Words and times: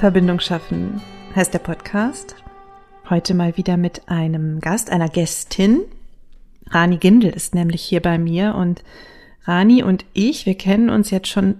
Verbindung 0.00 0.40
schaffen 0.40 1.02
heißt 1.36 1.52
der 1.52 1.58
Podcast. 1.58 2.34
Heute 3.10 3.34
mal 3.34 3.58
wieder 3.58 3.76
mit 3.76 4.08
einem 4.08 4.58
Gast, 4.60 4.88
einer 4.88 5.10
Gästin. 5.10 5.82
Rani 6.68 6.96
Gindel 6.96 7.34
ist 7.34 7.54
nämlich 7.54 7.82
hier 7.82 8.00
bei 8.00 8.16
mir 8.16 8.54
und 8.54 8.82
Rani 9.44 9.82
und 9.82 10.06
ich, 10.14 10.46
wir 10.46 10.54
kennen 10.54 10.88
uns 10.88 11.10
jetzt 11.10 11.28
schon 11.28 11.56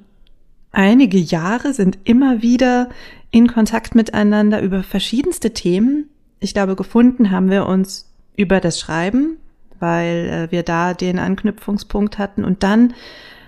einige 0.72 1.18
Jahre, 1.18 1.74
sind 1.74 1.98
immer 2.04 2.40
wieder 2.40 2.88
in 3.30 3.46
Kontakt 3.46 3.94
miteinander 3.94 4.62
über 4.62 4.82
verschiedenste 4.84 5.52
Themen. 5.52 6.08
Ich 6.38 6.54
glaube, 6.54 6.76
gefunden 6.76 7.30
haben 7.30 7.50
wir 7.50 7.66
uns 7.66 8.10
über 8.36 8.60
das 8.60 8.80
Schreiben, 8.80 9.36
weil 9.80 10.48
äh, 10.48 10.50
wir 10.50 10.62
da 10.62 10.94
den 10.94 11.18
Anknüpfungspunkt 11.18 12.16
hatten 12.16 12.46
und 12.46 12.62
dann 12.62 12.94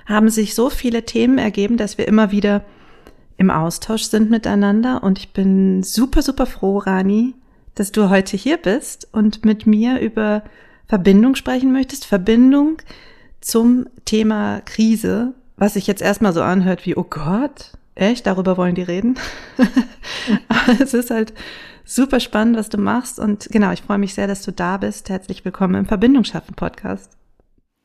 haben 0.04 0.28
sich 0.28 0.54
so 0.54 0.68
viele 0.68 1.06
Themen 1.06 1.38
ergeben, 1.38 1.78
dass 1.78 1.96
wir 1.96 2.06
immer 2.06 2.30
wieder 2.30 2.62
im 3.36 3.50
Austausch 3.50 4.04
sind 4.04 4.30
miteinander. 4.30 5.02
Und 5.02 5.18
ich 5.18 5.32
bin 5.32 5.82
super, 5.82 6.22
super 6.22 6.46
froh, 6.46 6.78
Rani, 6.78 7.34
dass 7.74 7.92
du 7.92 8.10
heute 8.10 8.36
hier 8.36 8.56
bist 8.56 9.08
und 9.12 9.44
mit 9.44 9.66
mir 9.66 10.00
über 10.00 10.42
Verbindung 10.86 11.34
sprechen 11.34 11.72
möchtest. 11.72 12.06
Verbindung 12.06 12.78
zum 13.40 13.86
Thema 14.04 14.60
Krise, 14.64 15.34
was 15.56 15.74
sich 15.74 15.86
jetzt 15.86 16.02
erstmal 16.02 16.32
so 16.32 16.42
anhört 16.42 16.86
wie, 16.86 16.96
oh 16.96 17.06
Gott, 17.08 17.72
echt, 17.94 18.26
darüber 18.26 18.56
wollen 18.56 18.74
die 18.74 18.82
reden. 18.82 19.18
Aber 20.48 20.72
es 20.80 20.94
ist 20.94 21.10
halt 21.10 21.32
super 21.84 22.20
spannend, 22.20 22.56
was 22.56 22.68
du 22.68 22.78
machst. 22.78 23.18
Und 23.18 23.48
genau, 23.50 23.72
ich 23.72 23.82
freue 23.82 23.98
mich 23.98 24.14
sehr, 24.14 24.26
dass 24.26 24.42
du 24.42 24.52
da 24.52 24.76
bist. 24.76 25.08
Herzlich 25.08 25.44
willkommen 25.44 25.74
im 25.74 25.86
Verbindung 25.86 26.24
schaffen 26.24 26.54
Podcast. 26.54 27.16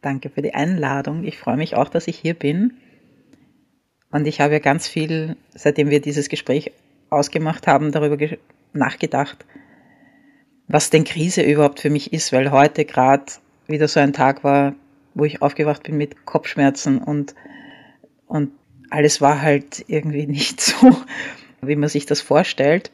Danke 0.01 0.29
für 0.29 0.41
die 0.41 0.53
Einladung. 0.53 1.23
Ich 1.23 1.37
freue 1.37 1.57
mich 1.57 1.75
auch, 1.75 1.89
dass 1.89 2.07
ich 2.07 2.17
hier 2.17 2.33
bin. 2.33 2.73
Und 4.17 4.25
ich 4.25 4.41
habe 4.41 4.53
ja 4.53 4.59
ganz 4.59 4.87
viel, 4.87 5.35
seitdem 5.53 5.91
wir 5.91 6.01
dieses 6.01 6.27
Gespräch 6.27 6.71
ausgemacht 7.11 7.67
haben, 7.67 7.91
darüber 7.91 8.17
nachgedacht, 8.73 9.45
was 10.67 10.89
denn 10.89 11.03
Krise 11.03 11.43
überhaupt 11.43 11.81
für 11.81 11.91
mich 11.91 12.13
ist, 12.13 12.33
weil 12.33 12.49
heute 12.49 12.83
gerade 12.83 13.25
wieder 13.67 13.87
so 13.87 13.99
ein 13.99 14.13
Tag 14.13 14.43
war, 14.43 14.73
wo 15.13 15.23
ich 15.25 15.43
aufgewacht 15.43 15.83
bin 15.83 15.97
mit 15.97 16.25
Kopfschmerzen 16.25 16.97
und, 16.97 17.35
und 18.25 18.49
alles 18.89 19.21
war 19.21 19.43
halt 19.43 19.85
irgendwie 19.87 20.25
nicht 20.27 20.61
so, 20.61 20.97
wie 21.61 21.75
man 21.75 21.87
sich 21.87 22.07
das 22.07 22.19
vorstellt. 22.19 22.89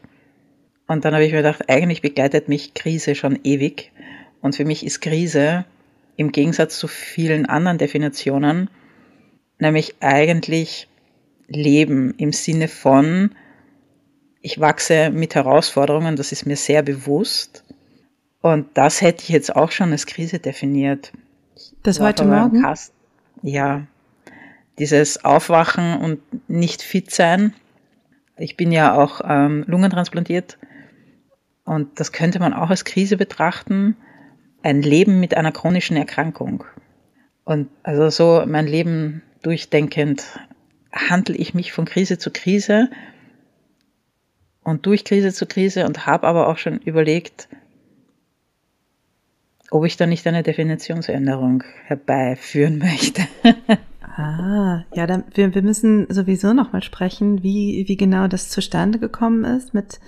Und 0.87 1.05
dann 1.05 1.13
habe 1.13 1.23
ich 1.23 1.31
mir 1.31 1.37
gedacht, 1.37 1.69
eigentlich 1.69 2.01
begleitet 2.01 2.49
mich 2.49 2.73
Krise 2.73 3.15
schon 3.15 3.39
ewig. 3.45 3.93
Und 4.41 4.57
für 4.57 4.65
mich 4.65 4.85
ist 4.85 4.99
Krise 4.99 5.63
im 6.17 6.33
Gegensatz 6.33 6.77
zu 6.77 6.89
vielen 6.89 7.45
anderen 7.45 7.77
Definitionen 7.77 8.69
nämlich 9.59 9.95
eigentlich 10.01 10.89
Leben 11.53 12.13
im 12.17 12.33
Sinne 12.33 12.67
von, 12.67 13.31
ich 14.41 14.59
wachse 14.59 15.09
mit 15.09 15.35
Herausforderungen, 15.35 16.15
das 16.15 16.31
ist 16.31 16.45
mir 16.45 16.57
sehr 16.57 16.81
bewusst. 16.81 17.63
Und 18.41 18.67
das 18.73 19.01
hätte 19.01 19.23
ich 19.23 19.29
jetzt 19.29 19.55
auch 19.55 19.71
schon 19.71 19.91
als 19.91 20.05
Krise 20.05 20.39
definiert. 20.39 21.13
Das 21.81 21.99
heute 21.99 22.25
Morgen? 22.25 22.61
Kast 22.61 22.93
ja, 23.43 23.85
dieses 24.79 25.23
Aufwachen 25.23 25.97
und 25.97 26.49
nicht 26.49 26.81
fit 26.81 27.11
sein. 27.11 27.53
Ich 28.37 28.57
bin 28.57 28.71
ja 28.71 28.95
auch 28.95 29.21
ähm, 29.23 29.63
lungentransplantiert 29.67 30.57
und 31.65 31.99
das 31.99 32.11
könnte 32.11 32.39
man 32.39 32.53
auch 32.53 32.71
als 32.71 32.85
Krise 32.85 33.17
betrachten. 33.17 33.95
Ein 34.63 34.81
Leben 34.81 35.19
mit 35.19 35.35
einer 35.37 35.51
chronischen 35.51 35.97
Erkrankung. 35.97 36.63
Und 37.43 37.69
also 37.83 38.09
so 38.09 38.45
mein 38.47 38.65
Leben 38.65 39.21
durchdenkend 39.41 40.23
handle 40.93 41.35
ich 41.35 41.53
mich 41.53 41.73
von 41.73 41.85
Krise 41.85 42.17
zu 42.17 42.31
Krise 42.31 42.89
und 44.63 44.85
durch 44.85 45.03
Krise 45.03 45.33
zu 45.33 45.45
Krise 45.45 45.85
und 45.85 46.05
habe 46.05 46.27
aber 46.27 46.47
auch 46.47 46.57
schon 46.57 46.79
überlegt, 46.79 47.49
ob 49.71 49.85
ich 49.85 49.97
da 49.97 50.05
nicht 50.05 50.25
eine 50.27 50.43
Definitionsänderung 50.43 51.63
herbeiführen 51.85 52.77
möchte. 52.79 53.23
ah, 54.01 54.83
ja, 54.93 55.07
dann, 55.07 55.23
wir, 55.33 55.53
wir 55.55 55.63
müssen 55.63 56.05
sowieso 56.09 56.53
nochmal 56.53 56.83
sprechen, 56.83 57.43
wie, 57.43 57.85
wie 57.87 57.97
genau 57.97 58.27
das 58.27 58.49
zustande 58.49 58.99
gekommen 58.99 59.43
ist 59.43 59.73
mit 59.73 59.99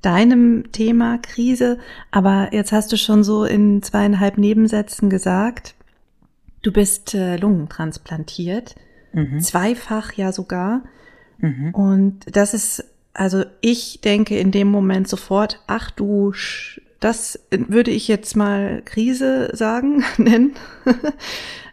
deinem 0.00 0.72
Thema 0.72 1.18
Krise. 1.18 1.78
Aber 2.10 2.48
jetzt 2.52 2.72
hast 2.72 2.90
du 2.90 2.96
schon 2.96 3.22
so 3.22 3.44
in 3.44 3.82
zweieinhalb 3.82 4.38
Nebensätzen 4.38 5.10
gesagt, 5.10 5.74
du 6.62 6.72
bist 6.72 7.14
äh, 7.14 7.36
lungentransplantiert. 7.36 8.74
Mhm. 9.12 9.40
Zweifach 9.40 10.12
ja 10.12 10.32
sogar. 10.32 10.82
Mhm. 11.38 11.74
Und 11.74 12.36
das 12.36 12.54
ist, 12.54 12.84
also 13.14 13.44
ich 13.60 14.00
denke 14.00 14.38
in 14.38 14.50
dem 14.50 14.68
Moment 14.68 15.08
sofort, 15.08 15.60
ach 15.66 15.90
du, 15.90 16.32
das 17.00 17.40
würde 17.50 17.90
ich 17.90 18.08
jetzt 18.08 18.36
mal 18.36 18.82
Krise 18.84 19.50
sagen, 19.54 20.04
nennen. 20.16 20.54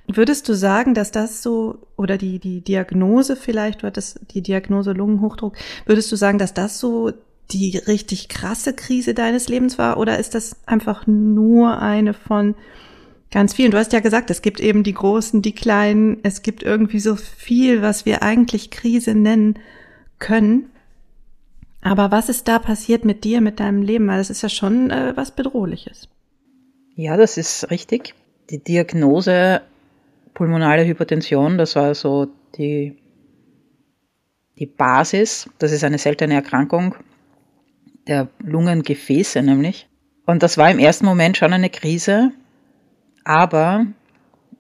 Würdest 0.08 0.50
du 0.50 0.54
sagen, 0.54 0.96
dass 0.96 1.12
das 1.12 1.44
so, 1.44 1.88
oder 1.96 2.18
die, 2.18 2.40
die 2.40 2.62
Diagnose 2.62 3.36
vielleicht, 3.36 3.84
du 3.84 3.88
hattest 3.88 4.20
die 4.32 4.42
Diagnose 4.42 4.92
Lungenhochdruck, 4.92 5.56
würdest 5.86 6.12
du 6.12 6.16
sagen, 6.16 6.40
dass 6.40 6.56
das 6.56 6.80
so 6.80 7.12
die 7.52 7.78
richtig 7.78 8.28
krasse 8.28 8.74
Krise 8.74 9.14
deines 9.14 9.50
Lebens 9.50 9.78
war? 9.78 9.98
Oder 9.98 10.18
ist 10.18 10.34
das 10.34 10.58
einfach 10.66 11.06
nur 11.06 11.80
eine 11.80 12.14
von 12.14 12.56
Ganz 13.32 13.54
viel. 13.54 13.66
Und 13.66 13.74
du 13.74 13.78
hast 13.78 13.94
ja 13.94 14.00
gesagt, 14.00 14.32
es 14.32 14.42
gibt 14.42 14.60
eben 14.60 14.84
die 14.84 14.94
großen, 14.94 15.42
die 15.42 15.54
kleinen. 15.54 16.18
Es 16.24 16.42
gibt 16.42 16.64
irgendwie 16.64 17.00
so 17.00 17.16
viel, 17.16 17.82
was 17.82 18.06
wir 18.06 18.24
eigentlich 18.24 18.72
Krise 18.72 19.14
nennen 19.14 19.60
können. 20.18 20.70
Aber 21.82 22.12
was 22.12 22.28
ist 22.28 22.48
da 22.48 22.60
passiert 22.60 23.06
mit 23.06 23.24
dir, 23.24 23.40
mit 23.42 23.60
deinem 23.60 23.82
Leben? 23.82 24.08
Weil 24.08 24.18
das 24.18 24.30
ist 24.30 24.42
ja 24.42 24.50
schon 24.50 24.90
äh, 24.90 25.14
was 25.16 25.32
Bedrohliches. 25.32 26.10
Ja, 26.96 27.16
das 27.18 27.38
ist 27.38 27.70
richtig. 27.70 28.16
Die 28.50 28.64
Diagnose 28.64 29.62
pulmonale 30.34 30.86
Hypertension, 30.86 31.58
das 31.58 31.76
war 31.76 31.94
so 31.96 32.28
die, 32.58 32.98
die 34.58 34.66
Basis. 34.66 35.50
Das 35.60 35.72
ist 35.72 35.84
eine 35.84 35.98
seltene 35.98 36.34
Erkrankung 36.34 36.96
der 38.10 38.28
Lungengefäße 38.40 39.42
nämlich. 39.42 39.88
Und 40.26 40.44
das 40.44 40.58
war 40.58 40.70
im 40.70 40.80
ersten 40.80 41.06
Moment 41.06 41.38
schon 41.38 41.54
eine 41.54 41.70
Krise, 41.70 42.32
aber 43.24 43.86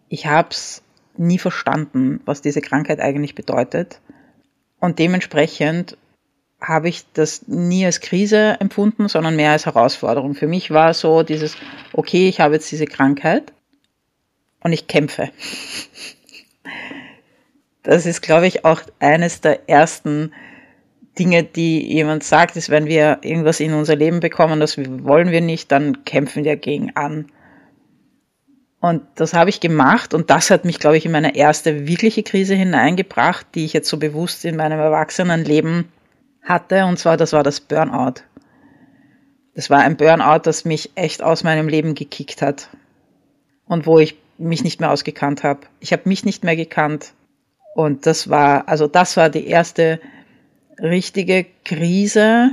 ich 0.10 0.26
habe 0.26 0.50
es 0.52 0.82
nie 1.18 1.38
verstanden, 1.38 2.22
was 2.26 2.42
diese 2.42 2.62
Krankheit 2.62 3.00
eigentlich 3.00 3.36
bedeutet. 3.36 4.00
Und 4.80 5.00
dementsprechend 5.00 5.98
habe 6.62 6.90
ich 6.90 7.06
das 7.14 7.48
nie 7.48 7.86
als 7.86 8.02
Krise 8.02 8.58
empfunden, 8.60 9.08
sondern 9.08 9.36
mehr 9.36 9.52
als 9.52 9.66
Herausforderung. 9.66 10.36
Für 10.36 10.48
mich 10.48 10.72
war 10.72 10.94
so 10.94 11.24
dieses, 11.24 11.56
okay, 11.94 12.28
ich 12.28 12.40
habe 12.40 12.56
jetzt 12.56 12.72
diese 12.72 12.86
Krankheit 12.86 13.54
und 14.62 14.74
ich 14.74 14.88
kämpfe. 14.88 15.30
Das 17.84 18.06
ist, 18.06 18.22
glaube 18.22 18.48
ich, 18.48 18.66
auch 18.66 18.82
eines 19.00 19.42
der 19.42 19.70
ersten 19.70 20.34
Dinge, 21.18 21.44
die 21.44 21.86
jemand 21.86 22.24
sagt, 22.24 22.56
ist, 22.56 22.70
wenn 22.70 22.86
wir 22.86 23.20
irgendwas 23.22 23.60
in 23.60 23.74
unser 23.74 23.96
Leben 23.96 24.20
bekommen, 24.20 24.60
das 24.60 24.78
wollen 24.78 25.32
wir 25.32 25.42
nicht, 25.42 25.72
dann 25.72 26.04
kämpfen 26.06 26.44
wir 26.44 26.56
gegen 26.56 26.96
an. 26.96 27.32
Und 28.82 29.02
das 29.16 29.34
habe 29.34 29.50
ich 29.50 29.60
gemacht 29.60 30.14
und 30.14 30.30
das 30.30 30.50
hat 30.50 30.64
mich, 30.64 30.80
glaube 30.80 30.98
ich, 30.98 31.06
in 31.06 31.12
meine 31.12 31.36
erste 31.36 31.86
wirkliche 31.88 32.24
Krise 32.24 32.56
hineingebracht, 32.56 33.46
die 33.54 33.66
ich 33.66 33.74
jetzt 33.74 33.90
so 33.90 33.98
bewusst 33.98 34.46
in 34.46 34.56
meinem 34.56 34.80
Erwachsenenleben 34.80 35.90
hatte. 36.42 36.86
Und 36.86 36.98
zwar, 36.98 37.18
das 37.18 37.34
war 37.34 37.44
das 37.44 37.60
Burnout. 37.60 38.22
Das 39.54 39.70
war 39.70 39.80
ein 39.80 39.98
Burnout, 39.98 40.44
das 40.44 40.64
mich 40.64 40.92
echt 40.96 41.22
aus 41.22 41.44
meinem 41.44 41.68
Leben 41.68 41.94
gekickt 41.94 42.42
hat. 42.42 42.70
Und 43.66 43.86
wo 43.86 44.00
ich 44.00 44.16
mich 44.38 44.64
nicht 44.64 44.80
mehr 44.80 44.92
ausgekannt 44.92 45.44
habe. 45.44 45.62
Ich 45.82 45.92
habe 45.92 46.08
mich 46.08 46.24
nicht 46.24 46.46
mehr 46.46 46.56
gekannt. 46.56 47.12
Und 47.76 48.06
das 48.06 48.30
war, 48.30 48.70
also 48.70 48.88
das 48.88 49.18
war 49.18 49.30
die 49.30 49.46
erste 49.46 50.00
richtige 50.82 51.46
Krise. 51.66 52.52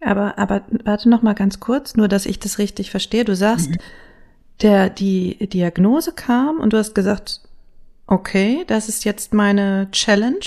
Aber, 0.00 0.38
aber 0.38 0.62
warte 0.84 1.10
noch 1.10 1.20
mal 1.20 1.34
ganz 1.34 1.60
kurz, 1.60 1.94
nur 1.96 2.08
dass 2.08 2.24
ich 2.24 2.38
das 2.38 2.58
richtig 2.58 2.90
verstehe. 2.90 3.26
Du 3.26 3.36
sagst, 3.36 3.68
mhm 3.68 3.76
der 4.62 4.90
die 4.90 5.48
Diagnose 5.48 6.12
kam 6.12 6.60
und 6.60 6.72
du 6.72 6.78
hast 6.78 6.94
gesagt, 6.94 7.40
okay, 8.06 8.64
das 8.66 8.88
ist 8.88 9.04
jetzt 9.04 9.32
meine 9.32 9.88
Challenge. 9.92 10.44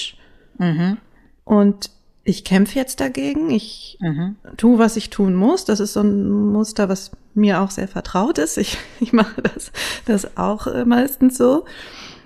Mhm. 0.58 0.98
Und 1.46 1.90
ich 2.26 2.44
kämpfe 2.44 2.80
jetzt 2.80 3.00
dagegen, 3.00 3.50
ich 3.50 3.98
mhm. 4.00 4.36
tue, 4.58 4.80
was 4.80 4.96
ich 4.96 5.10
tun 5.10 5.36
muss. 5.36 5.66
Das 5.66 5.80
ist 5.80 5.94
so 5.94 6.02
ein 6.02 6.52
Muster, 6.52 6.88
was 6.90 7.12
mir 7.34 7.62
auch 7.62 7.72
sehr 7.72 7.88
vertraut 7.88 8.38
ist. 8.38 8.58
Ich, 8.58 8.78
ich 9.00 9.14
mache 9.14 9.42
das, 9.42 9.72
das 10.06 10.38
auch 10.38 10.68
äh, 10.68 10.86
meistens 10.86 11.38
so. 11.38 11.66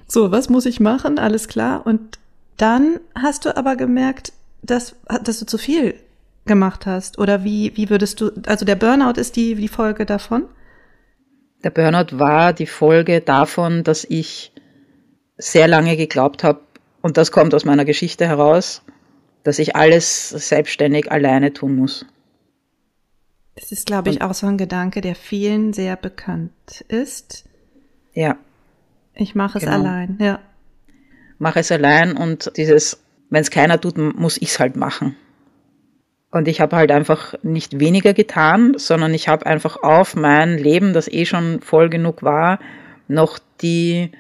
So, 0.08 0.32
was 0.32 0.50
muss 0.50 0.66
ich 0.66 0.80
machen? 0.80 1.20
Alles 1.20 1.48
klar. 1.48 1.86
Und 1.86 2.20
dann 2.58 3.00
hast 3.16 3.46
du 3.46 3.56
aber 3.56 3.76
gemerkt, 3.76 4.34
dass, 4.62 4.96
dass 5.24 5.40
du 5.40 5.46
zu 5.46 5.58
viel 5.58 5.96
gemacht 6.46 6.86
hast. 6.86 7.20
Oder 7.20 7.44
wie, 7.44 7.76
wie 7.76 7.90
würdest 7.90 8.22
du, 8.22 8.32
also 8.48 8.66
der 8.66 8.76
Burnout 8.76 9.20
ist 9.20 9.36
die, 9.36 9.56
die 9.56 9.68
Folge 9.68 10.06
davon? 10.06 10.46
Der 11.64 11.70
Burnout 11.72 12.18
war 12.18 12.54
die 12.54 12.68
Folge 12.68 13.22
davon, 13.22 13.84
dass 13.84 14.06
ich 14.06 14.52
sehr 15.38 15.68
lange 15.68 15.98
geglaubt 15.98 16.44
habe, 16.44 16.62
und 17.02 17.18
das 17.18 17.32
kommt 17.32 17.54
aus 17.54 17.66
meiner 17.66 17.86
Geschichte 17.86 18.28
heraus, 18.28 18.82
dass 19.44 19.60
ich 19.60 19.76
alles 19.76 20.30
selbstständig 20.30 21.12
alleine 21.12 21.54
tun 21.54 21.76
muss. 21.76 22.06
Das 23.56 23.72
ist, 23.72 23.88
glaube 23.88 24.10
ich, 24.10 24.22
auch 24.22 24.34
so 24.34 24.46
ein 24.46 24.58
Gedanke, 24.58 25.02
der 25.02 25.16
vielen 25.16 25.74
sehr 25.74 25.96
bekannt 25.96 26.52
ist. 26.88 27.46
Ja. 28.14 28.38
Ich 29.16 29.34
mache 29.34 29.58
es 29.58 29.64
genau. 29.64 29.78
allein, 29.78 30.18
ja. 30.22 30.40
Mache 31.40 31.60
es 31.60 31.72
allein 31.72 32.16
und 32.16 32.52
dieses, 32.56 33.02
wenn 33.30 33.42
es 33.42 33.50
keiner 33.50 33.80
tut, 33.82 33.98
muss 33.98 34.38
ich 34.38 34.50
es 34.50 34.60
halt 34.60 34.76
machen. 34.76 35.16
Und 36.30 36.48
ich 36.48 36.60
habe 36.60 36.76
halt 36.76 36.92
einfach 36.92 37.36
nicht 37.42 37.80
weniger 37.80 38.14
getan, 38.14 38.74
sondern 38.78 39.14
ich 39.14 39.28
habe 39.28 39.46
einfach 39.46 39.82
auf 39.82 40.16
mein 40.16 40.58
Leben, 40.58 40.94
das 40.94 41.08
eh 41.08 41.26
schon 41.26 41.62
voll 41.62 41.90
genug 41.90 42.22
war, 42.22 42.60
noch 43.08 43.40
die 43.62 44.12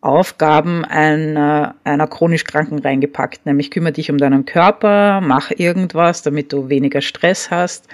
Aufgaben 0.00 0.84
einer, 0.84 1.74
einer 1.84 2.06
chronisch 2.06 2.44
Kranken 2.44 2.78
reingepackt. 2.78 3.44
Nämlich 3.44 3.70
kümmere 3.70 3.92
dich 3.92 4.10
um 4.10 4.18
deinen 4.18 4.46
Körper, 4.46 5.20
mach 5.20 5.50
irgendwas, 5.50 6.22
damit 6.22 6.52
du 6.52 6.68
weniger 6.68 7.00
Stress 7.00 7.50
hast. 7.50 7.88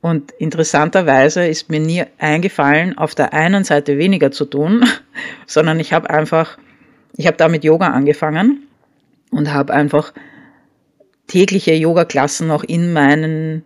Und 0.00 0.32
interessanterweise 0.32 1.46
ist 1.46 1.70
mir 1.70 1.80
nie 1.80 2.04
eingefallen, 2.18 2.98
auf 2.98 3.14
der 3.14 3.32
einen 3.32 3.64
Seite 3.64 3.96
weniger 3.96 4.30
zu 4.30 4.44
tun, 4.44 4.84
sondern 5.46 5.80
ich 5.80 5.92
habe 5.92 6.10
einfach, 6.10 6.58
ich 7.16 7.26
habe 7.26 7.36
da 7.36 7.48
mit 7.48 7.64
Yoga 7.64 7.88
angefangen 7.88 8.66
und 9.30 9.52
habe 9.52 9.72
einfach 9.72 10.12
tägliche 11.26 11.74
Yoga-Klassen 11.74 12.46
noch 12.48 12.64
in 12.64 12.92
meinen 12.92 13.62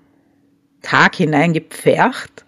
Tag 0.83 1.17
hineingepfercht. 1.17 2.45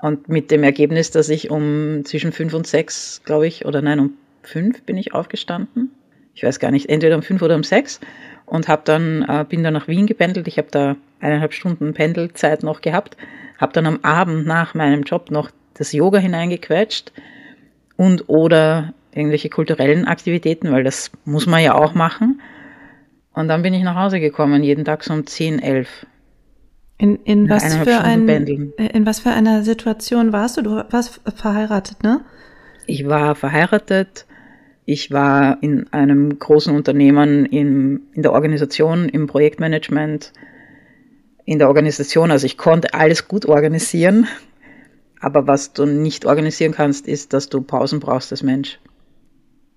Und 0.00 0.28
mit 0.28 0.50
dem 0.50 0.62
Ergebnis, 0.62 1.10
dass 1.10 1.28
ich 1.28 1.50
um 1.50 2.04
zwischen 2.04 2.32
fünf 2.32 2.52
und 2.52 2.66
sechs, 2.66 3.22
glaube 3.24 3.46
ich, 3.46 3.64
oder 3.64 3.80
nein, 3.80 4.00
um 4.00 4.12
fünf 4.42 4.82
bin 4.82 4.98
ich 4.98 5.14
aufgestanden. 5.14 5.90
Ich 6.34 6.42
weiß 6.42 6.58
gar 6.58 6.70
nicht, 6.70 6.88
entweder 6.88 7.16
um 7.16 7.22
fünf 7.22 7.40
oder 7.42 7.54
um 7.54 7.64
sechs. 7.64 8.00
Und 8.44 8.68
hab 8.68 8.84
dann, 8.84 9.22
äh, 9.22 9.46
bin 9.48 9.62
dann 9.62 9.72
nach 9.72 9.88
Wien 9.88 10.06
gependelt. 10.06 10.46
Ich 10.46 10.58
habe 10.58 10.68
da 10.70 10.96
eineinhalb 11.20 11.54
Stunden 11.54 11.94
Pendelzeit 11.94 12.62
noch 12.62 12.82
gehabt. 12.82 13.16
Habe 13.58 13.72
dann 13.72 13.86
am 13.86 14.00
Abend 14.02 14.46
nach 14.46 14.74
meinem 14.74 15.04
Job 15.04 15.30
noch 15.30 15.50
das 15.72 15.92
Yoga 15.92 16.18
hineingequetscht 16.18 17.12
und 17.96 18.28
oder 18.28 18.92
irgendwelche 19.12 19.48
kulturellen 19.48 20.06
Aktivitäten, 20.06 20.70
weil 20.72 20.84
das 20.84 21.10
muss 21.24 21.46
man 21.46 21.62
ja 21.62 21.74
auch 21.74 21.94
machen. 21.94 22.40
Und 23.34 23.48
dann 23.48 23.62
bin 23.62 23.74
ich 23.74 23.82
nach 23.82 23.96
Hause 23.96 24.20
gekommen, 24.20 24.62
jeden 24.62 24.84
Tag 24.84 25.02
so 25.04 25.12
um 25.12 25.26
10, 25.26 25.58
11. 25.58 26.06
In, 26.96 27.16
in, 27.24 27.50
was 27.50 27.74
für 27.74 28.00
ein, 28.00 28.28
in 28.28 29.04
was 29.04 29.18
für 29.18 29.30
einer 29.30 29.64
Situation 29.64 30.32
warst 30.32 30.56
du? 30.56 30.62
Du 30.62 30.70
warst 30.70 31.20
verheiratet, 31.34 32.04
ne? 32.04 32.20
Ich 32.86 33.06
war 33.08 33.34
verheiratet. 33.34 34.26
Ich 34.86 35.10
war 35.10 35.60
in 35.62 35.92
einem 35.92 36.38
großen 36.38 36.74
Unternehmen 36.74 37.46
in, 37.46 38.02
in 38.12 38.22
der 38.22 38.32
Organisation, 38.32 39.08
im 39.08 39.26
Projektmanagement, 39.26 40.32
in 41.44 41.58
der 41.58 41.68
Organisation. 41.68 42.30
Also 42.30 42.46
ich 42.46 42.56
konnte 42.56 42.94
alles 42.94 43.26
gut 43.26 43.46
organisieren. 43.46 44.28
Aber 45.20 45.46
was 45.48 45.72
du 45.72 45.86
nicht 45.86 46.26
organisieren 46.26 46.72
kannst, 46.72 47.08
ist, 47.08 47.32
dass 47.32 47.48
du 47.48 47.62
Pausen 47.62 47.98
brauchst 47.98 48.30
als 48.30 48.42
Mensch. 48.42 48.78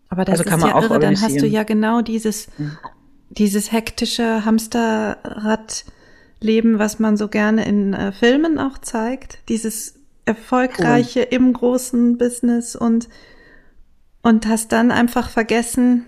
Aber 0.09 0.23
das 0.25 0.41
also 0.41 0.55
ist 0.55 0.63
ja 0.63 0.81
irre, 0.81 0.99
dann 0.99 1.19
hast 1.19 1.41
du 1.41 1.47
ja 1.47 1.63
genau 1.63 2.01
dieses, 2.01 2.49
mhm 2.57 2.77
dieses 3.29 3.71
hektische 3.71 4.43
Hamsterradleben, 4.45 6.79
was 6.79 6.99
man 6.99 7.17
so 7.17 7.27
gerne 7.27 7.65
in 7.65 7.93
äh, 7.93 8.11
Filmen 8.11 8.59
auch 8.59 8.77
zeigt, 8.77 9.39
dieses 9.49 9.95
erfolgreiche 10.25 11.21
cool. 11.21 11.27
im 11.31 11.53
großen 11.53 12.17
Business 12.17 12.75
und 12.75 13.09
und 14.23 14.47
hast 14.47 14.71
dann 14.73 14.91
einfach 14.91 15.29
vergessen, 15.29 16.05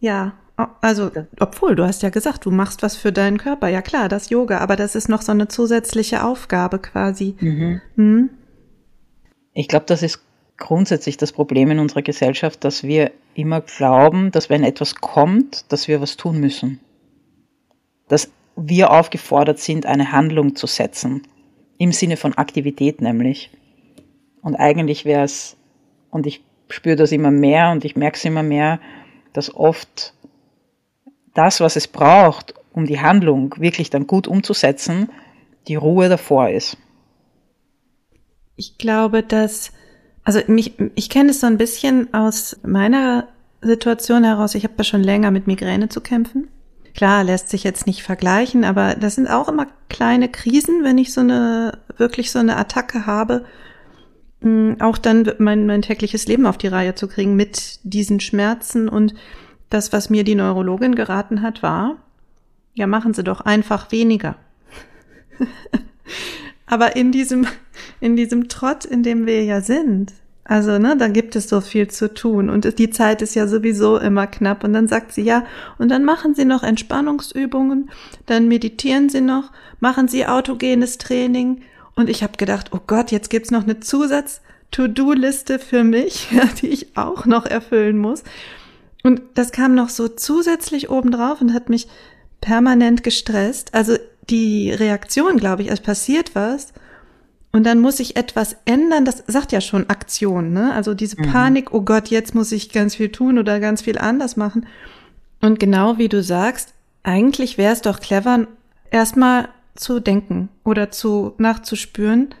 ja, 0.00 0.32
also 0.80 1.10
obwohl 1.38 1.76
du 1.76 1.86
hast 1.86 2.02
ja 2.02 2.10
gesagt, 2.10 2.44
du 2.44 2.50
machst 2.50 2.82
was 2.82 2.96
für 2.96 3.12
deinen 3.12 3.38
Körper, 3.38 3.68
ja 3.68 3.80
klar, 3.80 4.08
das 4.08 4.30
Yoga, 4.30 4.58
aber 4.58 4.74
das 4.76 4.96
ist 4.96 5.08
noch 5.08 5.22
so 5.22 5.30
eine 5.32 5.46
zusätzliche 5.46 6.24
Aufgabe 6.24 6.80
quasi. 6.80 7.36
Mhm. 7.40 7.80
Hm? 7.96 8.30
Ich 9.52 9.68
glaube, 9.68 9.86
das 9.86 10.02
ist 10.02 10.20
grundsätzlich 10.60 11.16
das 11.16 11.32
Problem 11.32 11.72
in 11.72 11.80
unserer 11.80 12.02
Gesellschaft, 12.02 12.62
dass 12.62 12.84
wir 12.84 13.10
immer 13.34 13.60
glauben, 13.60 14.30
dass 14.30 14.48
wenn 14.48 14.62
etwas 14.62 14.94
kommt, 14.94 15.72
dass 15.72 15.88
wir 15.88 16.00
was 16.00 16.16
tun 16.16 16.38
müssen. 16.38 16.78
Dass 18.06 18.30
wir 18.54 18.92
aufgefordert 18.92 19.58
sind, 19.58 19.86
eine 19.86 20.12
Handlung 20.12 20.54
zu 20.54 20.68
setzen. 20.68 21.26
Im 21.78 21.90
Sinne 21.90 22.16
von 22.16 22.34
Aktivität 22.34 23.00
nämlich. 23.00 23.50
Und 24.42 24.54
eigentlich 24.54 25.04
wäre 25.04 25.24
es, 25.24 25.56
und 26.10 26.26
ich 26.26 26.44
spüre 26.68 26.96
das 26.96 27.10
immer 27.10 27.30
mehr 27.30 27.72
und 27.72 27.84
ich 27.84 27.96
merke 27.96 28.16
es 28.16 28.24
immer 28.24 28.42
mehr, 28.42 28.80
dass 29.32 29.54
oft 29.54 30.14
das, 31.34 31.60
was 31.60 31.76
es 31.76 31.88
braucht, 31.88 32.54
um 32.72 32.86
die 32.86 33.00
Handlung 33.00 33.54
wirklich 33.58 33.90
dann 33.90 34.06
gut 34.06 34.28
umzusetzen, 34.28 35.10
die 35.68 35.74
Ruhe 35.74 36.08
davor 36.08 36.50
ist. 36.50 36.76
Ich 38.56 38.78
glaube, 38.78 39.22
dass 39.22 39.72
also 40.24 40.40
mich, 40.46 40.74
ich 40.94 41.08
kenne 41.08 41.30
es 41.30 41.40
so 41.40 41.46
ein 41.46 41.58
bisschen 41.58 42.12
aus 42.14 42.58
meiner 42.62 43.28
Situation 43.62 44.24
heraus. 44.24 44.54
Ich 44.54 44.64
habe 44.64 44.74
ja 44.78 44.84
schon 44.84 45.02
länger 45.02 45.30
mit 45.30 45.46
Migräne 45.46 45.88
zu 45.88 46.00
kämpfen. 46.00 46.48
Klar, 46.94 47.24
lässt 47.24 47.48
sich 47.48 47.64
jetzt 47.64 47.86
nicht 47.86 48.02
vergleichen, 48.02 48.64
aber 48.64 48.94
das 48.94 49.14
sind 49.14 49.28
auch 49.28 49.48
immer 49.48 49.66
kleine 49.88 50.28
Krisen, 50.28 50.82
wenn 50.82 50.98
ich 50.98 51.12
so 51.12 51.20
eine, 51.20 51.78
wirklich 51.96 52.30
so 52.30 52.38
eine 52.38 52.56
Attacke 52.56 53.06
habe, 53.06 53.44
mm, 54.40 54.74
auch 54.80 54.98
dann 54.98 55.30
mein, 55.38 55.66
mein 55.66 55.82
tägliches 55.82 56.26
Leben 56.26 56.46
auf 56.46 56.58
die 56.58 56.66
Reihe 56.66 56.94
zu 56.94 57.06
kriegen 57.06 57.36
mit 57.36 57.78
diesen 57.84 58.18
Schmerzen 58.20 58.88
und 58.88 59.14
das, 59.68 59.92
was 59.92 60.10
mir 60.10 60.24
die 60.24 60.34
Neurologin 60.34 60.96
geraten 60.96 61.42
hat, 61.42 61.62
war, 61.62 61.96
ja, 62.74 62.86
machen 62.86 63.14
Sie 63.14 63.22
doch 63.22 63.40
einfach 63.40 63.92
weniger. 63.92 64.36
Aber 66.66 66.96
in 66.96 67.12
diesem, 67.12 67.46
in 68.00 68.16
diesem 68.16 68.48
Trott, 68.48 68.84
in 68.84 69.02
dem 69.02 69.26
wir 69.26 69.44
ja 69.44 69.60
sind, 69.60 70.12
also, 70.50 70.78
ne, 70.78 70.96
da 70.96 71.06
gibt 71.06 71.36
es 71.36 71.48
so 71.48 71.60
viel 71.60 71.86
zu 71.86 72.12
tun 72.12 72.50
und 72.50 72.80
die 72.80 72.90
Zeit 72.90 73.22
ist 73.22 73.36
ja 73.36 73.46
sowieso 73.46 73.98
immer 73.98 74.26
knapp. 74.26 74.64
Und 74.64 74.72
dann 74.72 74.88
sagt 74.88 75.12
sie 75.12 75.22
ja, 75.22 75.44
und 75.78 75.90
dann 75.90 76.04
machen 76.04 76.34
Sie 76.34 76.44
noch 76.44 76.64
Entspannungsübungen, 76.64 77.88
dann 78.26 78.48
meditieren 78.48 79.08
Sie 79.08 79.20
noch, 79.20 79.52
machen 79.78 80.08
Sie 80.08 80.26
autogenes 80.26 80.98
Training. 80.98 81.62
Und 81.94 82.10
ich 82.10 82.24
habe 82.24 82.36
gedacht, 82.36 82.70
oh 82.72 82.80
Gott, 82.84 83.12
jetzt 83.12 83.30
gibt's 83.30 83.52
noch 83.52 83.62
eine 83.62 83.78
Zusatz-To-Do-Liste 83.78 85.60
für 85.60 85.84
mich, 85.84 86.26
die 86.62 86.70
ich 86.70 86.96
auch 86.96 87.26
noch 87.26 87.46
erfüllen 87.46 87.98
muss. 87.98 88.24
Und 89.04 89.22
das 89.34 89.52
kam 89.52 89.76
noch 89.76 89.88
so 89.88 90.08
zusätzlich 90.08 90.90
obendrauf 90.90 91.40
und 91.40 91.54
hat 91.54 91.68
mich 91.68 91.86
permanent 92.40 93.04
gestresst. 93.04 93.72
Also 93.72 93.98
die 94.28 94.72
Reaktion, 94.72 95.36
glaube 95.36 95.62
ich, 95.62 95.70
es 95.70 95.80
passiert 95.80 96.34
was 96.34 96.72
und 97.52 97.64
dann 97.64 97.80
muss 97.80 97.98
ich 97.98 98.16
etwas 98.16 98.56
ändern, 98.64 99.04
das 99.04 99.24
sagt 99.26 99.50
ja 99.52 99.60
schon 99.60 99.90
Aktion, 99.90 100.52
ne? 100.52 100.72
Also 100.72 100.94
diese 100.94 101.20
mhm. 101.20 101.32
Panik, 101.32 101.74
oh 101.74 101.82
Gott, 101.82 102.08
jetzt 102.08 102.34
muss 102.34 102.52
ich 102.52 102.70
ganz 102.70 102.94
viel 102.94 103.10
tun 103.10 103.38
oder 103.38 103.58
ganz 103.58 103.82
viel 103.82 103.98
anders 103.98 104.36
machen. 104.36 104.66
Und 105.40 105.58
genau 105.58 105.98
wie 105.98 106.08
du 106.08 106.22
sagst, 106.22 106.74
eigentlich 107.02 107.58
wäre 107.58 107.72
es 107.72 107.82
doch 107.82 107.98
clever, 108.00 108.46
erstmal 108.90 109.48
zu 109.74 110.00
denken 110.00 110.48
oder 110.64 110.90
zu 110.90 111.34
nachzuspüren, 111.38 112.34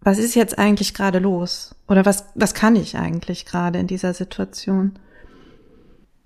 was 0.00 0.18
ist 0.18 0.34
jetzt 0.34 0.58
eigentlich 0.58 0.92
gerade 0.92 1.18
los? 1.18 1.74
Oder 1.88 2.04
was, 2.04 2.26
was 2.34 2.52
kann 2.52 2.76
ich 2.76 2.96
eigentlich 2.96 3.46
gerade 3.46 3.78
in 3.78 3.86
dieser 3.86 4.12
Situation? 4.12 4.92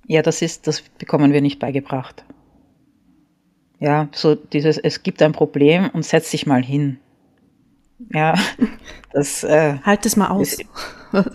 Ja, 0.06 0.22
das 0.22 0.42
ist, 0.42 0.66
das 0.66 0.80
bekommen 0.80 1.32
wir 1.32 1.42
nicht 1.42 1.58
beigebracht. 1.58 2.24
Ja, 3.78 4.08
so 4.12 4.34
dieses, 4.34 4.78
es 4.78 5.02
gibt 5.02 5.22
ein 5.22 5.32
Problem 5.32 5.90
und 5.92 6.04
setz 6.04 6.30
dich 6.30 6.46
mal 6.46 6.64
hin. 6.64 6.98
Ja, 8.12 8.34
das. 9.12 9.44
Äh, 9.44 9.78
halt 9.84 10.06
es 10.06 10.16
mal 10.16 10.28
aus. 10.28 10.54
Ist, 10.54 10.64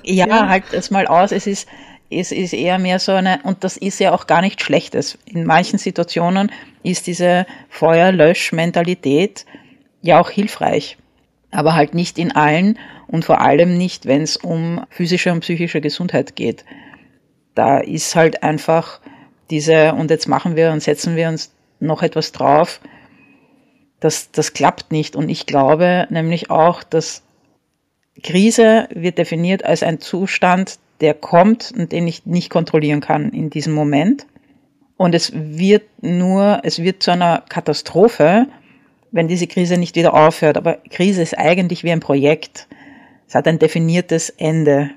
ja, 0.04 0.28
ja, 0.28 0.48
halt 0.48 0.66
es 0.74 0.92
mal 0.92 1.08
aus. 1.08 1.32
Es 1.32 1.48
ist, 1.48 1.68
es 2.10 2.32
ist 2.32 2.54
eher 2.54 2.80
mehr 2.80 3.00
so 3.00 3.12
eine, 3.14 3.40
und 3.44 3.64
das 3.64 3.78
ist 3.78 4.00
ja 4.00 4.14
auch 4.14 4.28
gar 4.28 4.42
nichts 4.42 4.64
Schlechtes. 4.64 5.18
In 5.26 5.46
manchen 5.46 5.80
Situationen 5.80 6.52
ist 6.84 7.08
diese 7.08 7.46
Feuerlösch-Mentalität 7.70 9.46
ja 10.02 10.20
auch 10.20 10.30
hilfreich. 10.30 10.98
Aber 11.52 11.76
halt 11.76 11.94
nicht 11.94 12.18
in 12.18 12.32
allen 12.36 12.80
und 13.08 13.26
vor 13.26 13.42
allem 13.42 13.78
nicht, 13.78 14.06
wenn 14.06 14.22
es 14.22 14.38
um 14.38 14.86
physische 14.90 15.32
und 15.32 15.42
psychische 15.42 15.82
Gesundheit 15.82 16.36
geht. 16.36 16.66
Da 17.54 17.78
ist 17.80 18.16
halt 18.16 18.42
einfach 18.42 19.02
diese, 19.52 19.94
und 19.94 20.10
jetzt 20.10 20.28
machen 20.28 20.56
wir 20.56 20.72
und 20.72 20.82
setzen 20.82 21.16
wir 21.16 21.30
uns 21.30 21.54
noch 21.80 22.02
etwas 22.02 22.32
drauf, 22.32 22.80
das, 24.04 24.32
das 24.32 24.54
klappt 24.54 24.92
nicht. 24.92 25.16
Und 25.16 25.30
ich 25.30 25.46
glaube 25.46 26.08
nämlich 26.10 26.50
auch, 26.50 26.84
dass 26.84 27.24
Krise 28.22 28.88
wird 28.94 29.18
definiert 29.18 29.64
als 29.64 29.82
ein 29.82 30.00
Zustand, 30.00 30.78
der 31.00 31.14
kommt 31.14 31.74
und 31.76 31.92
den 31.92 32.08
ich 32.08 32.26
nicht 32.26 32.50
kontrollieren 32.50 33.00
kann 33.00 33.30
in 33.32 33.50
diesem 33.50 33.74
Moment. 33.74 34.28
Und 34.98 35.16
es 35.16 35.32
wird 35.34 35.84
nur, 36.02 36.60
es 36.64 36.80
wird 36.80 37.02
zu 37.02 37.12
einer 37.12 37.44
Katastrophe, 37.48 38.48
wenn 39.12 39.28
diese 39.28 39.48
Krise 39.48 39.78
nicht 39.78 39.96
wieder 39.96 40.14
aufhört. 40.14 40.58
Aber 40.58 40.80
Krise 40.90 41.22
ist 41.22 41.38
eigentlich 41.38 41.84
wie 41.84 41.92
ein 41.92 42.00
Projekt. 42.02 42.68
Es 43.28 43.36
hat 43.36 43.48
ein 43.48 43.58
definiertes 43.58 44.30
Ende, 44.32 44.92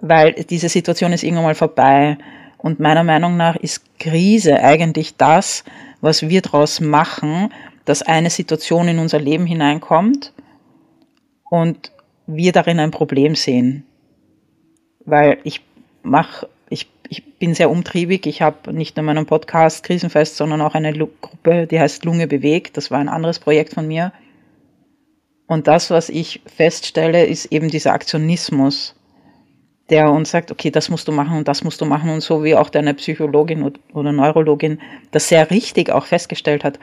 weil 0.00 0.32
diese 0.32 0.68
Situation 0.68 1.12
ist 1.12 1.24
irgendwann 1.24 1.44
mal 1.44 1.54
vorbei. 1.56 2.16
Und 2.58 2.80
meiner 2.80 3.04
Meinung 3.04 3.36
nach 3.36 3.56
ist 3.56 3.98
Krise 3.98 4.60
eigentlich 4.60 5.16
das, 5.16 5.64
was 6.00 6.28
wir 6.28 6.42
daraus 6.42 6.80
machen, 6.80 7.50
dass 7.84 8.02
eine 8.02 8.30
Situation 8.30 8.88
in 8.88 8.98
unser 8.98 9.18
Leben 9.20 9.46
hineinkommt 9.46 10.32
und 11.50 11.92
wir 12.26 12.52
darin 12.52 12.80
ein 12.80 12.90
Problem 12.90 13.34
sehen. 13.34 13.84
Weil 15.04 15.38
ich 15.44 15.60
mache, 16.02 16.48
ich, 16.70 16.88
ich 17.08 17.24
bin 17.38 17.54
sehr 17.54 17.70
umtriebig. 17.70 18.26
Ich 18.26 18.40
habe 18.42 18.72
nicht 18.72 18.96
nur 18.96 19.04
meinen 19.04 19.26
Podcast 19.26 19.84
Krisenfest, 19.84 20.36
sondern 20.36 20.62
auch 20.62 20.74
eine 20.74 20.92
Gruppe, 20.92 21.66
die 21.66 21.78
heißt 21.78 22.04
Lunge 22.04 22.26
bewegt. 22.26 22.76
Das 22.76 22.90
war 22.90 22.98
ein 22.98 23.08
anderes 23.08 23.38
Projekt 23.38 23.74
von 23.74 23.86
mir. 23.86 24.12
Und 25.46 25.68
das, 25.68 25.90
was 25.90 26.08
ich 26.08 26.40
feststelle, 26.46 27.26
ist 27.26 27.46
eben 27.46 27.68
dieser 27.68 27.92
Aktionismus, 27.92 28.94
der 29.90 30.10
uns 30.10 30.30
sagt, 30.30 30.50
okay, 30.50 30.70
das 30.70 30.88
musst 30.88 31.06
du 31.08 31.12
machen 31.12 31.36
und 31.36 31.48
das 31.48 31.62
musst 31.62 31.80
du 31.82 31.84
machen 31.84 32.08
und 32.08 32.22
so 32.22 32.42
wie 32.42 32.54
auch 32.54 32.70
deine 32.70 32.94
Psychologin 32.94 33.70
oder 33.92 34.12
Neurologin 34.12 34.80
das 35.10 35.28
sehr 35.28 35.50
richtig 35.50 35.90
auch 35.90 36.06
festgestellt 36.06 36.64
hat. 36.64 36.78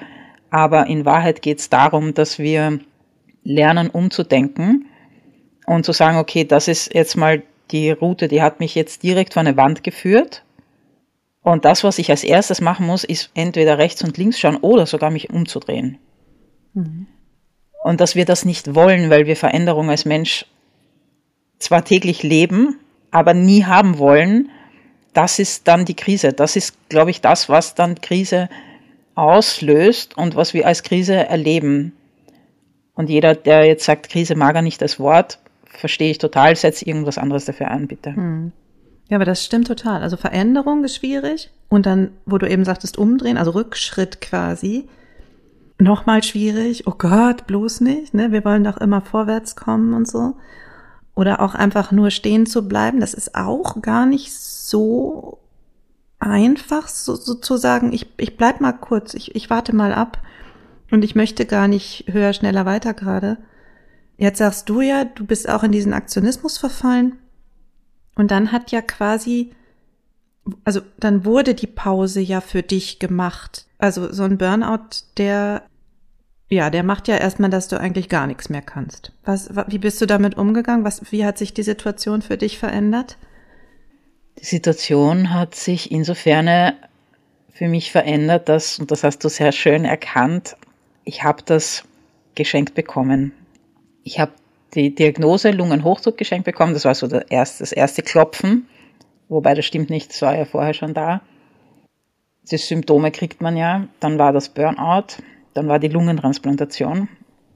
Aber 0.51 0.85
in 0.87 1.05
Wahrheit 1.05 1.41
geht 1.41 1.59
es 1.59 1.69
darum, 1.69 2.13
dass 2.13 2.37
wir 2.37 2.79
lernen 3.43 3.89
umzudenken 3.89 4.85
und 5.65 5.85
zu 5.85 5.93
sagen, 5.93 6.17
okay, 6.17 6.43
das 6.43 6.67
ist 6.67 6.93
jetzt 6.93 7.15
mal 7.15 7.41
die 7.71 7.89
Route, 7.89 8.27
die 8.27 8.41
hat 8.41 8.59
mich 8.59 8.75
jetzt 8.75 9.01
direkt 9.01 9.33
vor 9.33 9.39
eine 9.39 9.57
Wand 9.57 9.83
geführt. 9.83 10.43
Und 11.41 11.65
das, 11.65 11.83
was 11.83 11.97
ich 11.97 12.11
als 12.11 12.23
erstes 12.23 12.61
machen 12.61 12.85
muss, 12.85 13.03
ist 13.03 13.31
entweder 13.33 13.77
rechts 13.77 14.03
und 14.03 14.17
links 14.17 14.39
schauen 14.39 14.57
oder 14.57 14.85
sogar 14.85 15.09
mich 15.09 15.31
umzudrehen. 15.31 15.97
Mhm. 16.73 17.07
Und 17.83 18.01
dass 18.01 18.15
wir 18.15 18.25
das 18.25 18.45
nicht 18.45 18.75
wollen, 18.75 19.09
weil 19.09 19.25
wir 19.25 19.35
Veränderung 19.35 19.89
als 19.89 20.05
Mensch 20.05 20.45
zwar 21.57 21.83
täglich 21.83 22.21
leben, 22.21 22.77
aber 23.09 23.33
nie 23.33 23.63
haben 23.63 23.97
wollen, 23.97 24.49
das 25.13 25.39
ist 25.39 25.67
dann 25.67 25.85
die 25.85 25.95
Krise. 25.95 26.33
Das 26.33 26.55
ist, 26.55 26.89
glaube 26.89 27.11
ich, 27.11 27.21
das, 27.21 27.49
was 27.49 27.73
dann 27.73 27.99
Krise 28.01 28.49
auslöst 29.21 30.17
und 30.17 30.35
was 30.35 30.55
wir 30.55 30.65
als 30.65 30.81
Krise 30.81 31.13
erleben. 31.13 31.93
Und 32.95 33.09
jeder, 33.09 33.35
der 33.35 33.65
jetzt 33.65 33.85
sagt, 33.85 34.09
Krise 34.09 34.35
mag 34.35 34.55
er 34.55 34.63
nicht 34.63 34.81
das 34.81 34.99
Wort, 34.99 35.37
verstehe 35.65 36.09
ich 36.09 36.17
total, 36.17 36.55
setz 36.55 36.81
irgendwas 36.81 37.19
anderes 37.19 37.45
dafür 37.45 37.69
ein, 37.69 37.87
bitte. 37.87 38.15
Hm. 38.15 38.51
Ja, 39.09 39.17
aber 39.17 39.25
das 39.25 39.45
stimmt 39.45 39.67
total. 39.67 40.01
Also 40.01 40.17
Veränderung 40.17 40.83
ist 40.83 40.95
schwierig 40.95 41.51
und 41.69 41.85
dann, 41.85 42.11
wo 42.25 42.39
du 42.39 42.49
eben 42.49 42.65
sagtest, 42.65 42.97
umdrehen, 42.97 43.37
also 43.37 43.51
Rückschritt 43.51 44.21
quasi, 44.21 44.87
nochmal 45.77 46.23
schwierig. 46.23 46.87
Oh 46.87 46.95
Gott, 46.97 47.45
bloß 47.45 47.81
nicht. 47.81 48.15
Ne? 48.15 48.31
Wir 48.31 48.43
wollen 48.43 48.63
doch 48.63 48.77
immer 48.77 49.01
vorwärts 49.01 49.55
kommen 49.55 49.93
und 49.93 50.07
so. 50.07 50.33
Oder 51.13 51.41
auch 51.41 51.53
einfach 51.53 51.91
nur 51.91 52.09
stehen 52.09 52.47
zu 52.47 52.67
bleiben. 52.67 52.99
Das 52.99 53.13
ist 53.13 53.35
auch 53.35 53.81
gar 53.81 54.05
nicht 54.07 54.33
so 54.33 55.37
einfach, 56.21 56.87
so, 56.87 57.15
so 57.15 57.33
zu 57.33 57.57
sagen, 57.57 57.91
ich, 57.91 58.07
ich 58.17 58.37
bleib 58.37 58.61
mal 58.61 58.73
kurz, 58.73 59.13
ich, 59.13 59.35
ich 59.35 59.49
warte 59.49 59.75
mal 59.75 59.93
ab 59.93 60.21
und 60.91 61.03
ich 61.03 61.15
möchte 61.15 61.45
gar 61.45 61.67
nicht 61.67 62.05
höher, 62.07 62.33
schneller, 62.33 62.65
weiter 62.65 62.93
gerade. 62.93 63.37
Jetzt 64.17 64.37
sagst 64.37 64.69
du 64.69 64.81
ja, 64.81 65.03
du 65.03 65.25
bist 65.25 65.49
auch 65.49 65.63
in 65.63 65.71
diesen 65.71 65.93
Aktionismus 65.93 66.57
verfallen. 66.59 67.17
Und 68.15 68.29
dann 68.29 68.51
hat 68.51 68.71
ja 68.71 68.81
quasi, 68.81 69.51
also 70.63 70.81
dann 70.99 71.25
wurde 71.25 71.55
die 71.55 71.67
Pause 71.67 72.21
ja 72.21 72.39
für 72.39 72.61
dich 72.61 72.99
gemacht. 72.99 73.65
Also 73.79 74.13
so 74.13 74.23
ein 74.23 74.37
Burnout, 74.37 75.05
der, 75.17 75.63
ja, 76.49 76.69
der 76.69 76.83
macht 76.83 77.07
ja 77.07 77.15
erstmal, 77.15 77.49
dass 77.49 77.67
du 77.67 77.79
eigentlich 77.79 78.09
gar 78.09 78.27
nichts 78.27 78.49
mehr 78.49 78.61
kannst. 78.61 79.11
Was, 79.25 79.49
wie 79.67 79.79
bist 79.79 79.99
du 80.01 80.05
damit 80.05 80.37
umgegangen? 80.37 80.85
Was, 80.85 81.11
wie 81.11 81.25
hat 81.25 81.39
sich 81.39 81.55
die 81.55 81.63
Situation 81.63 82.21
für 82.21 82.37
dich 82.37 82.59
verändert? 82.59 83.17
Die 84.41 84.45
Situation 84.45 85.33
hat 85.33 85.55
sich 85.55 85.91
insofern 85.91 86.73
für 87.53 87.67
mich 87.67 87.91
verändert, 87.91 88.49
dass, 88.49 88.79
und 88.79 88.91
das 88.91 89.03
hast 89.03 89.23
du 89.23 89.29
sehr 89.29 89.51
schön 89.51 89.85
erkannt, 89.85 90.57
ich 91.03 91.23
habe 91.23 91.43
das 91.43 91.83
geschenkt 92.35 92.73
bekommen 92.73 93.33
ich 94.03 94.19
habe 94.19 94.31
die 94.73 94.93
Diagnose 94.93 95.51
Lungenhochdruck 95.51 96.17
geschenkt 96.17 96.45
bekommen. 96.45 96.73
Das 96.73 96.85
war 96.85 96.95
so 96.95 97.07
das 97.07 97.25
erste, 97.29 97.63
das 97.63 97.71
erste 97.71 98.01
Klopfen. 98.01 98.67
Wobei 99.27 99.53
das 99.53 99.65
stimmt 99.65 99.89
nicht, 99.89 100.11
das 100.11 100.21
war 100.21 100.35
ja 100.35 100.45
vorher 100.45 100.73
schon 100.73 100.93
da. 100.93 101.21
Die 102.49 102.57
Symptome 102.57 103.11
kriegt 103.11 103.41
man 103.41 103.55
ja. 103.55 103.87
Dann 103.99 104.17
war 104.17 104.33
das 104.33 104.49
Burnout. 104.49 105.21
Dann 105.53 105.67
war 105.67 105.79
die 105.79 105.87
Lungentransplantation. 105.87 107.07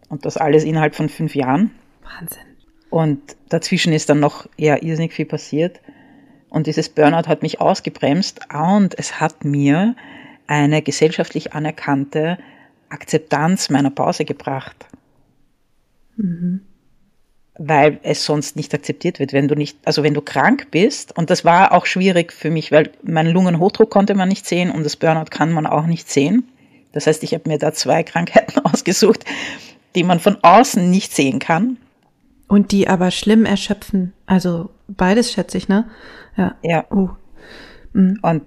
Und 0.09 0.25
das 0.25 0.37
alles 0.37 0.63
innerhalb 0.63 0.95
von 0.95 1.09
fünf 1.09 1.35
Jahren. 1.35 1.71
Wahnsinn. 2.03 2.43
Und 2.89 3.35
dazwischen 3.49 3.93
ist 3.93 4.09
dann 4.09 4.19
noch 4.19 4.47
eher 4.57 4.83
irrsinnig 4.83 5.13
viel 5.13 5.25
passiert. 5.25 5.81
Und 6.49 6.67
dieses 6.67 6.89
Burnout 6.89 7.27
hat 7.27 7.41
mich 7.41 7.59
ausgebremst 7.59 8.41
und 8.53 8.97
es 8.97 9.19
hat 9.19 9.43
mir 9.43 9.95
eine 10.47 10.81
gesellschaftlich 10.81 11.53
anerkannte 11.53 12.37
Akzeptanz 12.89 13.69
meiner 13.69 13.89
Pause 13.89 14.25
gebracht. 14.25 14.85
Mhm. 16.17 16.61
Weil 17.57 17.99
es 18.03 18.25
sonst 18.25 18.55
nicht 18.55 18.73
akzeptiert 18.73 19.19
wird, 19.19 19.33
wenn 19.33 19.47
du 19.47 19.55
nicht, 19.55 19.77
also 19.85 20.03
wenn 20.03 20.13
du 20.13 20.21
krank 20.21 20.67
bist, 20.71 21.17
und 21.17 21.29
das 21.29 21.45
war 21.45 21.71
auch 21.71 21.85
schwierig 21.85 22.33
für 22.33 22.51
mich, 22.51 22.71
weil 22.71 22.91
meinen 23.01 23.33
Lungenhochdruck 23.33 23.89
konnte 23.89 24.13
man 24.13 24.29
nicht 24.29 24.45
sehen 24.45 24.71
und 24.71 24.83
das 24.83 24.97
Burnout 24.97 25.29
kann 25.29 25.51
man 25.51 25.65
auch 25.65 25.85
nicht 25.85 26.09
sehen. 26.09 26.49
Das 26.91 27.07
heißt, 27.07 27.23
ich 27.23 27.33
habe 27.33 27.49
mir 27.49 27.57
da 27.57 27.73
zwei 27.73 28.03
Krankheiten 28.03 28.59
ausgesucht, 28.63 29.25
die 29.95 30.03
man 30.03 30.19
von 30.19 30.37
außen 30.41 30.89
nicht 30.89 31.13
sehen 31.13 31.39
kann. 31.39 31.77
Und 32.47 32.71
die 32.71 32.87
aber 32.87 33.09
schlimm 33.09 33.45
erschöpfen. 33.45 34.13
Also 34.27 34.69
beides 34.87 35.31
schätze 35.31 35.57
ich, 35.57 35.67
ne? 35.67 35.89
Ja. 36.37 36.55
Ja. 36.61 36.85
Uh. 36.91 37.09
Mhm. 37.93 38.19
Und 38.21 38.43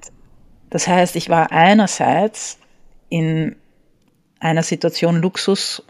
das 0.70 0.86
heißt, 0.86 1.16
ich 1.16 1.30
war 1.30 1.50
einerseits 1.52 2.58
in 3.08 3.56
einer 4.40 4.62
Situation 4.62 5.20
Luxus 5.20 5.82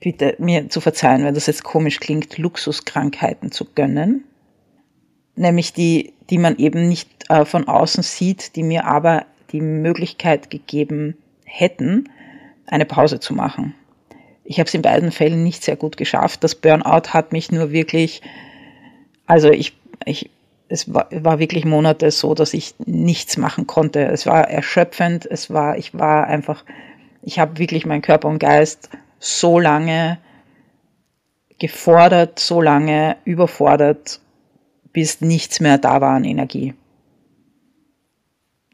bitte 0.00 0.36
mir 0.38 0.68
zu 0.68 0.80
verzeihen, 0.80 1.24
wenn 1.24 1.34
das 1.34 1.46
jetzt 1.46 1.64
komisch 1.64 1.98
klingt, 2.00 2.36
Luxuskrankheiten 2.36 3.52
zu 3.52 3.64
gönnen. 3.64 4.24
Nämlich 5.36 5.72
die, 5.72 6.12
die 6.30 6.38
man 6.38 6.56
eben 6.58 6.88
nicht 6.88 7.08
äh, 7.30 7.44
von 7.44 7.66
außen 7.66 8.02
sieht, 8.02 8.56
die 8.56 8.62
mir 8.62 8.84
aber 8.84 9.24
die 9.52 9.60
Möglichkeit 9.60 10.50
gegeben 10.50 11.16
hätten, 11.44 12.10
eine 12.66 12.84
Pause 12.84 13.20
zu 13.20 13.34
machen. 13.34 13.74
Ich 14.44 14.58
habe 14.58 14.68
es 14.68 14.74
in 14.74 14.82
beiden 14.82 15.10
Fällen 15.10 15.42
nicht 15.42 15.64
sehr 15.64 15.76
gut 15.76 15.96
geschafft. 15.96 16.44
Das 16.44 16.54
Burnout 16.54 17.10
hat 17.10 17.32
mich 17.32 17.50
nur 17.50 17.72
wirklich, 17.72 18.20
also 19.26 19.50
ich, 19.50 19.76
ich 20.04 20.30
es 20.68 20.92
war, 20.92 21.08
war 21.10 21.38
wirklich 21.38 21.64
Monate 21.64 22.10
so, 22.10 22.34
dass 22.34 22.54
ich 22.54 22.74
nichts 22.84 23.36
machen 23.36 23.66
konnte. 23.66 24.04
Es 24.06 24.26
war 24.26 24.48
erschöpfend, 24.48 25.26
es 25.26 25.50
war, 25.50 25.76
ich 25.76 25.94
war 25.94 26.26
einfach, 26.26 26.64
ich 27.22 27.38
habe 27.38 27.58
wirklich 27.58 27.86
meinen 27.86 28.02
Körper 28.02 28.28
und 28.28 28.38
Geist 28.38 28.90
so 29.18 29.58
lange 29.58 30.18
gefordert, 31.58 32.38
so 32.38 32.60
lange 32.60 33.16
überfordert, 33.24 34.20
bis 34.92 35.20
nichts 35.20 35.60
mehr 35.60 35.78
da 35.78 36.00
war 36.00 36.16
an 36.16 36.24
Energie. 36.24 36.74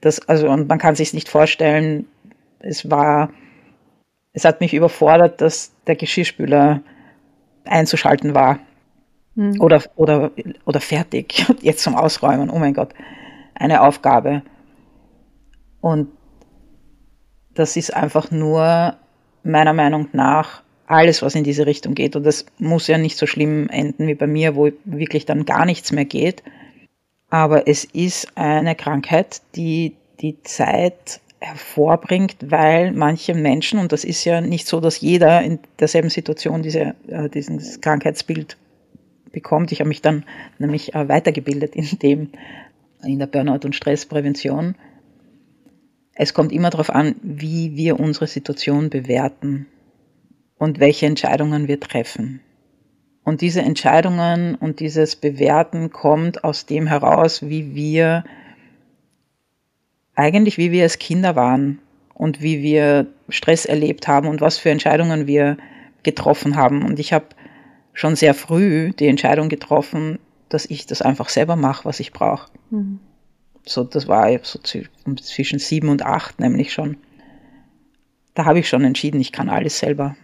Das, 0.01 0.27
also, 0.29 0.49
und 0.49 0.69
man 0.69 0.79
kann 0.79 0.95
sich 0.95 1.13
nicht 1.13 1.29
vorstellen, 1.29 2.07
es 2.61 2.91
war, 2.91 3.31
es 4.33 4.45
hat 4.45 4.61
mich 4.61 4.73
überfordert, 4.73 5.41
dass 5.41 5.73
der 5.87 5.97
Geschirrspüler 5.97 6.83
einzuschalten 7.65 8.35
war. 8.35 8.59
Mhm. 9.35 9.61
Oder, 9.61 9.83
oder, 9.97 10.31
oder 10.65 10.81
fertig, 10.81 11.47
jetzt 11.63 11.83
zum 11.83 11.95
Ausräumen, 11.95 12.51
oh 12.51 12.59
mein 12.59 12.75
Gott, 12.75 12.95
eine 13.55 13.83
Aufgabe. 13.83 14.43
Und 15.81 16.09
das 17.55 17.77
ist 17.77 17.95
einfach 17.95 18.31
nur 18.31 18.97
meiner 19.43 19.73
Meinung 19.73 20.09
nach 20.13 20.63
alles, 20.87 21.23
was 21.23 21.35
in 21.35 21.45
diese 21.45 21.67
Richtung 21.67 21.95
geht. 21.95 22.17
Und 22.17 22.25
das 22.25 22.47
muss 22.59 22.89
ja 22.89 22.99
nicht 22.99 23.17
so 23.17 23.27
schlimm 23.27 23.69
enden 23.69 24.09
wie 24.09 24.15
bei 24.15 24.27
mir, 24.27 24.57
wo 24.57 24.71
wirklich 24.85 25.25
dann 25.25 25.45
gar 25.45 25.65
nichts 25.65 25.93
mehr 25.93 26.05
geht. 26.05 26.43
Aber 27.29 27.69
es 27.69 27.85
ist 27.85 28.37
eine 28.37 28.75
Krankheit, 28.75 29.41
die 29.55 29.95
die 30.21 30.43
Zeit 30.43 31.21
hervorbringt, 31.39 32.37
weil 32.51 32.93
manche 32.93 33.35
Menschen, 33.35 33.79
und 33.79 33.93
das 33.93 34.05
ist 34.05 34.25
ja 34.25 34.41
nicht 34.41 34.67
so, 34.67 34.81
dass 34.81 35.01
jeder 35.01 35.43
in 35.43 35.59
derselben 35.79 36.11
Situation 36.11 36.63
diese, 36.63 36.95
äh, 37.09 37.29
dieses 37.33 37.81
Krankheitsbild 37.81 38.59
bekommt. 39.33 39.73
Ich 39.73 39.81
habe 39.81 39.89
mich 39.89 40.03
dann 40.03 40.25
nämlich 40.59 40.95
äh, 40.95 41.09
weitergebildet 41.09 41.75
in 41.75 41.99
dem, 41.99 42.31
in 43.03 43.19
der 43.19 43.27
Burnout- 43.27 43.65
und 43.65 43.75
Stressprävention 43.75 44.75
es 46.23 46.35
kommt 46.35 46.53
immer 46.53 46.69
darauf 46.69 46.91
an, 46.91 47.15
wie 47.23 47.77
wir 47.77 47.99
unsere 47.99 48.27
Situation 48.27 48.91
bewerten 48.91 49.67
und 50.59 50.79
welche 50.79 51.07
Entscheidungen 51.07 51.67
wir 51.67 51.81
treffen. 51.81 52.41
Und 53.25 53.41
diese 53.41 53.63
Entscheidungen 53.63 54.55
und 54.55 54.81
dieses 54.81 55.17
Bewerten 55.17 55.89
kommt 55.89 56.45
aus 56.45 56.67
dem 56.67 56.87
heraus, 56.87 57.49
wie 57.49 57.75
wir 57.75 58.25
eigentlich, 60.15 60.59
wie 60.59 60.73
wir 60.73 60.83
als 60.83 60.99
Kinder 60.99 61.37
waren 61.37 61.79
und 62.13 62.43
wie 62.43 62.63
wir 62.63 63.07
Stress 63.31 63.65
erlebt 63.65 64.07
haben 64.07 64.29
und 64.29 64.43
was 64.43 64.59
für 64.59 64.69
Entscheidungen 64.69 65.27
wir 65.27 65.57
getroffen 66.03 66.55
haben. 66.55 66.85
Und 66.85 66.99
ich 66.99 67.15
habe 67.15 67.29
schon 68.01 68.17
sehr 68.17 68.33
früh 68.33 68.93
die 68.93 69.09
Entscheidung 69.09 69.51
getroffen, 69.51 70.19
dass 70.49 70.65
ich 70.65 70.87
das 70.87 71.03
einfach 71.03 71.29
selber 71.29 71.55
mache, 71.55 71.85
was 71.85 72.01
ich 72.01 72.13
brauche. 72.13 72.51
Mhm. 72.71 72.99
So, 73.67 73.85
das 73.85 74.09
war 74.09 74.31
so 74.43 74.59
zwischen 74.59 75.59
sieben 75.59 75.91
und 75.91 76.03
acht 76.03 76.41
nämlich 76.41 76.73
schon. 76.73 76.97
Da 78.35 78.47
habe 78.47 78.59
ich 78.59 78.69
schon 78.69 78.85
entschieden, 78.85 79.21
ich 79.21 79.33
kann 79.33 79.51
alles 79.51 79.79
selber. 79.79 80.17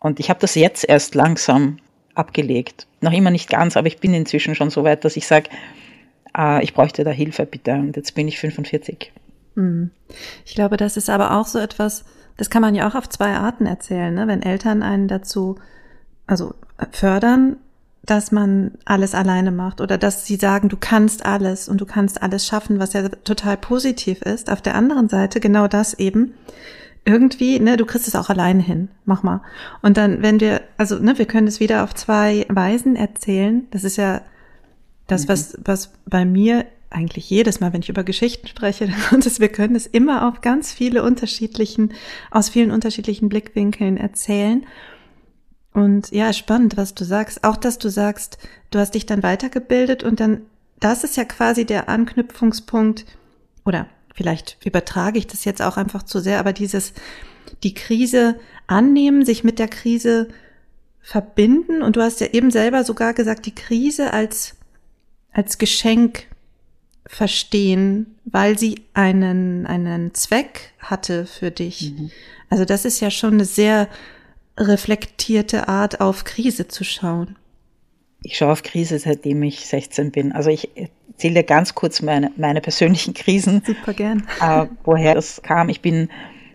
Und 0.00 0.20
ich 0.20 0.30
habe 0.30 0.40
das 0.40 0.54
jetzt 0.54 0.88
erst 0.88 1.14
langsam 1.14 1.76
abgelegt. 2.14 2.86
Noch 3.02 3.12
immer 3.12 3.30
nicht 3.30 3.50
ganz, 3.50 3.76
aber 3.76 3.86
ich 3.88 3.98
bin 3.98 4.14
inzwischen 4.14 4.54
schon 4.54 4.70
so 4.70 4.84
weit, 4.84 5.04
dass 5.04 5.16
ich 5.18 5.26
sage, 5.26 5.50
äh, 6.36 6.64
ich 6.64 6.72
bräuchte 6.72 7.04
da 7.04 7.10
Hilfe 7.10 7.44
bitte. 7.44 7.72
Und 7.74 7.94
jetzt 7.94 8.14
bin 8.14 8.26
ich 8.26 8.38
45. 8.38 9.12
Mhm. 9.54 9.90
Ich 10.46 10.54
glaube, 10.54 10.78
das 10.78 10.96
ist 10.96 11.10
aber 11.10 11.38
auch 11.38 11.46
so 11.46 11.58
etwas, 11.58 12.06
das 12.38 12.48
kann 12.48 12.62
man 12.62 12.74
ja 12.74 12.88
auch 12.88 12.94
auf 12.94 13.08
zwei 13.10 13.32
Arten 13.34 13.66
erzählen, 13.66 14.14
ne? 14.14 14.26
wenn 14.26 14.42
Eltern 14.42 14.82
einen 14.82 15.08
dazu, 15.08 15.56
also 16.26 16.54
fördern, 16.92 17.56
dass 18.04 18.32
man 18.32 18.72
alles 18.84 19.14
alleine 19.14 19.52
macht 19.52 19.80
oder 19.80 19.96
dass 19.96 20.26
sie 20.26 20.36
sagen, 20.36 20.68
du 20.68 20.76
kannst 20.76 21.24
alles 21.24 21.68
und 21.68 21.80
du 21.80 21.86
kannst 21.86 22.22
alles 22.22 22.46
schaffen, 22.46 22.78
was 22.78 22.94
ja 22.94 23.08
total 23.08 23.56
positiv 23.56 24.22
ist. 24.22 24.50
Auf 24.50 24.60
der 24.60 24.74
anderen 24.74 25.08
Seite 25.08 25.38
genau 25.38 25.68
das 25.68 25.94
eben. 25.94 26.34
Irgendwie, 27.04 27.58
ne, 27.58 27.76
du 27.76 27.84
kriegst 27.84 28.08
es 28.08 28.16
auch 28.16 28.28
alleine 28.28 28.62
hin. 28.62 28.88
Mach 29.04 29.22
mal. 29.22 29.40
Und 29.82 29.96
dann, 29.96 30.22
wenn 30.22 30.40
wir, 30.40 30.62
also, 30.76 30.98
ne, 30.98 31.18
wir 31.18 31.26
können 31.26 31.46
es 31.48 31.60
wieder 31.60 31.84
auf 31.84 31.94
zwei 31.94 32.46
Weisen 32.48 32.96
erzählen. 32.96 33.66
Das 33.70 33.84
ist 33.84 33.96
ja 33.96 34.22
das, 35.06 35.28
was, 35.28 35.56
mhm. 35.56 35.62
was 35.64 35.92
bei 36.06 36.24
mir 36.24 36.64
eigentlich 36.90 37.30
jedes 37.30 37.60
Mal, 37.60 37.72
wenn 37.72 37.80
ich 37.80 37.88
über 37.88 38.04
Geschichten 38.04 38.46
spreche, 38.46 38.88
und 39.12 39.40
wir 39.40 39.48
können 39.48 39.74
es 39.74 39.86
immer 39.86 40.28
auf 40.28 40.40
ganz 40.40 40.72
viele 40.72 41.02
unterschiedlichen, 41.02 41.92
aus 42.30 42.48
vielen 42.48 42.70
unterschiedlichen 42.70 43.28
Blickwinkeln 43.28 43.96
erzählen. 43.96 44.64
Und 45.74 46.10
ja, 46.10 46.32
spannend, 46.32 46.76
was 46.76 46.94
du 46.94 47.04
sagst. 47.04 47.44
Auch, 47.44 47.56
dass 47.56 47.78
du 47.78 47.88
sagst, 47.88 48.38
du 48.70 48.78
hast 48.78 48.94
dich 48.94 49.06
dann 49.06 49.22
weitergebildet 49.22 50.02
und 50.02 50.20
dann, 50.20 50.42
das 50.80 51.04
ist 51.04 51.16
ja 51.16 51.24
quasi 51.24 51.64
der 51.64 51.88
Anknüpfungspunkt, 51.88 53.06
oder 53.64 53.86
vielleicht 54.14 54.58
übertrage 54.64 55.18
ich 55.18 55.26
das 55.26 55.44
jetzt 55.44 55.62
auch 55.62 55.76
einfach 55.76 56.02
zu 56.02 56.20
sehr, 56.20 56.40
aber 56.40 56.52
dieses, 56.52 56.92
die 57.62 57.74
Krise 57.74 58.36
annehmen, 58.66 59.24
sich 59.24 59.44
mit 59.44 59.58
der 59.58 59.68
Krise 59.68 60.28
verbinden. 61.00 61.82
Und 61.82 61.96
du 61.96 62.02
hast 62.02 62.20
ja 62.20 62.28
eben 62.28 62.50
selber 62.50 62.84
sogar 62.84 63.14
gesagt, 63.14 63.46
die 63.46 63.54
Krise 63.54 64.12
als, 64.12 64.54
als 65.32 65.58
Geschenk 65.58 66.26
verstehen, 67.06 68.14
weil 68.24 68.58
sie 68.58 68.82
einen, 68.94 69.66
einen 69.66 70.14
Zweck 70.14 70.72
hatte 70.78 71.26
für 71.26 71.50
dich. 71.50 71.92
Mhm. 71.92 72.10
Also 72.48 72.64
das 72.64 72.84
ist 72.84 73.00
ja 73.00 73.10
schon 73.10 73.34
eine 73.34 73.44
sehr 73.44 73.88
reflektierte 74.56 75.68
Art, 75.68 76.00
auf 76.00 76.24
Krise 76.24 76.68
zu 76.68 76.84
schauen. 76.84 77.36
Ich 78.22 78.36
schaue 78.36 78.52
auf 78.52 78.62
Krise, 78.62 78.98
seitdem 78.98 79.42
ich 79.42 79.66
16 79.66 80.12
bin. 80.12 80.32
Also 80.32 80.50
ich 80.50 80.70
erzähle 80.76 81.34
dir 81.34 81.42
ganz 81.42 81.74
kurz 81.74 82.02
meine, 82.02 82.30
meine 82.36 82.60
persönlichen 82.60 83.14
Krisen. 83.14 83.62
Super 83.66 83.94
gern. 83.94 84.26
Äh, 84.40 84.66
woher 84.84 85.14
das 85.14 85.42
kam. 85.42 85.68
Ich 85.68 85.80
bin 85.80 86.08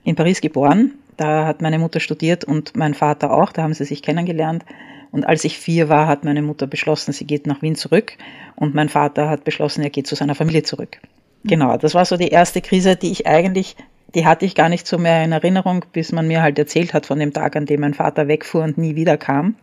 in 0.04 0.16
Paris 0.16 0.42
geboren. 0.42 0.94
Da 1.18 1.46
hat 1.46 1.62
meine 1.62 1.80
Mutter 1.80 2.00
studiert 2.00 2.44
und 2.44 2.76
mein 2.76 2.94
Vater 2.94 3.34
auch. 3.34 3.52
Da 3.52 3.64
haben 3.64 3.74
sie 3.74 3.86
sich 3.86 4.02
kennengelernt. 4.02 4.64
Und 5.12 5.26
als 5.26 5.44
ich 5.44 5.58
vier 5.58 5.90
war, 5.90 6.08
hat 6.08 6.24
meine 6.24 6.42
Mutter 6.42 6.68
beschlossen, 6.68 7.12
sie 7.12 7.26
geht 7.26 7.48
nach 7.48 7.62
Wien 7.62 7.76
zurück. 7.76 8.14
Und 8.56 8.76
mein 8.76 8.90
Vater 8.90 9.30
hat 9.30 9.44
beschlossen, 9.44 9.82
er 9.82 9.90
geht 9.90 10.08
zu 10.08 10.16
seiner 10.16 10.36
Familie 10.36 10.64
zurück. 10.64 11.00
Genau, 11.44 11.78
das 11.78 11.94
war 11.94 12.06
so 12.06 12.18
die 12.18 12.28
erste 12.28 12.62
Krise, 12.62 12.96
die 12.96 13.12
ich 13.12 13.26
eigentlich, 13.26 13.76
die 14.16 14.26
hatte 14.26 14.46
ich 14.46 14.56
gar 14.56 14.70
nicht 14.70 14.88
so 14.88 14.98
mehr 14.98 15.24
in 15.24 15.32
Erinnerung, 15.32 15.86
bis 15.92 16.12
man 16.12 16.28
mir 16.28 16.42
halt 16.42 16.58
erzählt 16.58 16.94
hat 16.94 17.06
von 17.06 17.20
dem 17.20 17.34
Tag, 17.34 17.56
an 17.56 17.66
dem 17.66 17.82
mein 17.82 17.94
Vater 17.94 18.28
wegfuhr 18.28 18.64
und 18.64 18.78
nie 18.78 18.96
wieder 18.96 19.18
kam. 19.18 19.56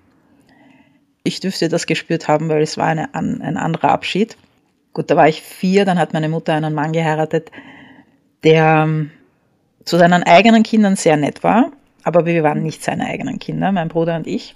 Ich 1.22 1.40
dürfte 1.40 1.68
das 1.68 1.86
gespürt 1.86 2.28
haben, 2.28 2.48
weil 2.48 2.62
es 2.62 2.76
war 2.76 2.86
eine, 2.86 3.14
ein 3.14 3.56
anderer 3.56 3.90
Abschied. 3.90 4.36
Gut, 4.92 5.10
da 5.10 5.16
war 5.16 5.28
ich 5.28 5.42
vier, 5.42 5.84
dann 5.84 5.98
hat 5.98 6.12
meine 6.12 6.28
Mutter 6.28 6.52
einen 6.52 6.74
Mann 6.74 6.92
geheiratet, 6.92 7.50
der 8.44 8.84
ähm, 8.86 9.10
zu 9.84 9.96
seinen 9.96 10.22
eigenen 10.22 10.62
Kindern 10.62 10.96
sehr 10.96 11.16
nett 11.16 11.42
war, 11.42 11.72
aber 12.02 12.26
wir 12.26 12.42
waren 12.42 12.62
nicht 12.62 12.82
seine 12.82 13.06
eigenen 13.06 13.38
Kinder, 13.38 13.72
mein 13.72 13.88
Bruder 13.88 14.16
und 14.16 14.26
ich. 14.26 14.54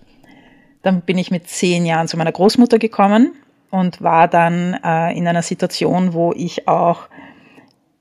Dann 0.82 1.00
bin 1.00 1.18
ich 1.18 1.30
mit 1.30 1.48
zehn 1.48 1.84
Jahren 1.86 2.06
zu 2.06 2.16
meiner 2.16 2.32
Großmutter 2.32 2.78
gekommen 2.78 3.32
und 3.70 4.00
war 4.00 4.28
dann 4.28 4.78
äh, 4.84 5.16
in 5.16 5.26
einer 5.26 5.42
Situation, 5.42 6.12
wo 6.12 6.32
ich 6.32 6.68
auch 6.68 7.08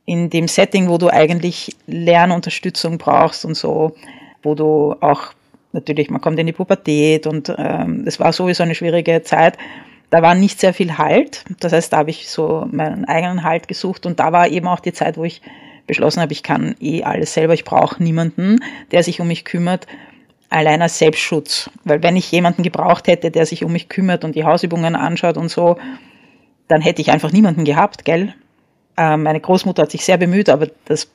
in 0.08 0.30
dem 0.30 0.48
Setting, 0.48 0.88
wo 0.90 0.98
du 0.98 1.10
eigentlich 1.10 1.76
Lernunterstützung 1.86 2.98
brauchst 2.98 3.44
und 3.44 3.56
so, 3.56 3.94
wo 4.42 4.56
du 4.56 4.96
auch 5.02 5.34
natürlich, 5.74 6.10
man 6.10 6.22
kommt 6.22 6.40
in 6.40 6.48
die 6.48 6.54
Pubertät 6.54 7.28
und 7.28 7.54
ähm, 7.58 8.06
es 8.08 8.18
war 8.20 8.32
sowieso 8.32 8.64
eine 8.64 8.74
schwierige 8.74 9.22
Zeit. 9.24 9.58
Da 10.10 10.22
war 10.22 10.34
nicht 10.34 10.62
sehr 10.62 10.74
viel 10.74 10.98
Halt. 10.98 11.44
Das 11.60 11.74
heißt, 11.74 11.92
da 11.92 11.98
habe 11.98 12.10
ich 12.10 12.30
so 12.30 12.66
meinen 12.72 13.04
eigenen 13.04 13.44
Halt 13.44 13.68
gesucht 13.68 14.06
und 14.06 14.20
da 14.22 14.32
war 14.32 14.48
eben 14.48 14.68
auch 14.68 14.80
die 14.80 14.94
Zeit, 14.94 15.18
wo 15.18 15.26
ich 15.26 15.42
beschlossen 15.88 16.22
habe, 16.22 16.32
ich 16.32 16.42
kann 16.42 16.76
eh 16.80 17.04
alles 17.04 17.34
selber, 17.34 17.54
ich 17.54 17.66
brauche 17.66 18.02
niemanden, 18.02 18.60
der 18.92 19.04
sich 19.04 19.20
um 19.20 19.28
mich 19.28 19.44
kümmert 19.44 19.88
allein 20.50 20.82
als 20.82 21.00
Selbstschutz. 21.00 21.70
Weil 21.84 22.02
wenn 22.02 22.16
ich 22.16 22.32
jemanden 22.32 22.64
gebraucht 22.64 23.08
hätte, 23.08 23.30
der 23.30 23.46
sich 23.46 23.66
um 23.66 23.74
mich 23.74 23.90
kümmert 23.90 24.24
und 24.24 24.36
die 24.36 24.46
Hausübungen 24.46 24.96
anschaut 24.96 25.36
und 25.36 25.50
so, 25.50 25.78
dann 26.70 26.80
hätte 26.80 27.02
ich 27.02 27.12
einfach 27.12 27.34
niemanden 27.34 27.66
gehabt, 27.66 28.06
gell? 28.06 28.34
Ähm, 28.98 29.24
meine 29.24 29.40
Großmutter 29.40 29.84
hat 29.84 29.92
sich 29.92 30.04
sehr 30.04 30.18
bemüht, 30.18 30.50
aber 30.50 30.68
das 30.86 31.10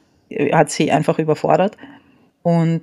hat 0.52 0.70
sie 0.70 0.90
einfach 0.90 1.18
überfordert. 1.18 1.76
Und 2.42 2.82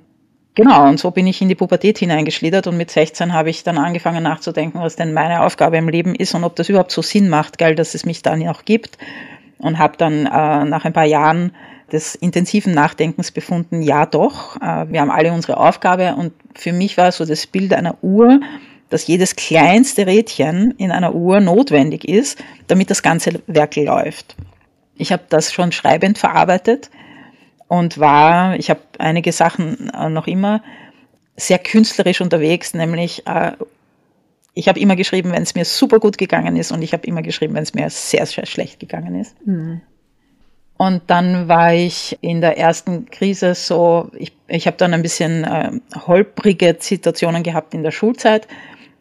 genau, 0.54 0.88
und 0.88 0.98
so 0.98 1.10
bin 1.10 1.26
ich 1.26 1.42
in 1.42 1.48
die 1.48 1.54
Pubertät 1.54 1.98
hineingeschlittert 1.98 2.66
und 2.66 2.76
mit 2.76 2.90
16 2.90 3.32
habe 3.32 3.50
ich 3.50 3.64
dann 3.64 3.78
angefangen 3.78 4.22
nachzudenken, 4.22 4.80
was 4.80 4.96
denn 4.96 5.12
meine 5.12 5.42
Aufgabe 5.42 5.78
im 5.78 5.88
Leben 5.88 6.14
ist 6.14 6.34
und 6.34 6.44
ob 6.44 6.56
das 6.56 6.68
überhaupt 6.68 6.92
so 6.92 7.02
Sinn 7.02 7.28
macht, 7.28 7.58
gell, 7.58 7.74
dass 7.74 7.94
es 7.94 8.04
mich 8.04 8.22
dann 8.22 8.46
auch 8.48 8.64
gibt. 8.64 8.98
Und 9.58 9.78
habe 9.78 9.98
dann 9.98 10.24
äh, 10.24 10.64
nach 10.64 10.86
ein 10.86 10.94
paar 10.94 11.04
Jahren 11.04 11.52
des 11.92 12.14
intensiven 12.14 12.72
Nachdenkens 12.72 13.30
befunden, 13.30 13.82
ja 13.82 14.06
doch, 14.06 14.56
äh, 14.56 14.90
wir 14.90 15.00
haben 15.02 15.10
alle 15.10 15.32
unsere 15.32 15.58
Aufgabe 15.58 16.14
und 16.14 16.32
für 16.54 16.72
mich 16.72 16.96
war 16.96 17.12
so 17.12 17.26
das 17.26 17.46
Bild 17.46 17.74
einer 17.74 18.02
Uhr, 18.02 18.40
dass 18.88 19.06
jedes 19.06 19.36
kleinste 19.36 20.06
Rädchen 20.06 20.72
in 20.78 20.90
einer 20.90 21.14
Uhr 21.14 21.40
notwendig 21.40 22.08
ist, 22.08 22.42
damit 22.68 22.90
das 22.90 23.02
ganze 23.02 23.40
Werk 23.46 23.76
läuft. 23.76 24.36
Ich 25.00 25.12
habe 25.12 25.22
das 25.28 25.52
schon 25.52 25.72
schreibend 25.72 26.18
verarbeitet 26.18 26.90
und 27.68 27.98
war, 27.98 28.56
ich 28.56 28.68
habe 28.68 28.80
einige 28.98 29.32
Sachen 29.32 29.90
äh, 29.90 30.10
noch 30.10 30.26
immer 30.26 30.62
sehr 31.36 31.58
künstlerisch 31.58 32.20
unterwegs, 32.20 32.74
nämlich 32.74 33.26
äh, 33.26 33.52
ich 34.52 34.68
habe 34.68 34.78
immer 34.78 34.96
geschrieben, 34.96 35.32
wenn 35.32 35.42
es 35.42 35.54
mir 35.54 35.64
super 35.64 36.00
gut 36.00 36.18
gegangen 36.18 36.56
ist 36.56 36.70
und 36.70 36.82
ich 36.82 36.92
habe 36.92 37.06
immer 37.06 37.22
geschrieben, 37.22 37.54
wenn 37.54 37.62
es 37.62 37.72
mir 37.72 37.88
sehr, 37.88 38.26
sehr 38.26 38.44
schlecht 38.44 38.78
gegangen 38.78 39.14
ist. 39.14 39.34
Mhm. 39.46 39.80
Und 40.76 41.02
dann 41.06 41.48
war 41.48 41.72
ich 41.72 42.18
in 42.20 42.40
der 42.40 42.58
ersten 42.58 43.06
Krise 43.06 43.54
so, 43.54 44.10
ich, 44.14 44.32
ich 44.48 44.66
habe 44.66 44.76
dann 44.76 44.92
ein 44.92 45.02
bisschen 45.02 45.44
äh, 45.44 45.72
holprige 46.06 46.76
Situationen 46.78 47.42
gehabt 47.42 47.72
in 47.72 47.82
der 47.82 47.90
Schulzeit 47.90 48.48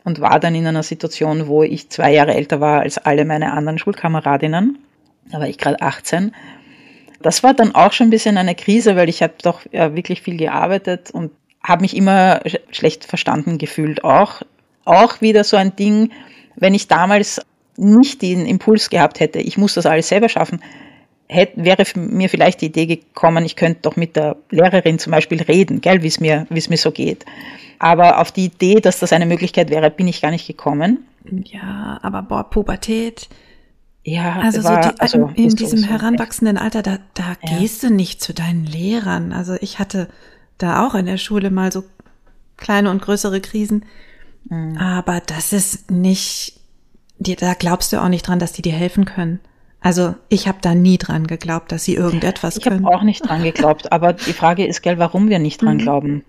und 0.03 0.21
war 0.21 0.39
dann 0.39 0.55
in 0.55 0.67
einer 0.67 0.83
Situation, 0.83 1.47
wo 1.47 1.63
ich 1.63 1.89
zwei 1.89 2.13
Jahre 2.13 2.35
älter 2.35 2.61
war 2.61 2.81
als 2.81 2.97
alle 2.97 3.25
meine 3.25 3.51
anderen 3.51 3.79
Schulkameradinnen. 3.79 4.77
Da 5.31 5.39
war 5.39 5.47
ich 5.47 5.57
gerade 5.57 5.81
18. 5.81 6.33
Das 7.21 7.43
war 7.43 7.53
dann 7.53 7.75
auch 7.75 7.91
schon 7.91 8.07
ein 8.07 8.11
bisschen 8.11 8.37
eine 8.37 8.55
Krise, 8.55 8.95
weil 8.95 9.09
ich 9.09 9.21
habe 9.21 9.33
doch 9.41 9.65
äh, 9.71 9.95
wirklich 9.95 10.21
viel 10.21 10.37
gearbeitet 10.37 11.11
und 11.11 11.31
habe 11.63 11.81
mich 11.81 11.95
immer 11.95 12.41
schlecht 12.71 13.05
verstanden 13.05 13.57
gefühlt. 13.57 14.03
Auch, 14.03 14.41
auch 14.85 15.21
wieder 15.21 15.43
so 15.43 15.57
ein 15.57 15.75
Ding, 15.75 16.11
wenn 16.55 16.73
ich 16.73 16.87
damals 16.87 17.41
nicht 17.77 18.21
den 18.21 18.45
Impuls 18.45 18.89
gehabt 18.89 19.19
hätte, 19.19 19.39
ich 19.39 19.57
muss 19.57 19.73
das 19.73 19.85
alles 19.85 20.07
selber 20.07 20.29
schaffen, 20.29 20.61
hätte, 21.27 21.63
wäre 21.63 21.83
mir 21.95 22.29
vielleicht 22.29 22.61
die 22.61 22.67
Idee 22.67 22.85
gekommen, 22.85 23.45
ich 23.45 23.55
könnte 23.55 23.81
doch 23.83 23.95
mit 23.95 24.15
der 24.15 24.35
Lehrerin 24.49 24.99
zum 24.99 25.11
Beispiel 25.11 25.41
reden, 25.41 25.81
gell, 25.81 26.01
wie 26.01 26.07
es 26.07 26.19
mir, 26.19 26.47
wie 26.49 26.57
es 26.57 26.69
mir 26.69 26.77
so 26.77 26.91
geht. 26.91 27.25
Aber 27.77 28.19
auf 28.19 28.31
die 28.31 28.45
Idee, 28.45 28.81
dass 28.81 28.99
das 28.99 29.13
eine 29.13 29.25
Möglichkeit 29.25 29.69
wäre, 29.69 29.89
bin 29.89 30.07
ich 30.07 30.21
gar 30.21 30.31
nicht 30.31 30.47
gekommen. 30.47 31.05
Ja, 31.45 31.99
aber 32.01 32.21
boah, 32.21 32.49
Pubertät. 32.49 33.29
Ja, 34.03 34.39
also, 34.39 34.63
war, 34.63 34.83
so 34.83 34.89
die, 34.89 34.99
also 34.99 35.31
in, 35.35 35.49
in 35.49 35.55
diesem 35.55 35.83
heranwachsenden 35.83 36.57
Alter, 36.57 36.81
da, 36.81 36.97
da 37.13 37.35
ja. 37.43 37.57
gehst 37.57 37.83
du 37.83 37.89
nicht 37.89 38.21
zu 38.21 38.33
deinen 38.33 38.65
Lehrern. 38.65 39.33
Also 39.33 39.55
ich 39.59 39.79
hatte 39.79 40.07
da 40.57 40.85
auch 40.85 40.95
in 40.95 41.05
der 41.05 41.17
Schule 41.17 41.51
mal 41.51 41.71
so 41.71 41.83
kleine 42.57 42.91
und 42.91 43.01
größere 43.01 43.41
Krisen. 43.41 43.85
Mhm. 44.49 44.77
Aber 44.77 45.21
das 45.25 45.53
ist 45.53 45.91
nicht, 45.91 46.59
die, 47.17 47.35
da 47.35 47.53
glaubst 47.53 47.91
du 47.91 48.01
auch 48.01 48.09
nicht 48.09 48.27
dran, 48.27 48.39
dass 48.39 48.53
die 48.53 48.61
dir 48.61 48.73
helfen 48.73 49.05
können. 49.05 49.39
Also 49.81 50.15
ich 50.27 50.47
habe 50.47 50.57
da 50.61 50.75
nie 50.75 50.97
dran 50.97 51.27
geglaubt, 51.27 51.71
dass 51.71 51.85
sie 51.85 51.95
irgendetwas 51.95 52.57
ich 52.57 52.63
können. 52.63 52.81
Ich 52.81 52.85
habe 52.85 52.95
auch 52.95 53.03
nicht 53.03 53.27
dran 53.27 53.43
geglaubt, 53.43 53.91
aber 53.91 54.13
die 54.13 54.33
Frage 54.33 54.65
ist, 54.65 54.81
gell, 54.81 54.97
warum 54.97 55.29
wir 55.29 55.39
nicht 55.39 55.61
dran 55.61 55.77
mhm. 55.77 55.81
glauben. 55.81 56.23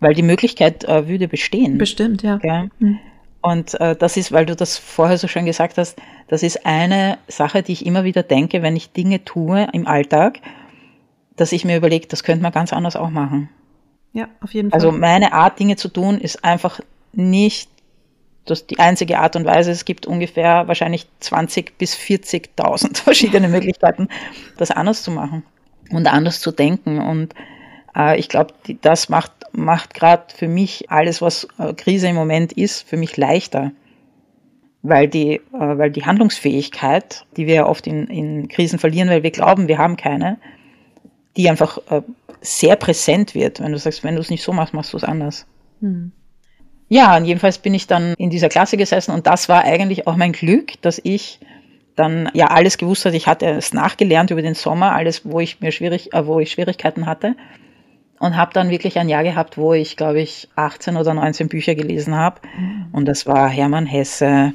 Weil 0.00 0.14
die 0.14 0.22
Möglichkeit 0.22 0.84
äh, 0.84 1.08
würde 1.08 1.28
bestehen. 1.28 1.76
Bestimmt, 1.76 2.22
ja. 2.22 2.40
Mhm. 2.78 2.98
Und 3.42 3.80
äh, 3.80 3.96
das 3.96 4.16
ist, 4.16 4.32
weil 4.32 4.46
du 4.46 4.54
das 4.54 4.76
vorher 4.76 5.16
so 5.16 5.26
schön 5.26 5.46
gesagt 5.46 5.78
hast, 5.78 5.98
das 6.28 6.42
ist 6.42 6.66
eine 6.66 7.18
Sache, 7.26 7.62
die 7.62 7.72
ich 7.72 7.86
immer 7.86 8.04
wieder 8.04 8.22
denke, 8.22 8.62
wenn 8.62 8.76
ich 8.76 8.92
Dinge 8.92 9.24
tue 9.24 9.66
im 9.72 9.86
Alltag, 9.86 10.40
dass 11.36 11.52
ich 11.52 11.64
mir 11.64 11.76
überlege, 11.76 12.06
das 12.06 12.22
könnte 12.22 12.42
man 12.42 12.52
ganz 12.52 12.72
anders 12.72 12.96
auch 12.96 13.08
machen. 13.08 13.48
Ja, 14.12 14.28
auf 14.42 14.52
jeden 14.52 14.72
also 14.72 14.88
Fall. 14.88 14.94
Also 14.94 15.00
meine 15.00 15.32
Art, 15.32 15.58
Dinge 15.58 15.76
zu 15.76 15.88
tun, 15.88 16.18
ist 16.18 16.44
einfach 16.44 16.80
nicht 17.12 17.70
das 18.44 18.66
die 18.66 18.78
einzige 18.78 19.18
Art 19.18 19.36
und 19.36 19.44
Weise. 19.44 19.70
Es 19.70 19.84
gibt 19.84 20.06
ungefähr 20.06 20.66
wahrscheinlich 20.68 21.06
20 21.20 21.78
bis 21.78 21.94
40.000 21.94 22.96
verschiedene 23.02 23.48
Möglichkeiten, 23.48 24.08
das 24.56 24.70
anders 24.70 25.02
zu 25.02 25.10
machen 25.10 25.44
und 25.90 26.06
anders 26.06 26.40
zu 26.40 26.50
denken. 26.50 26.98
Und 27.00 27.34
ich 28.18 28.28
glaube, 28.28 28.54
das 28.82 29.08
macht, 29.08 29.32
macht 29.52 29.94
gerade 29.94 30.24
für 30.34 30.48
mich 30.48 30.90
alles, 30.90 31.20
was 31.20 31.48
äh, 31.58 31.72
Krise 31.74 32.08
im 32.08 32.14
Moment 32.14 32.52
ist, 32.52 32.88
für 32.88 32.96
mich 32.96 33.16
leichter. 33.16 33.72
Weil 34.82 35.08
die, 35.08 35.34
äh, 35.34 35.40
weil 35.52 35.90
die 35.90 36.04
Handlungsfähigkeit, 36.04 37.26
die 37.36 37.46
wir 37.46 37.54
ja 37.54 37.66
oft 37.66 37.86
in, 37.86 38.06
in 38.06 38.48
Krisen 38.48 38.78
verlieren, 38.78 39.08
weil 39.08 39.22
wir 39.22 39.30
glauben, 39.30 39.68
wir 39.68 39.78
haben 39.78 39.96
keine, 39.96 40.38
die 41.36 41.48
einfach 41.50 41.78
äh, 41.90 42.02
sehr 42.40 42.76
präsent 42.76 43.34
wird, 43.34 43.60
wenn 43.60 43.72
du 43.72 43.78
sagst, 43.78 44.04
wenn 44.04 44.14
du 44.14 44.20
es 44.20 44.30
nicht 44.30 44.42
so 44.42 44.52
machst, 44.52 44.72
machst 44.72 44.92
du 44.92 44.96
es 44.96 45.04
anders. 45.04 45.46
Hm. 45.80 46.12
Ja, 46.88 47.16
und 47.16 47.24
jedenfalls 47.24 47.58
bin 47.58 47.74
ich 47.74 47.86
dann 47.86 48.14
in 48.18 48.30
dieser 48.30 48.48
Klasse 48.48 48.76
gesessen 48.76 49.12
und 49.12 49.26
das 49.26 49.48
war 49.48 49.62
eigentlich 49.62 50.06
auch 50.06 50.16
mein 50.16 50.32
Glück, 50.32 50.80
dass 50.82 51.00
ich 51.02 51.38
dann 51.94 52.30
ja 52.34 52.46
alles 52.46 52.78
gewusst 52.78 53.04
hatte. 53.04 53.16
Ich 53.16 53.26
hatte 53.26 53.46
es 53.46 53.72
nachgelernt 53.72 54.30
über 54.30 54.42
den 54.42 54.54
Sommer, 54.54 54.92
alles, 54.92 55.24
wo 55.24 55.38
ich 55.38 55.60
mir 55.60 55.70
schwierig, 55.70 56.12
äh, 56.14 56.26
wo 56.26 56.40
ich 56.40 56.50
Schwierigkeiten 56.52 57.06
hatte 57.06 57.36
und 58.20 58.36
habe 58.36 58.52
dann 58.52 58.70
wirklich 58.70 58.98
ein 58.98 59.08
Jahr 59.08 59.24
gehabt, 59.24 59.56
wo 59.56 59.72
ich, 59.72 59.96
glaube 59.96 60.20
ich, 60.20 60.48
18 60.54 60.96
oder 60.98 61.14
19 61.14 61.48
Bücher 61.48 61.74
gelesen 61.74 62.14
habe. 62.14 62.40
Mhm. 62.56 62.84
Und 62.92 63.06
das 63.06 63.26
war 63.26 63.48
Hermann 63.48 63.86
Hesse. 63.86 64.52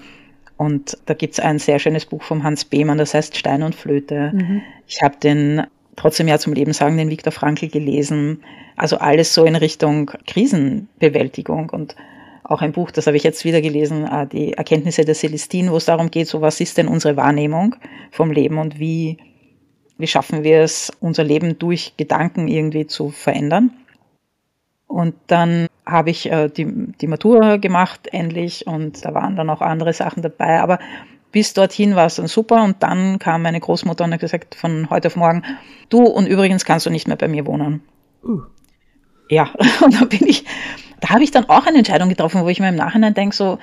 Und 0.56 0.98
da 1.08 1.16
gibt's 1.16 1.40
ein 1.40 1.58
sehr 1.58 1.80
schönes 1.80 2.06
Buch 2.06 2.22
vom 2.22 2.44
Hans 2.44 2.64
Behmann, 2.64 3.00
das 3.00 3.16
heißt 3.16 3.36
Stein 3.36 3.64
und 3.64 3.74
Flöte. 3.74 4.32
Mhm. 4.34 4.62
Ich 4.88 5.02
habe 5.02 5.18
den 5.18 5.64
trotzdem 5.96 6.28
ja 6.28 6.38
zum 6.38 6.54
Leben 6.54 6.74
sagen, 6.74 6.96
den 6.98 7.10
Viktor 7.10 7.32
Frankl 7.32 7.68
gelesen. 7.68 8.44
Also 8.78 8.98
alles 9.00 9.34
so 9.34 9.46
in 9.46 9.56
Richtung 9.56 10.12
Krisenbewältigung 10.28 11.72
und 11.72 11.96
auch 12.44 12.62
ein 12.62 12.72
Buch, 12.72 12.92
das 12.92 13.08
habe 13.08 13.18
ich 13.18 13.24
jetzt 13.24 13.46
wieder 13.46 13.62
gelesen, 13.62 14.06
äh, 14.06 14.28
die 14.28 14.54
Erkenntnisse 14.54 15.06
der 15.06 15.16
Celestine, 15.16 15.72
wo 15.72 15.78
es 15.78 15.86
darum 15.86 16.12
geht, 16.12 16.28
so 16.28 16.42
was 16.42 16.62
ist 16.62 16.78
denn 16.78 16.88
unsere 16.88 17.18
Wahrnehmung 17.18 17.76
vom 18.12 18.32
Leben 18.32 18.60
und 18.60 18.80
wie, 18.80 19.18
wie 19.98 20.08
schaffen 20.08 20.44
wir 20.44 20.62
es, 20.62 20.92
unser 21.00 21.24
Leben 21.24 21.58
durch 21.58 21.94
Gedanken 21.98 22.48
irgendwie 22.48 22.88
zu 22.88 23.10
verändern. 23.10 23.72
Und 24.88 25.16
dann 25.28 25.68
habe 25.86 26.10
ich 26.10 26.32
äh, 26.32 26.50
die, 26.50 26.66
die 27.02 27.08
Matura 27.08 27.58
gemacht, 27.58 28.08
endlich, 28.12 28.68
und 28.68 29.04
da 29.04 29.14
waren 29.14 29.36
dann 29.36 29.50
auch 29.50 29.62
andere 29.62 29.94
Sachen 29.94 30.22
dabei, 30.22 30.60
aber 30.62 30.80
bis 31.32 31.54
dorthin 31.54 31.96
war 31.96 32.06
es 32.06 32.16
dann 32.16 32.28
super 32.28 32.64
und 32.64 32.82
dann 32.82 33.20
kam 33.20 33.42
meine 33.42 33.60
Großmutter 33.60 34.06
und 34.06 34.14
hat 34.14 34.22
gesagt, 34.22 34.56
von 34.56 34.90
heute 34.90 35.10
auf 35.10 35.16
morgen, 35.16 35.44
du 35.90 36.04
und 36.04 36.28
übrigens 36.28 36.64
kannst 36.64 36.86
du 36.86 36.90
nicht 36.90 37.08
mehr 37.08 37.18
bei 37.18 37.28
mir 37.28 37.46
wohnen. 37.46 37.82
Uh. 38.24 38.42
Ja, 39.30 39.50
und 39.84 40.00
da 40.00 40.06
bin 40.06 40.26
ich, 40.28 40.46
da 41.02 41.10
habe 41.10 41.24
ich 41.24 41.32
dann 41.32 41.50
auch 41.50 41.66
eine 41.66 41.80
Entscheidung 41.80 42.10
getroffen, 42.10 42.44
wo 42.44 42.48
ich 42.48 42.60
mir 42.60 42.70
im 42.70 42.76
Nachhinein 42.76 43.14
denke, 43.14 43.36
so, 43.36 43.60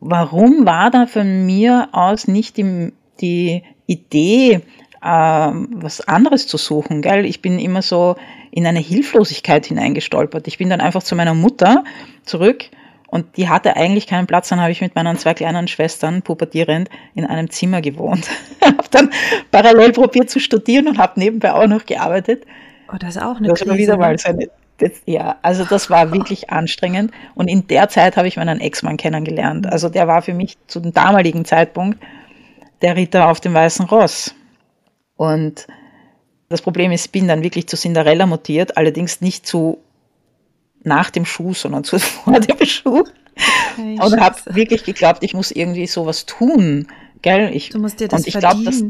warum 0.00 0.64
war 0.64 0.90
da 0.90 1.06
von 1.06 1.44
mir 1.44 1.88
aus 1.92 2.26
nicht 2.26 2.56
die, 2.56 2.92
die 3.20 3.64
Idee, 3.86 4.62
was 5.00 6.00
anderes 6.02 6.46
zu 6.46 6.56
suchen, 6.56 7.02
gell? 7.02 7.24
Ich 7.24 7.40
bin 7.40 7.58
immer 7.58 7.82
so 7.82 8.16
in 8.50 8.66
eine 8.66 8.80
Hilflosigkeit 8.80 9.66
hineingestolpert. 9.66 10.48
Ich 10.48 10.58
bin 10.58 10.70
dann 10.70 10.80
einfach 10.80 11.02
zu 11.02 11.14
meiner 11.14 11.34
Mutter 11.34 11.84
zurück 12.24 12.64
und 13.06 13.36
die 13.36 13.48
hatte 13.48 13.76
eigentlich 13.76 14.06
keinen 14.06 14.26
Platz. 14.26 14.48
Dann 14.48 14.60
habe 14.60 14.72
ich 14.72 14.80
mit 14.80 14.94
meinen 14.94 15.16
zwei 15.16 15.34
kleinen 15.34 15.68
Schwestern, 15.68 16.22
pubertierend, 16.22 16.90
in 17.14 17.24
einem 17.24 17.50
Zimmer 17.50 17.80
gewohnt. 17.80 18.28
habe 18.62 18.88
dann 18.90 19.10
parallel 19.50 19.92
probiert 19.92 20.30
zu 20.30 20.40
studieren 20.40 20.88
und 20.88 20.98
habe 20.98 21.18
nebenbei 21.20 21.52
auch 21.52 21.66
noch 21.66 21.86
gearbeitet. 21.86 22.44
Oh, 22.92 22.96
das 22.98 23.16
ist 23.16 23.22
auch 23.22 23.36
eine 23.36 23.48
Das 23.48 23.66
war 23.66 23.76
wieder 23.76 23.94
ne? 23.94 23.98
mal 24.00 24.18
so 24.18 24.28
eine 24.28 24.48
das, 24.78 24.92
ja, 25.06 25.36
also 25.42 25.64
das 25.64 25.90
war 25.90 26.12
wirklich 26.12 26.50
anstrengend. 26.50 27.12
Und 27.34 27.48
in 27.48 27.66
der 27.66 27.88
Zeit 27.88 28.16
habe 28.16 28.28
ich 28.28 28.36
meinen 28.36 28.60
Ex-Mann 28.60 28.96
kennengelernt. 28.96 29.66
Also 29.66 29.88
der 29.88 30.06
war 30.06 30.22
für 30.22 30.34
mich 30.34 30.56
zu 30.66 30.80
dem 30.80 30.92
damaligen 30.92 31.44
Zeitpunkt 31.44 31.98
der 32.82 32.94
Ritter 32.94 33.28
auf 33.28 33.40
dem 33.40 33.54
weißen 33.54 33.86
Ross. 33.86 34.34
Und 35.18 35.66
das 36.48 36.62
Problem 36.62 36.92
ist, 36.92 37.06
ich 37.06 37.12
bin 37.12 37.28
dann 37.28 37.42
wirklich 37.42 37.66
zu 37.66 37.76
Cinderella 37.76 38.24
mutiert, 38.24 38.78
allerdings 38.78 39.20
nicht 39.20 39.46
zu 39.46 39.78
nach 40.84 41.10
dem 41.10 41.26
Schuh, 41.26 41.52
sondern 41.52 41.84
zu 41.84 41.98
vor 41.98 42.40
dem 42.40 42.64
Schuh. 42.64 43.04
Okay, 43.76 43.98
und 44.00 44.20
habe 44.20 44.36
wirklich 44.46 44.84
geglaubt, 44.84 45.22
ich 45.22 45.34
muss 45.34 45.50
irgendwie 45.50 45.86
sowas 45.86 46.24
tun. 46.24 46.86
Gell? 47.20 47.50
Ich, 47.52 47.70
du 47.70 47.80
musst 47.80 48.00
dir 48.00 48.08
das 48.08 48.20
und 48.20 48.28
ich 48.28 48.38
glaube, 48.38 48.64
dass 48.64 48.82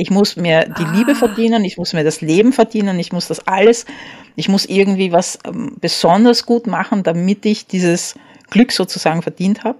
ich 0.00 0.10
muss 0.10 0.36
mir 0.36 0.72
die 0.78 0.84
ah. 0.84 0.92
Liebe 0.94 1.14
verdienen, 1.14 1.64
ich 1.64 1.76
muss 1.76 1.92
mir 1.92 2.04
das 2.04 2.20
Leben 2.20 2.52
verdienen, 2.52 2.98
ich 3.00 3.12
muss 3.12 3.26
das 3.26 3.46
alles, 3.46 3.84
ich 4.36 4.48
muss 4.48 4.64
irgendwie 4.64 5.12
was 5.12 5.38
ähm, 5.44 5.76
besonders 5.80 6.46
gut 6.46 6.66
machen, 6.66 7.02
damit 7.02 7.44
ich 7.44 7.66
dieses 7.66 8.14
Glück 8.48 8.72
sozusagen 8.72 9.22
verdient 9.22 9.64
habe. 9.64 9.78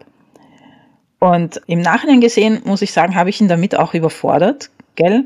Und 1.21 1.63
im 1.67 1.81
Nachhinein 1.81 2.21
gesehen, 2.21 2.61
muss 2.65 2.83
ich 2.83 2.93
sagen, 2.93 3.15
habe 3.15 3.31
ich 3.31 3.41
ihn 3.41 3.49
damit 3.49 3.77
auch 3.77 3.95
überfordert, 3.95 4.71
gell? 4.97 5.25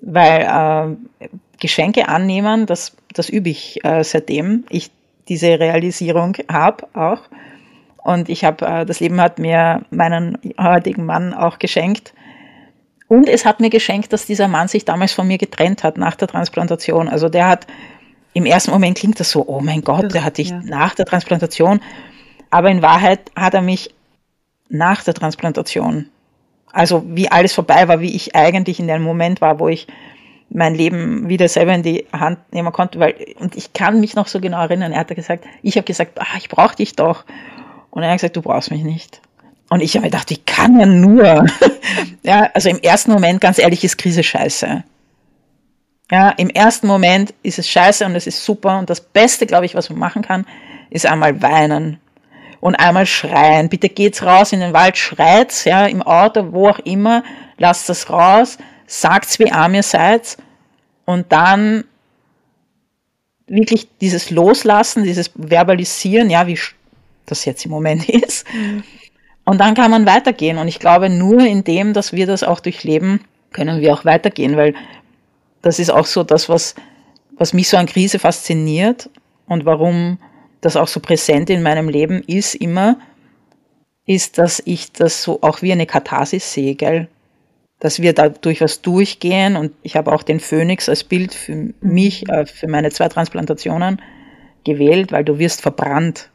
Weil 0.00 0.96
äh, 1.20 1.26
Geschenke 1.58 2.08
annehmen, 2.08 2.66
das, 2.66 2.96
das 3.12 3.28
übe 3.28 3.50
ich 3.50 3.84
äh, 3.84 4.02
seitdem 4.02 4.64
ich 4.70 4.90
diese 5.28 5.60
Realisierung 5.60 6.36
habe 6.50 6.88
auch. 6.94 7.22
Und 7.98 8.28
ich 8.28 8.44
habe, 8.44 8.66
äh, 8.66 8.86
das 8.86 9.00
Leben 9.00 9.20
hat 9.20 9.38
mir 9.38 9.82
meinen 9.90 10.38
heutigen 10.58 11.04
Mann 11.04 11.34
auch 11.34 11.58
geschenkt, 11.58 12.14
und 13.10 13.28
es 13.28 13.44
hat 13.44 13.58
mir 13.58 13.70
geschenkt, 13.70 14.12
dass 14.12 14.26
dieser 14.26 14.46
Mann 14.46 14.68
sich 14.68 14.84
damals 14.84 15.12
von 15.12 15.26
mir 15.26 15.36
getrennt 15.36 15.82
hat 15.82 15.98
nach 15.98 16.14
der 16.14 16.28
Transplantation. 16.28 17.08
Also 17.08 17.28
der 17.28 17.48
hat, 17.48 17.66
im 18.34 18.46
ersten 18.46 18.70
Moment 18.70 18.98
klingt 18.98 19.18
das 19.18 19.30
so, 19.30 19.44
oh 19.48 19.58
mein 19.58 19.82
Gott, 19.82 20.14
der 20.14 20.22
hat 20.22 20.38
dich 20.38 20.50
ja. 20.50 20.60
nach 20.64 20.94
der 20.94 21.06
Transplantation. 21.06 21.80
Aber 22.50 22.70
in 22.70 22.82
Wahrheit 22.82 23.32
hat 23.34 23.54
er 23.54 23.62
mich 23.62 23.92
nach 24.68 25.02
der 25.02 25.14
Transplantation, 25.14 26.06
also 26.72 27.02
wie 27.06 27.30
alles 27.30 27.52
vorbei 27.52 27.88
war, 27.88 28.00
wie 28.00 28.14
ich 28.14 28.34
eigentlich 28.36 28.80
in 28.80 28.88
dem 28.88 29.02
Moment 29.02 29.40
war, 29.40 29.58
wo 29.58 29.68
ich 29.68 29.86
mein 30.50 30.74
Leben 30.74 31.28
wieder 31.28 31.48
selber 31.48 31.74
in 31.74 31.82
die 31.82 32.06
Hand 32.12 32.52
nehmen 32.52 32.72
konnte, 32.72 32.98
weil, 32.98 33.14
und 33.38 33.56
ich 33.56 33.72
kann 33.72 34.00
mich 34.00 34.14
noch 34.14 34.26
so 34.26 34.40
genau 34.40 34.60
erinnern, 34.60 34.92
er 34.92 35.00
hat 35.00 35.14
gesagt, 35.14 35.44
ich 35.62 35.76
habe 35.76 35.84
gesagt, 35.84 36.20
ah, 36.20 36.36
ich 36.38 36.48
brauche 36.48 36.76
dich 36.76 36.96
doch. 36.96 37.24
Und 37.90 38.02
er 38.02 38.10
hat 38.10 38.16
gesagt, 38.16 38.36
du 38.36 38.42
brauchst 38.42 38.70
mich 38.70 38.82
nicht. 38.82 39.20
Und 39.68 39.80
ich 39.80 39.94
habe 39.94 40.04
mir 40.04 40.10
gedacht, 40.10 40.30
wie 40.30 40.38
kann 40.38 40.78
er 40.80 40.86
nur? 40.86 41.46
ja, 42.22 42.50
also 42.54 42.68
im 42.68 42.80
ersten 42.80 43.12
Moment, 43.12 43.40
ganz 43.40 43.58
ehrlich, 43.58 43.84
ist 43.84 43.98
Krise 43.98 44.24
scheiße. 44.24 44.82
Ja, 46.10 46.30
im 46.30 46.50
ersten 46.50 46.88
Moment 46.88 47.32
ist 47.44 47.60
es 47.60 47.68
scheiße 47.68 48.04
und 48.04 48.16
es 48.16 48.26
ist 48.26 48.44
super. 48.44 48.80
Und 48.80 48.90
das 48.90 49.00
Beste, 49.00 49.46
glaube 49.46 49.66
ich, 49.66 49.76
was 49.76 49.88
man 49.90 50.00
machen 50.00 50.22
kann, 50.22 50.44
ist 50.90 51.06
einmal 51.06 51.40
weinen 51.40 52.00
und 52.60 52.74
einmal 52.74 53.06
schreien. 53.06 53.68
Bitte 53.68 53.88
geht's 53.88 54.22
raus 54.22 54.52
in 54.52 54.60
den 54.60 54.72
Wald, 54.72 54.96
schreit's, 54.96 55.64
ja, 55.64 55.86
im 55.86 56.02
Auto, 56.02 56.52
wo 56.52 56.68
auch 56.68 56.78
immer, 56.80 57.22
lasst 57.58 57.88
das 57.88 58.10
raus, 58.10 58.58
sagt's, 58.86 59.38
wie 59.38 59.50
arm 59.50 59.74
ihr 59.74 59.82
seid 59.82 60.36
und 61.04 61.32
dann 61.32 61.84
wirklich 63.46 63.88
dieses 64.00 64.30
Loslassen, 64.30 65.04
dieses 65.04 65.32
Verbalisieren, 65.34 66.30
ja, 66.30 66.46
wie 66.46 66.58
das 67.26 67.44
jetzt 67.44 67.64
im 67.64 67.70
Moment 67.70 68.08
ist. 68.08 68.46
Und 69.44 69.58
dann 69.58 69.74
kann 69.74 69.90
man 69.90 70.06
weitergehen. 70.06 70.58
Und 70.58 70.68
ich 70.68 70.78
glaube, 70.78 71.08
nur 71.08 71.40
in 71.40 71.64
dem, 71.64 71.92
dass 71.92 72.12
wir 72.12 72.26
das 72.26 72.42
auch 72.42 72.60
durchleben, 72.60 73.20
können 73.52 73.80
wir 73.80 73.92
auch 73.92 74.04
weitergehen, 74.04 74.56
weil 74.56 74.74
das 75.62 75.78
ist 75.78 75.90
auch 75.90 76.06
so 76.06 76.22
das, 76.22 76.48
was, 76.48 76.76
was 77.36 77.52
mich 77.52 77.68
so 77.68 77.76
an 77.76 77.86
Krise 77.86 78.18
fasziniert 78.18 79.10
und 79.46 79.64
warum 79.64 80.18
das 80.60 80.76
auch 80.76 80.88
so 80.88 81.00
präsent 81.00 81.50
in 81.50 81.62
meinem 81.62 81.88
Leben 81.88 82.22
ist 82.26 82.54
immer, 82.54 82.98
ist, 84.06 84.38
dass 84.38 84.62
ich 84.64 84.92
das 84.92 85.22
so 85.22 85.42
auch 85.42 85.62
wie 85.62 85.72
eine 85.72 85.86
Katharsis 85.86 86.52
sehe, 86.52 86.74
gell? 86.74 87.08
Dass 87.78 88.02
wir 88.02 88.12
da 88.12 88.28
durch 88.28 88.60
was 88.60 88.82
durchgehen 88.82 89.56
und 89.56 89.72
ich 89.82 89.96
habe 89.96 90.12
auch 90.12 90.22
den 90.22 90.40
Phönix 90.40 90.88
als 90.88 91.04
Bild 91.04 91.32
für 91.32 91.72
mich, 91.80 92.28
äh, 92.28 92.44
für 92.44 92.68
meine 92.68 92.90
zwei 92.90 93.08
Transplantationen 93.08 94.02
gewählt, 94.64 95.12
weil 95.12 95.24
du 95.24 95.38
wirst 95.38 95.62
verbrannt. 95.62 96.28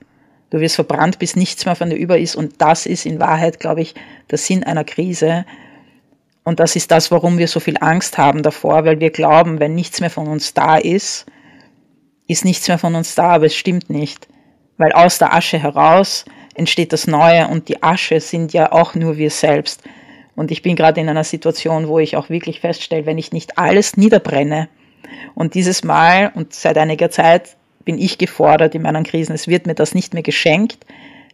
Du 0.50 0.60
wirst 0.60 0.76
verbrannt, 0.76 1.20
bis 1.20 1.36
nichts 1.36 1.66
mehr 1.66 1.76
von 1.76 1.90
dir 1.90 1.98
über 1.98 2.18
ist. 2.18 2.36
Und 2.36 2.62
das 2.62 2.86
ist 2.86 3.06
in 3.06 3.20
Wahrheit, 3.20 3.60
glaube 3.60 3.82
ich, 3.82 3.94
der 4.32 4.38
Sinn 4.38 4.64
einer 4.64 4.84
Krise. 4.84 5.46
Und 6.44 6.60
das 6.60 6.76
ist 6.76 6.92
das, 6.92 7.12
warum 7.12 7.38
wir 7.38 7.48
so 7.48 7.60
viel 7.60 7.78
Angst 7.80 8.18
haben 8.18 8.42
davor, 8.42 8.86
weil 8.86 9.00
wir 9.00 9.10
glauben, 9.10 9.60
wenn 9.60 9.76
nichts 9.76 10.00
mehr 10.00 10.10
von 10.10 10.28
uns 10.28 10.54
da 10.54 10.78
ist, 10.78 11.26
ist 12.28 12.46
nichts 12.46 12.68
mehr 12.68 12.78
von 12.78 12.96
uns 12.96 13.16
da, 13.16 13.30
aber 13.30 13.46
es 13.46 13.56
stimmt 13.56 13.90
nicht. 13.90 14.28
Weil 14.78 14.92
aus 14.92 15.18
der 15.18 15.34
Asche 15.34 15.58
heraus 15.58 16.26
entsteht 16.54 16.94
das 16.94 17.08
Neue 17.08 17.48
und 17.48 17.70
die 17.70 17.84
Asche 17.84 18.20
sind 18.20 18.54
ja 18.54 18.72
auch 18.72 18.96
nur 18.96 19.18
wir 19.18 19.30
selbst. 19.30 19.84
Und 20.36 20.52
ich 20.52 20.62
bin 20.62 20.76
gerade 20.76 21.00
in 21.00 21.08
einer 21.08 21.24
Situation, 21.24 21.88
wo 21.88 22.00
ich 22.00 22.18
auch 22.18 22.30
wirklich 22.30 22.60
feststelle, 22.60 23.06
wenn 23.06 23.18
ich 23.18 23.32
nicht 23.32 23.58
alles 23.58 23.96
niederbrenne, 23.96 24.68
und 25.34 25.54
dieses 25.54 25.84
Mal 25.84 26.32
und 26.34 26.54
seit 26.54 26.78
einiger 26.78 27.10
Zeit 27.10 27.56
bin 27.84 28.00
ich 28.00 28.18
gefordert 28.18 28.76
in 28.76 28.82
meinen 28.82 29.04
Krisen, 29.04 29.34
es 29.34 29.48
wird 29.48 29.68
mir 29.68 29.76
das 29.76 29.94
nicht 29.94 30.14
mehr 30.14 30.24
geschenkt, 30.24 30.86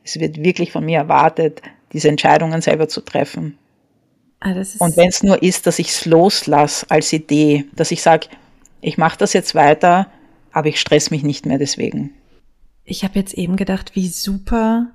es 0.03 0.19
wird 0.19 0.43
wirklich 0.43 0.71
von 0.71 0.85
mir 0.85 0.97
erwartet, 0.97 1.61
diese 1.93 2.09
Entscheidungen 2.09 2.61
selber 2.61 2.87
zu 2.87 3.01
treffen. 3.01 3.57
Ah, 4.39 4.53
und 4.79 4.97
wenn 4.97 5.09
es 5.09 5.21
nur 5.21 5.41
ist, 5.43 5.67
dass 5.67 5.77
ich 5.77 5.89
es 5.89 6.05
loslasse 6.05 6.87
als 6.89 7.13
Idee, 7.13 7.65
dass 7.75 7.91
ich 7.91 8.01
sage, 8.01 8.27
ich 8.81 8.97
mache 8.97 9.19
das 9.19 9.33
jetzt 9.33 9.53
weiter, 9.53 10.07
aber 10.51 10.67
ich 10.67 10.79
stress 10.79 11.11
mich 11.11 11.23
nicht 11.23 11.45
mehr 11.45 11.57
deswegen. 11.57 12.11
Ich 12.83 13.03
habe 13.03 13.19
jetzt 13.19 13.33
eben 13.33 13.55
gedacht, 13.55 13.95
wie 13.95 14.07
super, 14.07 14.91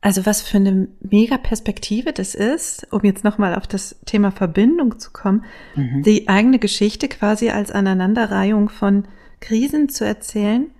also 0.00 0.24
was 0.24 0.42
für 0.42 0.56
eine 0.58 0.88
mega 1.00 1.36
Perspektive 1.36 2.12
das 2.12 2.34
ist, 2.34 2.86
um 2.92 3.02
jetzt 3.02 3.24
nochmal 3.24 3.54
auf 3.54 3.66
das 3.66 3.96
Thema 4.06 4.30
Verbindung 4.30 4.98
zu 4.98 5.10
kommen, 5.10 5.44
mhm. 5.74 6.02
die 6.02 6.28
eigene 6.28 6.58
Geschichte 6.58 7.08
quasi 7.08 7.50
als 7.50 7.70
Aneinanderreihung 7.70 8.68
von 8.68 9.06
Krisen 9.40 9.88
zu 9.88 10.04
erzählen. 10.04 10.70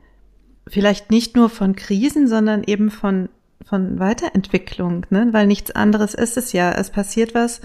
Vielleicht 0.67 1.11
nicht 1.11 1.37
nur 1.37 1.51
von 1.51 1.77
Krisen, 1.77 2.29
sondern 2.29 2.65
eben 2.65 2.91
von 2.91 3.29
von 3.65 3.99
Weiterentwicklung, 3.99 5.07
ne? 5.11 5.29
weil 5.33 5.47
nichts 5.47 5.73
anderes 5.73 6.15
ist 6.15 6.37
es 6.37 6.53
ja. 6.53 6.73
Es 6.73 6.91
passiert 6.91 7.35
was, 7.35 7.61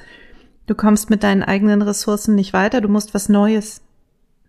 du 0.66 0.74
kommst 0.74 1.10
mit 1.10 1.22
deinen 1.22 1.44
eigenen 1.44 1.82
Ressourcen 1.82 2.34
nicht 2.34 2.54
weiter, 2.54 2.82
du 2.82 2.88
musst 2.88 3.14
was 3.14 3.30
Neues 3.30 3.82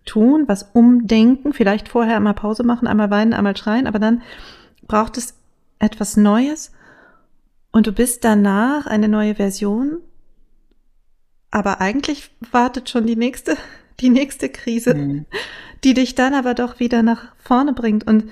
tun, 0.05 0.43
was 0.47 0.69
umdenken, 0.73 1.53
vielleicht 1.53 1.89
vorher 1.89 2.17
einmal 2.17 2.33
Pause 2.33 2.63
machen, 2.63 2.87
einmal 2.87 3.09
weinen, 3.09 3.33
einmal 3.33 3.55
schreien, 3.55 3.87
aber 3.87 3.99
dann 3.99 4.21
braucht 4.87 5.17
es 5.17 5.35
etwas 5.79 6.17
Neues 6.17 6.71
und 7.71 7.87
du 7.87 7.91
bist 7.91 8.23
danach 8.23 8.85
eine 8.85 9.07
neue 9.07 9.35
Version, 9.35 9.99
aber 11.51 11.81
eigentlich 11.81 12.31
wartet 12.51 12.89
schon 12.89 13.05
die 13.05 13.15
nächste, 13.15 13.57
die 13.99 14.09
nächste 14.09 14.49
Krise, 14.49 14.93
mhm. 14.93 15.25
die 15.83 15.93
dich 15.93 16.15
dann 16.15 16.33
aber 16.33 16.53
doch 16.53 16.79
wieder 16.79 17.03
nach 17.03 17.33
vorne 17.37 17.73
bringt 17.73 18.05
und 18.05 18.25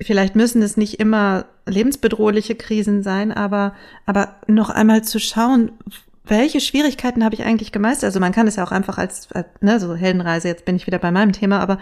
vielleicht 0.00 0.36
müssen 0.36 0.62
es 0.62 0.76
nicht 0.76 1.00
immer 1.00 1.46
lebensbedrohliche 1.66 2.54
Krisen 2.54 3.02
sein, 3.02 3.32
aber, 3.32 3.74
aber 4.04 4.36
noch 4.46 4.70
einmal 4.70 5.02
zu 5.02 5.18
schauen, 5.18 5.72
welche 6.28 6.60
Schwierigkeiten 6.60 7.24
habe 7.24 7.34
ich 7.34 7.44
eigentlich 7.44 7.72
gemeistert? 7.72 8.08
Also 8.08 8.20
man 8.20 8.32
kann 8.32 8.46
es 8.46 8.56
ja 8.56 8.64
auch 8.64 8.72
einfach 8.72 8.98
als, 8.98 9.28
ne, 9.60 9.80
so 9.80 9.94
Heldenreise, 9.94 10.48
jetzt 10.48 10.64
bin 10.64 10.76
ich 10.76 10.86
wieder 10.86 10.98
bei 10.98 11.10
meinem 11.10 11.32
Thema, 11.32 11.60
aber 11.60 11.78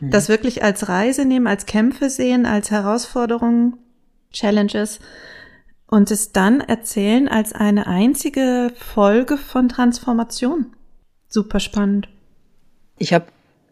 mhm. 0.00 0.10
das 0.10 0.28
wirklich 0.28 0.62
als 0.62 0.88
Reise 0.88 1.24
nehmen, 1.24 1.46
als 1.46 1.66
Kämpfe 1.66 2.10
sehen, 2.10 2.46
als 2.46 2.70
Herausforderungen, 2.70 3.76
Challenges 4.32 5.00
und 5.86 6.10
es 6.10 6.32
dann 6.32 6.60
erzählen 6.60 7.28
als 7.28 7.52
eine 7.52 7.86
einzige 7.86 8.72
Folge 8.76 9.38
von 9.38 9.68
Transformation. 9.68 10.66
Super 11.28 11.60
spannend. 11.60 12.08
Ich 12.98 13.12
habe 13.12 13.26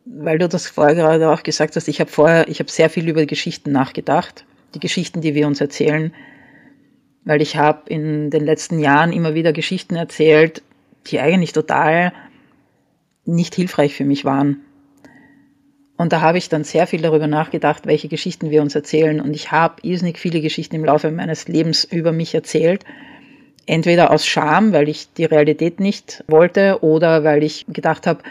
weil 0.06 0.38
du 0.38 0.48
das 0.48 0.68
vorher 0.68 0.94
gerade 0.94 1.30
auch 1.30 1.42
gesagt 1.42 1.76
hast, 1.76 1.88
ich 1.88 2.00
habe 2.00 2.10
vorher, 2.10 2.48
ich 2.48 2.60
habe 2.60 2.70
sehr 2.70 2.88
viel 2.88 3.08
über 3.08 3.26
Geschichten 3.26 3.72
nachgedacht, 3.72 4.44
die 4.74 4.78
Geschichten, 4.78 5.20
die 5.20 5.34
wir 5.34 5.46
uns 5.46 5.60
erzählen, 5.60 6.14
weil 7.26 7.42
ich 7.42 7.56
habe 7.56 7.90
in 7.90 8.30
den 8.30 8.46
letzten 8.46 8.78
Jahren 8.78 9.12
immer 9.12 9.34
wieder 9.34 9.52
Geschichten 9.52 9.96
erzählt, 9.96 10.62
die 11.08 11.20
eigentlich 11.20 11.52
total 11.52 12.12
nicht 13.26 13.54
hilfreich 13.54 13.94
für 13.94 14.04
mich 14.04 14.24
waren. 14.24 14.62
Und 15.96 16.12
da 16.12 16.20
habe 16.20 16.38
ich 16.38 16.48
dann 16.48 16.62
sehr 16.62 16.86
viel 16.86 17.02
darüber 17.02 17.26
nachgedacht, 17.26 17.86
welche 17.86 18.08
Geschichten 18.08 18.50
wir 18.50 18.62
uns 18.62 18.74
erzählen. 18.74 19.20
Und 19.20 19.34
ich 19.34 19.50
habe 19.50 19.76
irrsinnig 19.82 20.18
viele 20.18 20.40
Geschichten 20.40 20.76
im 20.76 20.84
Laufe 20.84 21.10
meines 21.10 21.48
Lebens 21.48 21.84
über 21.84 22.12
mich 22.12 22.34
erzählt. 22.34 22.84
Entweder 23.66 24.12
aus 24.12 24.24
Scham, 24.24 24.72
weil 24.72 24.88
ich 24.88 25.12
die 25.14 25.24
Realität 25.24 25.80
nicht 25.80 26.22
wollte, 26.28 26.78
oder 26.82 27.24
weil 27.24 27.42
ich 27.42 27.66
gedacht 27.68 28.06
habe, 28.06 28.22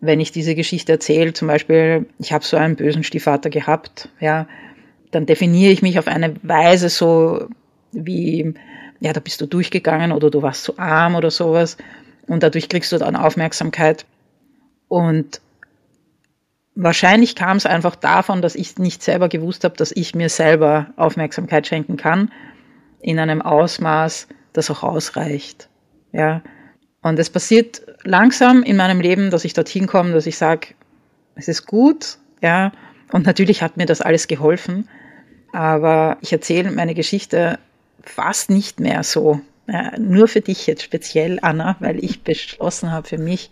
wenn 0.00 0.18
ich 0.18 0.32
diese 0.32 0.56
Geschichte 0.56 0.90
erzähle, 0.90 1.32
zum 1.32 1.46
Beispiel, 1.46 2.06
ich 2.18 2.32
habe 2.32 2.44
so 2.44 2.56
einen 2.56 2.74
bösen 2.74 3.04
Stiefvater 3.04 3.50
gehabt, 3.50 4.08
ja, 4.18 4.48
dann 5.12 5.26
definiere 5.26 5.70
ich 5.70 5.82
mich 5.82 6.00
auf 6.00 6.08
eine 6.08 6.34
Weise 6.42 6.88
so 6.88 7.46
wie, 7.92 8.54
ja, 9.00 9.12
da 9.12 9.20
bist 9.20 9.40
du 9.40 9.46
durchgegangen 9.46 10.12
oder 10.12 10.30
du 10.30 10.42
warst 10.42 10.64
zu 10.64 10.78
arm 10.78 11.14
oder 11.14 11.30
sowas 11.30 11.76
und 12.26 12.42
dadurch 12.42 12.68
kriegst 12.68 12.92
du 12.92 12.98
dann 12.98 13.16
Aufmerksamkeit. 13.16 14.06
Und 14.88 15.40
wahrscheinlich 16.74 17.34
kam 17.34 17.56
es 17.56 17.66
einfach 17.66 17.96
davon, 17.96 18.42
dass 18.42 18.54
ich 18.54 18.78
nicht 18.78 19.02
selber 19.02 19.28
gewusst 19.28 19.64
habe, 19.64 19.76
dass 19.76 19.92
ich 19.92 20.14
mir 20.14 20.28
selber 20.28 20.88
Aufmerksamkeit 20.96 21.66
schenken 21.66 21.96
kann 21.96 22.30
in 23.00 23.18
einem 23.18 23.42
Ausmaß, 23.42 24.28
das 24.52 24.70
auch 24.70 24.82
ausreicht. 24.82 25.68
Ja, 26.12 26.42
und 27.02 27.18
es 27.18 27.30
passiert 27.30 27.82
langsam 28.04 28.62
in 28.62 28.76
meinem 28.76 29.00
Leben, 29.00 29.30
dass 29.30 29.44
ich 29.44 29.54
dorthin 29.54 29.86
komme, 29.86 30.12
dass 30.12 30.26
ich 30.26 30.38
sage, 30.38 30.68
es 31.34 31.48
ist 31.48 31.66
gut, 31.66 32.18
ja. 32.40 32.72
Und 33.10 33.26
natürlich 33.26 33.62
hat 33.62 33.76
mir 33.76 33.86
das 33.86 34.00
alles 34.00 34.28
geholfen. 34.28 34.88
Aber 35.52 36.16
ich 36.20 36.32
erzähle 36.32 36.70
meine 36.70 36.94
Geschichte 36.94 37.58
fast 38.02 38.50
nicht 38.50 38.80
mehr 38.80 39.02
so. 39.02 39.40
Ja, 39.68 39.96
nur 39.98 40.28
für 40.28 40.40
dich 40.40 40.66
jetzt 40.66 40.82
speziell, 40.82 41.38
Anna, 41.42 41.76
weil 41.80 42.02
ich 42.02 42.22
beschlossen 42.22 42.90
habe 42.90 43.06
für 43.06 43.18
mich, 43.18 43.50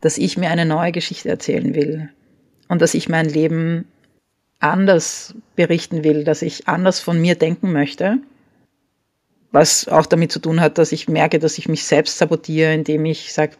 dass 0.00 0.18
ich 0.18 0.36
mir 0.36 0.50
eine 0.50 0.66
neue 0.66 0.92
Geschichte 0.92 1.28
erzählen 1.28 1.74
will. 1.74 2.10
Und 2.68 2.82
dass 2.82 2.94
ich 2.94 3.08
mein 3.08 3.28
Leben 3.28 3.86
anders 4.58 5.34
berichten 5.56 6.04
will, 6.04 6.24
dass 6.24 6.42
ich 6.42 6.68
anders 6.68 7.00
von 7.00 7.20
mir 7.20 7.36
denken 7.36 7.72
möchte 7.72 8.18
was 9.52 9.88
auch 9.88 10.06
damit 10.06 10.32
zu 10.32 10.40
tun 10.40 10.60
hat, 10.60 10.78
dass 10.78 10.92
ich 10.92 11.08
merke, 11.08 11.38
dass 11.38 11.58
ich 11.58 11.68
mich 11.68 11.84
selbst 11.84 12.18
sabotiere, 12.18 12.74
indem 12.74 13.04
ich 13.04 13.32
sage, 13.32 13.52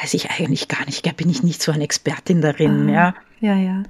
weiß 0.00 0.14
ich 0.14 0.30
eigentlich 0.30 0.68
gar 0.68 0.84
nicht, 0.86 1.16
bin 1.16 1.30
ich 1.30 1.42
nicht 1.42 1.62
so 1.62 1.72
eine 1.72 1.84
Expertin 1.84 2.40
darin, 2.40 2.88
ah, 2.90 2.92
ja. 2.92 3.14
Ja, 3.40 3.56
ja. 3.56 3.82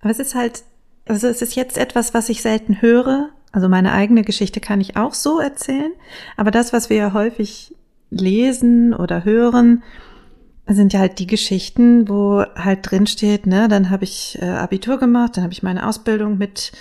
Aber 0.00 0.10
es 0.10 0.18
ist 0.18 0.34
halt, 0.34 0.62
also 1.06 1.26
es 1.26 1.42
ist 1.42 1.56
jetzt 1.56 1.76
etwas, 1.76 2.14
was 2.14 2.28
ich 2.28 2.42
selten 2.42 2.80
höre. 2.80 3.30
Also 3.52 3.68
meine 3.68 3.92
eigene 3.92 4.22
Geschichte 4.22 4.60
kann 4.60 4.80
ich 4.80 4.96
auch 4.96 5.14
so 5.14 5.40
erzählen. 5.40 5.92
Aber 6.36 6.50
das, 6.50 6.72
was 6.72 6.90
wir 6.90 6.96
ja 6.96 7.12
häufig 7.12 7.74
lesen 8.10 8.94
oder 8.94 9.24
hören, 9.24 9.82
sind 10.66 10.92
ja 10.92 11.00
halt 11.00 11.18
die 11.18 11.26
Geschichten, 11.26 12.08
wo 12.08 12.44
halt 12.54 12.90
drin 12.90 13.06
steht, 13.06 13.46
ne, 13.46 13.68
dann 13.68 13.90
habe 13.90 14.04
ich 14.04 14.38
äh, 14.40 14.46
Abitur 14.46 14.98
gemacht, 14.98 15.36
dann 15.36 15.42
habe 15.44 15.52
ich 15.52 15.62
meine 15.62 15.86
Ausbildung 15.86 16.38
mit 16.38 16.72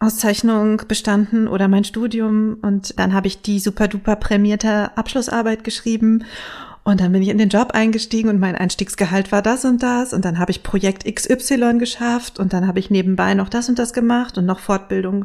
Auszeichnung 0.00 0.82
bestanden 0.88 1.46
oder 1.46 1.68
mein 1.68 1.84
Studium 1.84 2.58
und 2.62 2.98
dann 2.98 3.14
habe 3.14 3.28
ich 3.28 3.40
die 3.40 3.60
super 3.60 3.86
duper 3.86 4.16
prämierte 4.16 4.96
Abschlussarbeit 4.96 5.62
geschrieben 5.62 6.24
und 6.84 7.00
dann 7.00 7.12
bin 7.12 7.22
ich 7.22 7.28
in 7.28 7.38
den 7.38 7.48
Job 7.48 7.70
eingestiegen 7.72 8.28
und 8.28 8.40
mein 8.40 8.56
Einstiegsgehalt 8.56 9.30
war 9.30 9.42
das 9.42 9.64
und 9.64 9.82
das 9.82 10.12
und 10.12 10.24
dann 10.24 10.38
habe 10.38 10.50
ich 10.50 10.62
Projekt 10.62 11.04
XY 11.04 11.78
geschafft 11.78 12.38
und 12.38 12.52
dann 12.52 12.66
habe 12.66 12.78
ich 12.78 12.90
nebenbei 12.90 13.34
noch 13.34 13.48
das 13.48 13.68
und 13.68 13.78
das 13.78 13.92
gemacht 13.92 14.38
und 14.38 14.46
noch 14.46 14.58
Fortbildung 14.58 15.24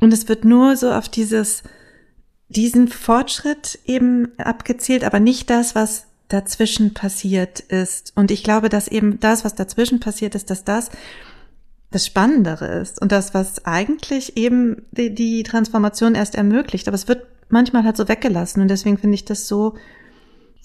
und 0.00 0.12
es 0.12 0.28
wird 0.28 0.44
nur 0.44 0.76
so 0.76 0.92
auf 0.92 1.08
dieses 1.08 1.62
diesen 2.48 2.88
Fortschritt 2.88 3.78
eben 3.86 4.28
abgezielt, 4.38 5.04
aber 5.04 5.20
nicht 5.20 5.50
das, 5.50 5.74
was 5.74 6.06
dazwischen 6.28 6.94
passiert 6.94 7.60
ist. 7.60 8.12
Und 8.16 8.30
ich 8.30 8.42
glaube, 8.42 8.68
dass 8.68 8.88
eben 8.88 9.20
das, 9.20 9.44
was 9.44 9.54
dazwischen 9.54 10.00
passiert 10.00 10.34
ist, 10.34 10.50
dass 10.50 10.64
das 10.64 10.90
das 11.92 12.04
Spannendere 12.04 12.66
ist 12.80 13.00
und 13.00 13.12
das, 13.12 13.32
was 13.32 13.64
eigentlich 13.64 14.36
eben 14.36 14.82
die, 14.90 15.14
die 15.14 15.44
Transformation 15.44 16.14
erst 16.14 16.34
ermöglicht. 16.34 16.88
Aber 16.88 16.96
es 16.96 17.06
wird 17.06 17.26
manchmal 17.48 17.84
halt 17.84 17.96
so 17.96 18.08
weggelassen 18.08 18.60
und 18.60 18.68
deswegen 18.68 18.98
finde 18.98 19.14
ich 19.14 19.24
das 19.24 19.46
so, 19.46 19.74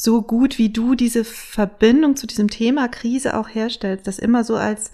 so 0.02 0.22
gut, 0.22 0.58
wie 0.58 0.70
du 0.70 0.96
diese 0.96 1.24
Verbindung 1.24 2.16
zu 2.16 2.28
diesem 2.28 2.50
Thema 2.50 2.88
Krise 2.88 3.38
auch 3.38 3.50
herstellst, 3.50 4.08
das 4.08 4.20
immer 4.20 4.44
so 4.44 4.56
als, 4.56 4.92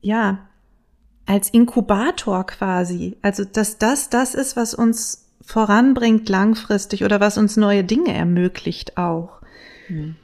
ja, 0.00 0.48
als 1.26 1.50
Inkubator 1.50 2.46
quasi. 2.46 3.16
Also, 3.22 3.44
dass 3.44 3.78
das 3.78 4.08
das 4.08 4.34
ist, 4.34 4.56
was 4.56 4.74
uns 4.74 5.26
voranbringt 5.42 6.28
langfristig 6.28 7.04
oder 7.04 7.20
was 7.20 7.36
uns 7.36 7.56
neue 7.56 7.84
Dinge 7.84 8.14
ermöglicht 8.14 8.96
auch. 8.96 9.42
Mhm. 9.88 10.16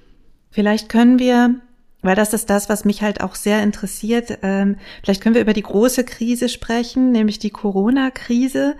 Vielleicht 0.50 0.88
können 0.88 1.18
wir 1.18 1.60
weil 2.02 2.16
das 2.16 2.32
ist 2.32 2.48
das, 2.48 2.68
was 2.68 2.84
mich 2.84 3.02
halt 3.02 3.20
auch 3.20 3.34
sehr 3.34 3.62
interessiert. 3.62 4.38
Ähm, 4.42 4.76
vielleicht 5.02 5.22
können 5.22 5.34
wir 5.34 5.42
über 5.42 5.52
die 5.52 5.62
große 5.62 6.04
Krise 6.04 6.48
sprechen, 6.48 7.12
nämlich 7.12 7.38
die 7.38 7.50
Corona-Krise, 7.50 8.76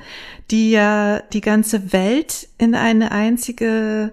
die 0.50 0.70
ja 0.70 1.20
die 1.32 1.42
ganze 1.42 1.92
Welt 1.92 2.48
in 2.56 2.74
eine 2.74 3.12
einzige, 3.12 4.12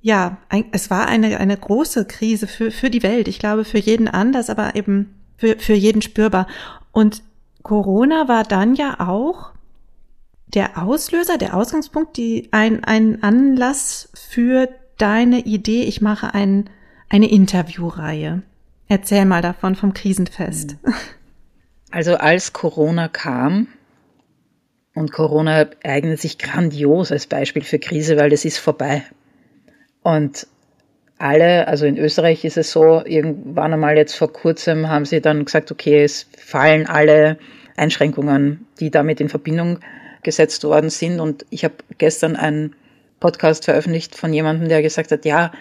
ja, 0.00 0.38
ein, 0.48 0.66
es 0.72 0.90
war 0.90 1.06
eine, 1.06 1.38
eine 1.38 1.56
große 1.56 2.06
Krise 2.06 2.46
für, 2.46 2.70
für 2.70 2.90
die 2.90 3.02
Welt. 3.02 3.28
Ich 3.28 3.38
glaube, 3.38 3.64
für 3.64 3.78
jeden 3.78 4.08
anders, 4.08 4.50
aber 4.50 4.76
eben 4.76 5.14
für, 5.36 5.58
für 5.58 5.74
jeden 5.74 6.02
spürbar. 6.02 6.46
Und 6.92 7.22
Corona 7.62 8.28
war 8.28 8.44
dann 8.44 8.74
ja 8.74 9.00
auch 9.00 9.52
der 10.46 10.82
Auslöser, 10.82 11.36
der 11.36 11.54
Ausgangspunkt, 11.54 12.16
die, 12.16 12.48
ein, 12.52 12.84
ein 12.84 13.22
Anlass 13.22 14.10
für 14.14 14.68
deine 14.96 15.40
Idee, 15.40 15.82
ich 15.82 16.00
mache 16.00 16.34
einen 16.34 16.70
eine 17.08 17.30
Interviewreihe. 17.30 18.42
Erzähl 18.88 19.24
mal 19.24 19.42
davon 19.42 19.74
vom 19.74 19.94
Krisenfest. 19.94 20.76
Also 21.90 22.16
als 22.16 22.52
Corona 22.52 23.08
kam 23.08 23.68
Und 24.94 25.10
Corona 25.10 25.66
eignet 25.84 26.20
sich 26.20 26.36
grandios 26.36 27.12
als 27.12 27.26
Beispiel 27.26 27.62
für 27.62 27.78
Krise, 27.78 28.18
weil 28.18 28.28
das 28.28 28.44
ist 28.44 28.58
vorbei. 28.58 29.04
Und 30.08 30.46
alle, 31.18 31.68
also 31.68 31.84
in 31.84 31.98
Österreich 31.98 32.42
ist 32.42 32.56
es 32.56 32.70
so, 32.70 33.02
irgendwann 33.04 33.74
einmal 33.74 33.98
jetzt 33.98 34.14
vor 34.14 34.32
kurzem 34.32 34.88
haben 34.88 35.04
sie 35.04 35.20
dann 35.20 35.44
gesagt, 35.44 35.70
okay, 35.70 36.02
es 36.02 36.26
fallen 36.38 36.86
alle 36.86 37.36
Einschränkungen, 37.76 38.66
die 38.80 38.90
damit 38.90 39.20
in 39.20 39.28
Verbindung 39.28 39.80
gesetzt 40.22 40.64
worden 40.64 40.88
sind. 40.88 41.20
Und 41.20 41.44
ich 41.50 41.62
habe 41.62 41.74
gestern 41.98 42.36
einen 42.36 42.74
Podcast 43.20 43.66
veröffentlicht 43.66 44.14
von 44.14 44.32
jemandem, 44.32 44.70
der 44.70 44.80
gesagt 44.80 45.12
hat, 45.12 45.26
ja, 45.26 45.52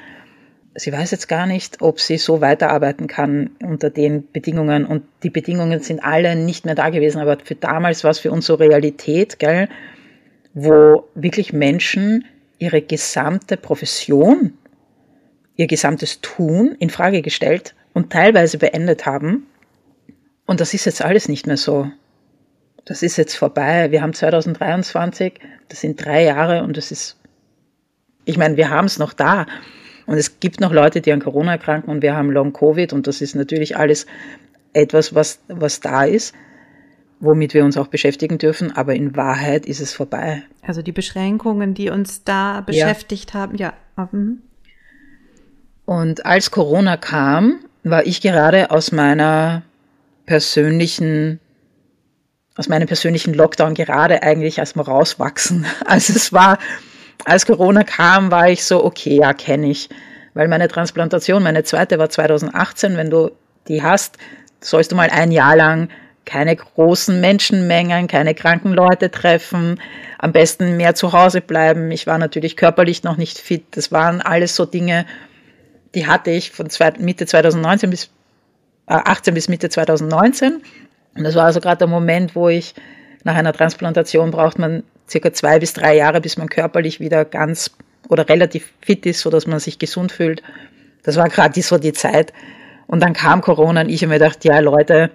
sie 0.75 0.93
weiß 0.93 1.11
jetzt 1.11 1.27
gar 1.27 1.45
nicht, 1.45 1.81
ob 1.81 1.99
sie 1.99 2.17
so 2.17 2.39
weiterarbeiten 2.39 3.07
kann 3.07 3.49
unter 3.61 3.89
den 3.89 4.31
Bedingungen. 4.31 4.85
Und 4.85 5.03
die 5.23 5.29
Bedingungen 5.29 5.81
sind 5.81 5.99
alle 6.05 6.37
nicht 6.37 6.63
mehr 6.63 6.75
da 6.75 6.89
gewesen. 6.89 7.19
Aber 7.19 7.37
für 7.43 7.55
damals 7.55 8.05
war 8.05 8.11
es 8.11 8.19
für 8.19 8.31
uns 8.31 8.45
so 8.45 8.55
Realität, 8.55 9.39
gell, 9.39 9.67
wo 10.53 11.09
wirklich 11.15 11.51
Menschen 11.51 12.23
ihre 12.59 12.81
gesamte 12.81 13.57
Profession, 13.57 14.57
ihr 15.55 15.67
gesamtes 15.67 16.21
Tun 16.21 16.75
in 16.79 16.89
Frage 16.89 17.21
gestellt 17.21 17.75
und 17.93 18.11
teilweise 18.11 18.57
beendet 18.57 19.05
haben. 19.05 19.47
Und 20.45 20.61
das 20.61 20.73
ist 20.73 20.85
jetzt 20.85 21.01
alles 21.01 21.27
nicht 21.27 21.47
mehr 21.47 21.57
so. 21.57 21.89
Das 22.85 23.03
ist 23.03 23.17
jetzt 23.17 23.35
vorbei. 23.35 23.91
Wir 23.91 24.01
haben 24.01 24.13
2023, 24.13 25.39
das 25.67 25.81
sind 25.81 26.03
drei 26.03 26.23
Jahre 26.23 26.63
und 26.63 26.77
das 26.77 26.91
ist, 26.91 27.17
ich 28.23 28.37
meine, 28.37 28.55
wir 28.55 28.69
haben 28.69 28.85
es 28.85 28.97
noch 28.97 29.13
da. 29.13 29.45
Und 30.05 30.17
es 30.17 30.39
gibt 30.39 30.61
noch 30.61 30.71
Leute, 30.71 31.01
die 31.01 31.11
an 31.11 31.19
Corona 31.19 31.51
erkranken 31.53 31.89
und 31.89 32.01
wir 32.01 32.15
haben 32.15 32.31
Long-Covid 32.31 32.93
und 32.93 33.07
das 33.07 33.19
ist 33.19 33.35
natürlich 33.35 33.75
alles 33.75 34.05
etwas, 34.71 35.13
was, 35.15 35.39
was 35.49 35.81
da 35.81 36.05
ist, 36.05 36.33
womit 37.19 37.53
wir 37.53 37.65
uns 37.65 37.77
auch 37.77 37.87
beschäftigen 37.87 38.37
dürfen, 38.37 38.75
aber 38.75 38.95
in 38.95 39.15
Wahrheit 39.15 39.65
ist 39.65 39.81
es 39.81 39.93
vorbei. 39.93 40.43
Also 40.61 40.81
die 40.81 40.91
Beschränkungen, 40.91 41.73
die 41.73 41.89
uns 41.89 42.23
da 42.23 42.61
beschäftigt 42.61 43.33
ja. 43.33 43.39
haben, 43.39 43.57
ja. 43.57 43.73
Mhm. 44.11 44.41
Und 45.85 46.25
als 46.25 46.51
Corona 46.51 46.97
kam, 46.97 47.59
war 47.83 48.05
ich 48.05 48.21
gerade 48.21 48.71
aus 48.71 48.91
meiner 48.91 49.63
persönlichen 50.25 51.39
aus 52.57 52.67
meinem 52.67 52.87
persönlichen 52.87 53.35
Lockdown 53.35 53.75
gerade 53.75 54.23
eigentlich 54.23 54.57
erstmal 54.57 54.85
rauswachsen. 54.85 55.65
Also 55.85 56.13
es 56.13 56.33
war, 56.33 56.57
als 57.23 57.45
Corona 57.45 57.83
kam, 57.83 58.31
war 58.31 58.49
ich 58.49 58.63
so, 58.63 58.83
okay, 58.83 59.17
ja, 59.17 59.33
kenne 59.33 59.69
ich. 59.69 59.89
Weil 60.33 60.47
meine 60.47 60.67
Transplantation, 60.67 61.43
meine 61.43 61.63
zweite 61.63 61.99
war 61.99 62.09
2018, 62.09 62.97
wenn 62.97 63.09
du 63.09 63.31
die 63.67 63.83
hast, 63.83 64.17
sollst 64.59 64.91
du 64.91 64.95
mal 64.95 65.09
ein 65.09 65.31
Jahr 65.31 65.55
lang 65.55 65.89
keine 66.27 66.55
großen 66.55 67.19
Menschenmengen, 67.19 68.07
keine 68.07 68.35
kranken 68.35 68.73
Leute 68.73 69.09
treffen, 69.09 69.81
am 70.19 70.31
besten 70.31 70.77
mehr 70.77 70.93
zu 70.93 71.13
Hause 71.13 71.41
bleiben. 71.41 71.89
Ich 71.89 72.05
war 72.05 72.19
natürlich 72.19 72.55
körperlich 72.55 73.03
noch 73.03 73.17
nicht 73.17 73.39
fit. 73.39 73.63
Das 73.71 73.91
waren 73.91 74.21
alles 74.21 74.55
so 74.55 74.65
Dinge, 74.65 75.07
die 75.95 76.05
hatte 76.05 76.29
ich 76.29 76.51
von 76.51 76.67
Mitte 76.99 77.25
2019 77.25 77.89
bis 77.89 78.11
äh, 78.87 78.93
18 78.93 79.33
bis 79.33 79.49
Mitte 79.49 79.69
2019 79.69 80.61
und 81.17 81.23
das 81.23 81.35
war 81.35 81.45
also 81.45 81.59
gerade 81.59 81.79
der 81.79 81.87
Moment, 81.87 82.35
wo 82.35 82.47
ich 82.47 82.75
nach 83.23 83.35
einer 83.35 83.53
Transplantation 83.53 84.31
braucht 84.31 84.59
man 84.59 84.83
circa 85.09 85.33
zwei 85.33 85.59
bis 85.59 85.73
drei 85.73 85.95
Jahre, 85.95 86.21
bis 86.21 86.37
man 86.37 86.47
körperlich 86.49 86.99
wieder 86.99 87.25
ganz 87.25 87.71
oder 88.07 88.29
relativ 88.29 88.71
fit 88.81 89.05
ist, 89.05 89.21
sodass 89.21 89.47
man 89.47 89.59
sich 89.59 89.79
gesund 89.79 90.11
fühlt. 90.11 90.43
Das 91.03 91.17
war 91.17 91.27
gerade 91.29 91.59
so 91.61 91.77
die 91.77 91.93
Zeit. 91.93 92.33
Und 92.85 93.01
dann 93.01 93.13
kam 93.13 93.41
Corona 93.41 93.81
und 93.81 93.89
ich 93.89 94.01
habe 94.01 94.13
mir 94.13 94.19
gedacht, 94.19 94.45
ja 94.45 94.59
Leute, 94.59 95.09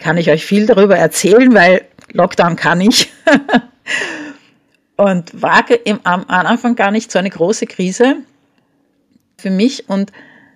kann 0.00 0.16
ich 0.16 0.30
euch 0.30 0.44
viel 0.44 0.66
darüber 0.66 0.96
erzählen, 0.96 1.54
weil 1.54 1.82
Lockdown 2.12 2.56
kann 2.56 2.80
ich. 2.80 3.12
und 4.96 5.40
war 5.40 5.64
am 6.04 6.24
Anfang 6.28 6.74
gar 6.74 6.90
nicht 6.90 7.12
so 7.12 7.18
eine 7.18 7.30
große 7.30 7.66
Krise 7.66 8.16
für 9.38 9.50
mich. 9.50 9.88
Und 9.88 10.12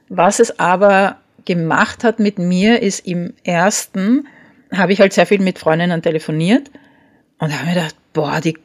was 0.09 0.40
es 0.40 0.59
aber 0.59 1.18
gemacht 1.44 2.04
hat 2.04 2.18
mit 2.18 2.38
mir, 2.38 2.83
ist 2.83 3.07
im 3.07 3.35
ersten, 3.44 4.26
habe 4.72 4.92
ich 4.92 5.00
halt 5.00 5.12
sehr 5.12 5.26
viel 5.26 5.40
mit 5.40 5.59
Freundinnen 5.59 6.02
telefoniert 6.02 6.70
und 7.38 7.54
habe 7.54 7.66
mir 7.66 7.74
gedacht, 7.74 7.96
boah, 8.12 8.40
die, 8.40 8.59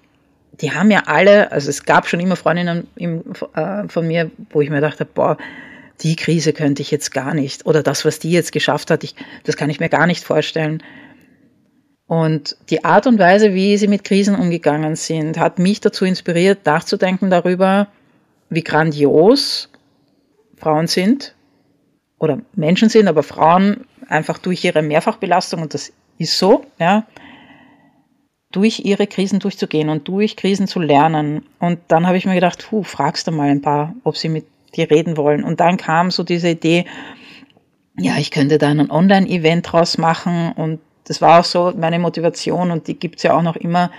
die 0.61 0.71
haben 0.71 0.91
ja 0.91 1.03
alle, 1.05 1.51
also 1.51 1.69
es 1.69 1.83
gab 1.83 2.07
schon 2.07 2.19
immer 2.19 2.35
Freundinnen 2.35 2.87
im, 2.95 3.23
äh, 3.53 3.87
von 3.87 4.07
mir, 4.07 4.31
wo 4.49 4.61
ich 4.61 4.69
mir 4.69 4.81
dachte, 4.81 5.05
boah, 5.05 5.37
die 6.01 6.15
Krise 6.15 6.53
könnte 6.53 6.81
ich 6.81 6.91
jetzt 6.91 7.11
gar 7.11 7.33
nicht 7.33 7.65
oder 7.65 7.83
das, 7.83 8.05
was 8.05 8.19
die 8.19 8.31
jetzt 8.31 8.51
geschafft 8.51 8.91
hat, 8.91 9.03
ich, 9.03 9.15
das 9.43 9.57
kann 9.57 9.69
ich 9.69 9.79
mir 9.79 9.89
gar 9.89 10.07
nicht 10.07 10.23
vorstellen. 10.23 10.83
Und 12.07 12.57
die 12.69 12.83
Art 12.85 13.05
und 13.05 13.19
Weise, 13.19 13.53
wie 13.53 13.77
sie 13.77 13.87
mit 13.87 14.03
Krisen 14.03 14.35
umgegangen 14.35 14.95
sind, 14.95 15.37
hat 15.37 15.59
mich 15.59 15.79
dazu 15.79 16.05
inspiriert, 16.05 16.65
nachzudenken 16.65 17.29
darüber, 17.29 17.87
wie 18.49 18.63
grandios 18.63 19.69
Frauen 20.57 20.87
sind 20.87 21.35
oder 22.17 22.41
Menschen 22.55 22.89
sind, 22.89 23.07
aber 23.07 23.23
Frauen 23.23 23.85
einfach 24.07 24.39
durch 24.39 24.63
ihre 24.63 24.81
Mehrfachbelastung, 24.81 25.61
und 25.61 25.73
das 25.73 25.93
ist 26.17 26.37
so, 26.37 26.65
ja, 26.79 27.05
durch 28.51 28.79
ihre 28.79 29.05
Krisen 29.05 29.39
durchzugehen 29.39 29.89
und 29.89 30.07
durch 30.07 30.35
Krisen 30.35 30.67
zu 30.67 30.79
lernen. 30.79 31.45
Und 31.59 31.79
dann 31.87 32.07
habe 32.07 32.17
ich 32.17 32.25
mir 32.25 32.33
gedacht, 32.33 32.65
puh, 32.67 32.83
fragst 32.83 33.27
du 33.27 33.31
mal 33.31 33.49
ein 33.49 33.61
paar, 33.61 33.93
ob 34.03 34.17
sie 34.17 34.29
mit 34.29 34.45
dir 34.71 34.89
reden 34.89 35.17
wollen. 35.17 35.43
Und 35.43 35.59
dann 35.59 35.77
kam 35.77 36.11
so 36.11 36.23
diese 36.23 36.49
Idee, 36.49 36.85
ja, 37.97 38.17
ich 38.17 38.31
könnte 38.31 38.57
da 38.57 38.69
ein 38.69 38.91
Online-Event 38.91 39.71
draus 39.71 39.97
machen. 39.97 40.51
Und 40.53 40.79
das 41.05 41.21
war 41.21 41.39
auch 41.39 41.45
so 41.45 41.73
meine 41.75 41.99
Motivation 41.99 42.71
und 42.71 42.87
die 42.87 42.97
gibt's 42.97 43.23
ja 43.23 43.35
auch 43.35 43.41
noch 43.41 43.55
immer. 43.55 43.91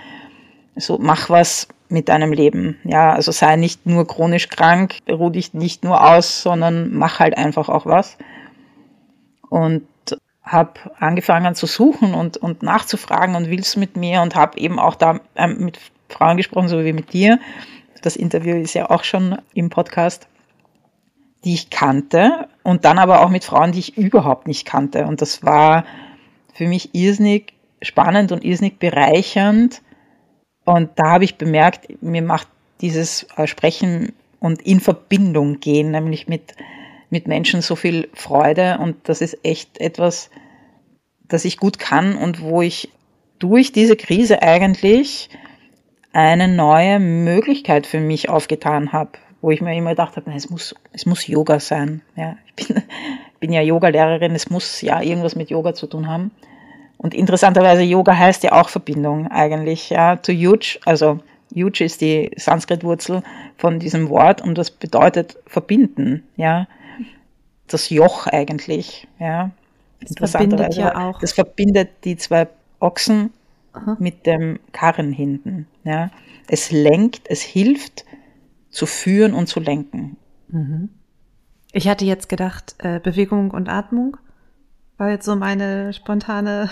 So, 0.75 0.97
mach 0.99 1.29
was 1.29 1.67
mit 1.89 2.09
deinem 2.09 2.31
Leben. 2.31 2.77
Ja, 2.83 3.11
also 3.11 3.31
sei 3.31 3.57
nicht 3.57 3.85
nur 3.85 4.07
chronisch 4.07 4.47
krank, 4.47 4.95
ruh 5.09 5.29
dich 5.29 5.53
nicht 5.53 5.83
nur 5.83 6.01
aus, 6.01 6.41
sondern 6.41 6.93
mach 6.93 7.19
halt 7.19 7.37
einfach 7.37 7.67
auch 7.69 7.85
was. 7.85 8.17
Und 9.49 9.83
habe 10.43 10.73
angefangen 10.99 11.55
zu 11.55 11.65
suchen 11.65 12.13
und, 12.13 12.37
und 12.37 12.63
nachzufragen 12.63 13.35
und 13.35 13.49
willst 13.49 13.77
mit 13.77 13.95
mir 13.95 14.21
und 14.21 14.35
habe 14.35 14.57
eben 14.57 14.79
auch 14.79 14.95
da 14.95 15.19
ähm, 15.35 15.57
mit 15.59 15.79
Frauen 16.09 16.37
gesprochen, 16.37 16.67
so 16.67 16.83
wie 16.83 16.93
mit 16.93 17.13
dir. 17.13 17.39
Das 18.01 18.15
Interview 18.15 18.55
ist 18.55 18.73
ja 18.73 18.89
auch 18.89 19.03
schon 19.03 19.37
im 19.53 19.69
Podcast, 19.69 20.27
die 21.43 21.53
ich 21.53 21.69
kannte 21.69 22.47
und 22.63 22.85
dann 22.85 22.99
aber 22.99 23.21
auch 23.21 23.29
mit 23.29 23.43
Frauen, 23.43 23.71
die 23.71 23.79
ich 23.79 23.97
überhaupt 23.97 24.47
nicht 24.47 24.65
kannte. 24.65 25.05
Und 25.05 25.21
das 25.21 25.43
war 25.43 25.85
für 26.53 26.67
mich 26.67 26.93
irrsinnig 26.93 27.53
spannend 27.81 28.31
und 28.31 28.43
irrsinnig 28.43 28.77
bereichernd. 28.77 29.81
Und 30.65 30.91
da 30.95 31.11
habe 31.11 31.23
ich 31.23 31.37
bemerkt, 31.37 32.01
mir 32.03 32.21
macht 32.21 32.47
dieses 32.81 33.25
äh, 33.35 33.47
Sprechen 33.47 34.13
und 34.39 34.61
in 34.61 34.79
Verbindung 34.79 35.59
gehen, 35.59 35.91
nämlich 35.91 36.27
mit 36.27 36.55
mit 37.11 37.27
Menschen 37.27 37.61
so 37.61 37.75
viel 37.75 38.09
Freude 38.13 38.79
und 38.79 38.95
das 39.03 39.21
ist 39.21 39.37
echt 39.43 39.79
etwas, 39.79 40.31
das 41.27 41.45
ich 41.45 41.57
gut 41.57 41.77
kann 41.77 42.15
und 42.15 42.41
wo 42.41 42.61
ich 42.61 42.89
durch 43.37 43.71
diese 43.71 43.97
Krise 43.97 44.41
eigentlich 44.41 45.29
eine 46.13 46.47
neue 46.47 46.99
Möglichkeit 46.99 47.85
für 47.85 47.99
mich 47.99 48.29
aufgetan 48.29 48.93
habe, 48.93 49.11
wo 49.41 49.51
ich 49.51 49.61
mir 49.61 49.75
immer 49.75 49.91
gedacht 49.91 50.15
habe, 50.15 50.31
es 50.33 50.49
muss, 50.49 50.75
es 50.93 51.05
muss 51.05 51.27
Yoga 51.27 51.59
sein. 51.59 52.01
Ja, 52.15 52.37
ich 52.55 52.67
bin, 52.67 52.83
bin 53.39 53.53
ja 53.53 53.61
Yoga-Lehrerin, 53.61 54.35
es 54.35 54.49
muss 54.49 54.81
ja 54.81 55.01
irgendwas 55.01 55.35
mit 55.35 55.49
Yoga 55.49 55.73
zu 55.73 55.87
tun 55.87 56.07
haben. 56.07 56.31
Und 56.97 57.13
interessanterweise, 57.13 57.81
Yoga 57.81 58.15
heißt 58.15 58.43
ja 58.43 58.51
auch 58.53 58.69
Verbindung 58.69 59.27
eigentlich, 59.27 59.89
ja, 59.89 60.17
to 60.17 60.31
huge, 60.31 60.79
also 60.85 61.19
huge 61.53 61.83
ist 61.83 62.01
die 62.01 62.31
Sanskrit-Wurzel 62.35 63.23
von 63.57 63.79
diesem 63.79 64.09
Wort 64.09 64.41
und 64.41 64.55
das 64.57 64.69
bedeutet 64.69 65.37
verbinden, 65.47 66.23
ja 66.35 66.67
das 67.73 67.89
Joch 67.89 68.27
eigentlich. 68.27 69.07
Ja. 69.19 69.51
Das 70.01 70.31
verbindet 70.31 70.75
ja 70.75 71.09
auch. 71.09 71.19
Das 71.19 71.33
verbindet 71.33 71.89
die 72.03 72.17
zwei 72.17 72.47
Ochsen 72.79 73.31
Aha. 73.73 73.97
mit 73.99 74.25
dem 74.25 74.59
Karren 74.71 75.11
hinten. 75.11 75.67
Ja. 75.83 76.09
Es 76.47 76.71
lenkt, 76.71 77.29
es 77.29 77.41
hilft 77.41 78.05
zu 78.71 78.85
führen 78.85 79.33
und 79.33 79.47
zu 79.47 79.59
lenken. 79.59 80.17
Mhm. 80.47 80.89
Ich 81.73 81.87
hatte 81.87 82.05
jetzt 82.05 82.29
gedacht, 82.29 82.75
äh, 82.79 82.99
Bewegung 82.99 83.51
und 83.51 83.69
Atmung 83.69 84.17
war 84.97 85.09
jetzt 85.09 85.25
so 85.25 85.35
meine 85.35 85.93
spontane, 85.93 86.69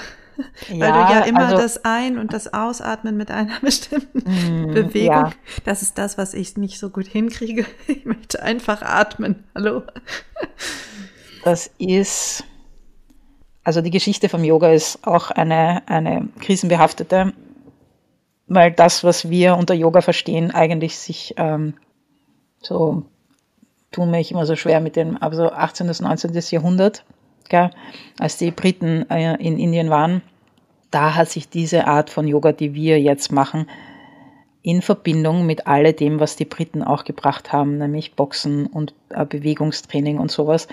ja, 0.68 0.80
weil 0.80 0.92
du 0.92 1.14
ja 1.14 1.20
immer 1.22 1.48
also, 1.48 1.58
das 1.58 1.86
Ein- 1.86 2.18
und 2.18 2.34
das 2.34 2.54
Ausatmen 2.54 3.18
mit 3.18 3.32
einer 3.32 3.60
bestimmten 3.62 4.20
mm, 4.20 4.74
Bewegung, 4.74 5.08
ja. 5.08 5.32
das 5.64 5.82
ist 5.82 5.98
das, 5.98 6.18
was 6.18 6.34
ich 6.34 6.58
nicht 6.58 6.80
so 6.80 6.90
gut 6.90 7.08
hinkriege. 7.08 7.66
Ich 7.88 8.06
möchte 8.06 8.42
einfach 8.42 8.82
atmen. 8.82 9.44
Hallo. 9.56 9.84
Das 11.44 11.72
ist, 11.78 12.44
also 13.64 13.82
die 13.82 13.92
Geschichte 13.92 14.30
vom 14.30 14.44
Yoga 14.44 14.72
ist 14.72 15.08
auch 15.08 15.32
eine, 15.32 15.88
eine 15.88 16.28
krisenbehaftete, 16.40 17.34
weil 18.48 18.72
das, 18.72 19.04
was 19.04 19.30
wir 19.30 19.56
unter 19.56 19.74
Yoga 19.74 20.02
verstehen, 20.02 20.52
eigentlich 20.52 20.98
sich 20.98 21.36
ähm, 21.38 21.76
so 22.62 23.04
tun 23.92 24.12
mich 24.12 24.32
immer 24.32 24.46
so 24.46 24.56
schwer 24.56 24.82
mit 24.82 24.96
dem, 24.96 25.22
also 25.22 25.52
18. 25.52 25.88
bis 25.88 26.02
19. 26.02 26.32
Jahrhundert, 26.52 27.04
gell, 27.50 27.72
als 28.20 28.38
die 28.38 28.52
Briten 28.52 29.10
äh, 29.10 29.36
in 29.36 29.58
Indien 29.58 29.90
waren, 29.90 30.22
da 30.92 31.16
hat 31.16 31.30
sich 31.30 31.50
diese 31.50 31.88
Art 31.88 32.10
von 32.10 32.28
Yoga, 32.28 32.52
die 32.52 32.74
wir 32.74 33.00
jetzt 33.00 33.32
machen, 33.32 33.68
in 34.62 34.82
Verbindung 34.82 35.46
mit 35.46 35.68
alledem, 35.68 36.20
was 36.20 36.36
die 36.36 36.46
Briten 36.46 36.84
auch 36.84 37.06
gebracht 37.06 37.54
haben, 37.54 37.78
nämlich 37.78 38.16
Boxen 38.16 38.68
und 38.68 38.94
äh, 39.10 39.26
Bewegungstraining 39.26 40.20
und 40.20 40.32
sowas, 40.32 40.68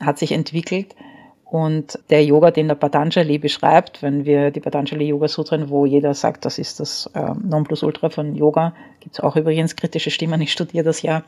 hat 0.00 0.18
sich 0.18 0.32
entwickelt. 0.32 0.94
Und 1.48 2.00
der 2.10 2.24
Yoga, 2.24 2.50
den 2.50 2.66
der 2.66 2.74
Patanjali 2.74 3.38
beschreibt, 3.38 4.02
wenn 4.02 4.24
wir 4.24 4.50
die 4.50 4.60
Patanjali 4.60 5.06
Yoga 5.06 5.28
Sutren, 5.28 5.70
wo 5.70 5.86
jeder 5.86 6.12
sagt, 6.12 6.44
das 6.44 6.58
ist 6.58 6.80
das 6.80 7.08
äh, 7.14 7.34
Nonplusultra 7.40 8.10
von 8.10 8.34
Yoga, 8.34 8.74
gibt 8.98 9.14
es 9.14 9.20
auch 9.20 9.36
übrigens 9.36 9.76
kritische 9.76 10.10
Stimmen, 10.10 10.40
ich 10.40 10.50
studiere 10.50 10.84
das 10.84 11.02
ja, 11.02 11.22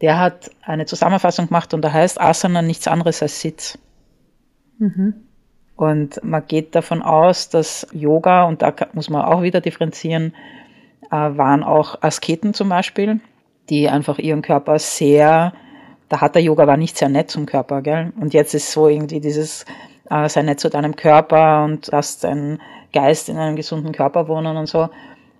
der 0.00 0.18
hat 0.18 0.50
eine 0.62 0.86
Zusammenfassung 0.86 1.46
gemacht 1.46 1.72
und 1.72 1.82
da 1.82 1.92
heißt 1.92 2.20
Asana 2.20 2.60
nichts 2.60 2.88
anderes 2.88 3.22
als 3.22 3.40
Sitz. 3.40 3.78
Mhm. 4.78 5.14
Und 5.76 6.22
man 6.24 6.44
geht 6.46 6.74
davon 6.74 7.00
aus, 7.02 7.48
dass 7.48 7.86
Yoga, 7.92 8.44
und 8.44 8.62
da 8.62 8.74
muss 8.92 9.08
man 9.08 9.22
auch 9.22 9.42
wieder 9.42 9.60
differenzieren, 9.60 10.34
äh, 11.10 11.14
waren 11.14 11.62
auch 11.62 12.02
Asketen 12.02 12.54
zum 12.54 12.68
Beispiel, 12.68 13.20
die 13.70 13.88
einfach 13.88 14.18
ihren 14.18 14.42
Körper 14.42 14.80
sehr, 14.80 15.52
da 16.12 16.20
hat 16.20 16.34
der 16.34 16.42
Yoga 16.42 16.66
war 16.66 16.76
nicht 16.76 16.98
sehr 16.98 17.08
nett 17.08 17.30
zum 17.30 17.46
Körper, 17.46 17.80
gell? 17.80 18.12
Und 18.20 18.34
jetzt 18.34 18.52
ist 18.52 18.70
so 18.70 18.86
irgendwie 18.86 19.20
dieses, 19.20 19.64
äh, 20.10 20.28
sei 20.28 20.42
nett 20.42 20.60
zu 20.60 20.68
deinem 20.68 20.94
Körper 20.94 21.64
und 21.64 21.88
lass 21.90 22.18
deinen 22.18 22.60
Geist 22.92 23.30
in 23.30 23.38
einem 23.38 23.56
gesunden 23.56 23.92
Körper 23.92 24.28
wohnen 24.28 24.58
und 24.58 24.66
so. 24.66 24.90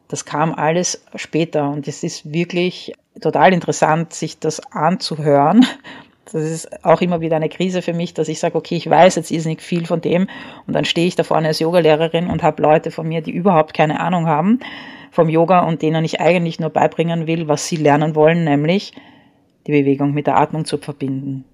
Das 0.09 0.25
kam 0.25 0.55
alles 0.55 1.05
später 1.15 1.69
und 1.69 1.87
es 1.89 2.03
ist 2.03 2.33
wirklich 2.33 2.95
total 3.21 3.53
interessant, 3.53 4.15
sich 4.15 4.39
das 4.39 4.61
anzuhören 4.73 5.67
das 6.33 6.43
ist 6.45 6.85
auch 6.85 7.01
immer 7.01 7.21
wieder 7.21 7.37
eine 7.37 7.49
Krise 7.49 7.83
für 7.83 7.93
mich, 7.93 8.15
dass 8.15 8.29
ich 8.29 8.39
sage, 8.39 8.57
okay, 8.57 8.77
ich 8.77 8.89
weiß 8.89 9.17
jetzt 9.17 9.31
ist 9.31 9.45
nicht 9.45 9.61
viel 9.61 9.87
von 9.87 10.01
dem 10.01 10.29
und 10.67 10.75
dann 10.75 10.85
stehe 10.85 11.07
ich 11.07 11.17
da 11.17 11.25
vorne 11.25 11.49
als 11.49 11.59
Yogalehrerin 11.59 12.29
und 12.29 12.43
habe 12.43 12.63
Leute 12.63 12.91
von 12.91 13.07
mir, 13.07 13.21
die 13.21 13.33
überhaupt 13.33 13.75
keine 13.75 14.01
Ahnung 14.01 14.27
haben 14.27 14.61
vom 15.11 15.29
Yoga 15.29 15.61
und 15.61 15.83
denen 15.83 16.05
ich 16.05 16.21
eigentlich 16.21 16.59
nur 16.59 16.71
beibringen 16.71 17.27
will, 17.27 17.49
was 17.49 17.67
sie 17.67 17.77
lernen 17.77 18.15
wollen, 18.15 18.45
nämlich 18.45 18.95
die 19.67 19.73
Bewegung 19.73 20.13
mit 20.13 20.27
der 20.27 20.37
Atmung 20.37 20.65
zu 20.65 20.79
verbinden. 20.79 21.45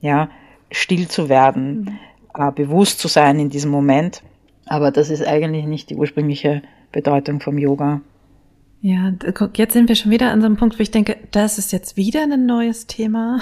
Ja, 0.00 0.30
still 0.70 1.08
zu 1.08 1.28
werden, 1.28 1.98
mhm. 2.34 2.42
äh, 2.42 2.52
bewusst 2.52 2.98
zu 2.98 3.08
sein 3.08 3.38
in 3.38 3.50
diesem 3.50 3.70
Moment. 3.70 4.22
Aber 4.66 4.90
das 4.90 5.10
ist 5.10 5.26
eigentlich 5.26 5.66
nicht 5.66 5.90
die 5.90 5.96
ursprüngliche 5.96 6.62
Bedeutung 6.92 7.40
vom 7.40 7.58
Yoga. 7.58 8.00
Ja, 8.84 9.12
guck, 9.34 9.58
jetzt 9.58 9.74
sind 9.74 9.88
wir 9.88 9.94
schon 9.94 10.10
wieder 10.10 10.32
an 10.32 10.40
so 10.40 10.46
einem 10.46 10.56
Punkt, 10.56 10.76
wo 10.76 10.82
ich 10.82 10.90
denke, 10.90 11.16
das 11.30 11.56
ist 11.56 11.70
jetzt 11.70 11.96
wieder 11.96 12.24
ein 12.24 12.46
neues 12.46 12.88
Thema. 12.88 13.38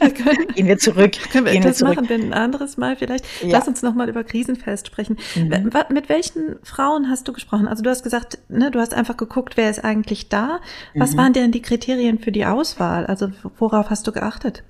wir 0.00 0.10
können, 0.10 0.48
Gehen 0.56 0.66
wir 0.66 0.76
zurück. 0.76 1.12
Können 1.30 1.46
wir 1.46 1.52
Gehen 1.52 1.62
das 1.62 1.80
wir 1.80 1.86
machen 1.86 2.08
wir 2.08 2.16
ein 2.16 2.32
anderes 2.32 2.76
Mal 2.76 2.96
vielleicht? 2.96 3.24
Ja. 3.42 3.50
Lass 3.52 3.68
uns 3.68 3.82
nochmal 3.82 4.08
über 4.08 4.24
Krisenfest 4.24 4.88
sprechen. 4.88 5.18
Mhm. 5.36 5.70
Mit 5.90 6.08
welchen 6.08 6.56
Frauen 6.64 7.08
hast 7.08 7.28
du 7.28 7.32
gesprochen? 7.32 7.68
Also 7.68 7.84
du 7.84 7.90
hast 7.90 8.02
gesagt, 8.02 8.38
ne, 8.48 8.72
du 8.72 8.80
hast 8.80 8.92
einfach 8.92 9.16
geguckt, 9.16 9.56
wer 9.56 9.70
ist 9.70 9.84
eigentlich 9.84 10.28
da. 10.28 10.58
Was 10.96 11.12
mhm. 11.12 11.18
waren 11.18 11.32
denn 11.32 11.52
die 11.52 11.62
Kriterien 11.62 12.18
für 12.18 12.32
die 12.32 12.44
Auswahl? 12.44 13.06
Also 13.06 13.30
worauf 13.58 13.88
hast 13.88 14.04
du 14.08 14.10
geachtet? 14.10 14.64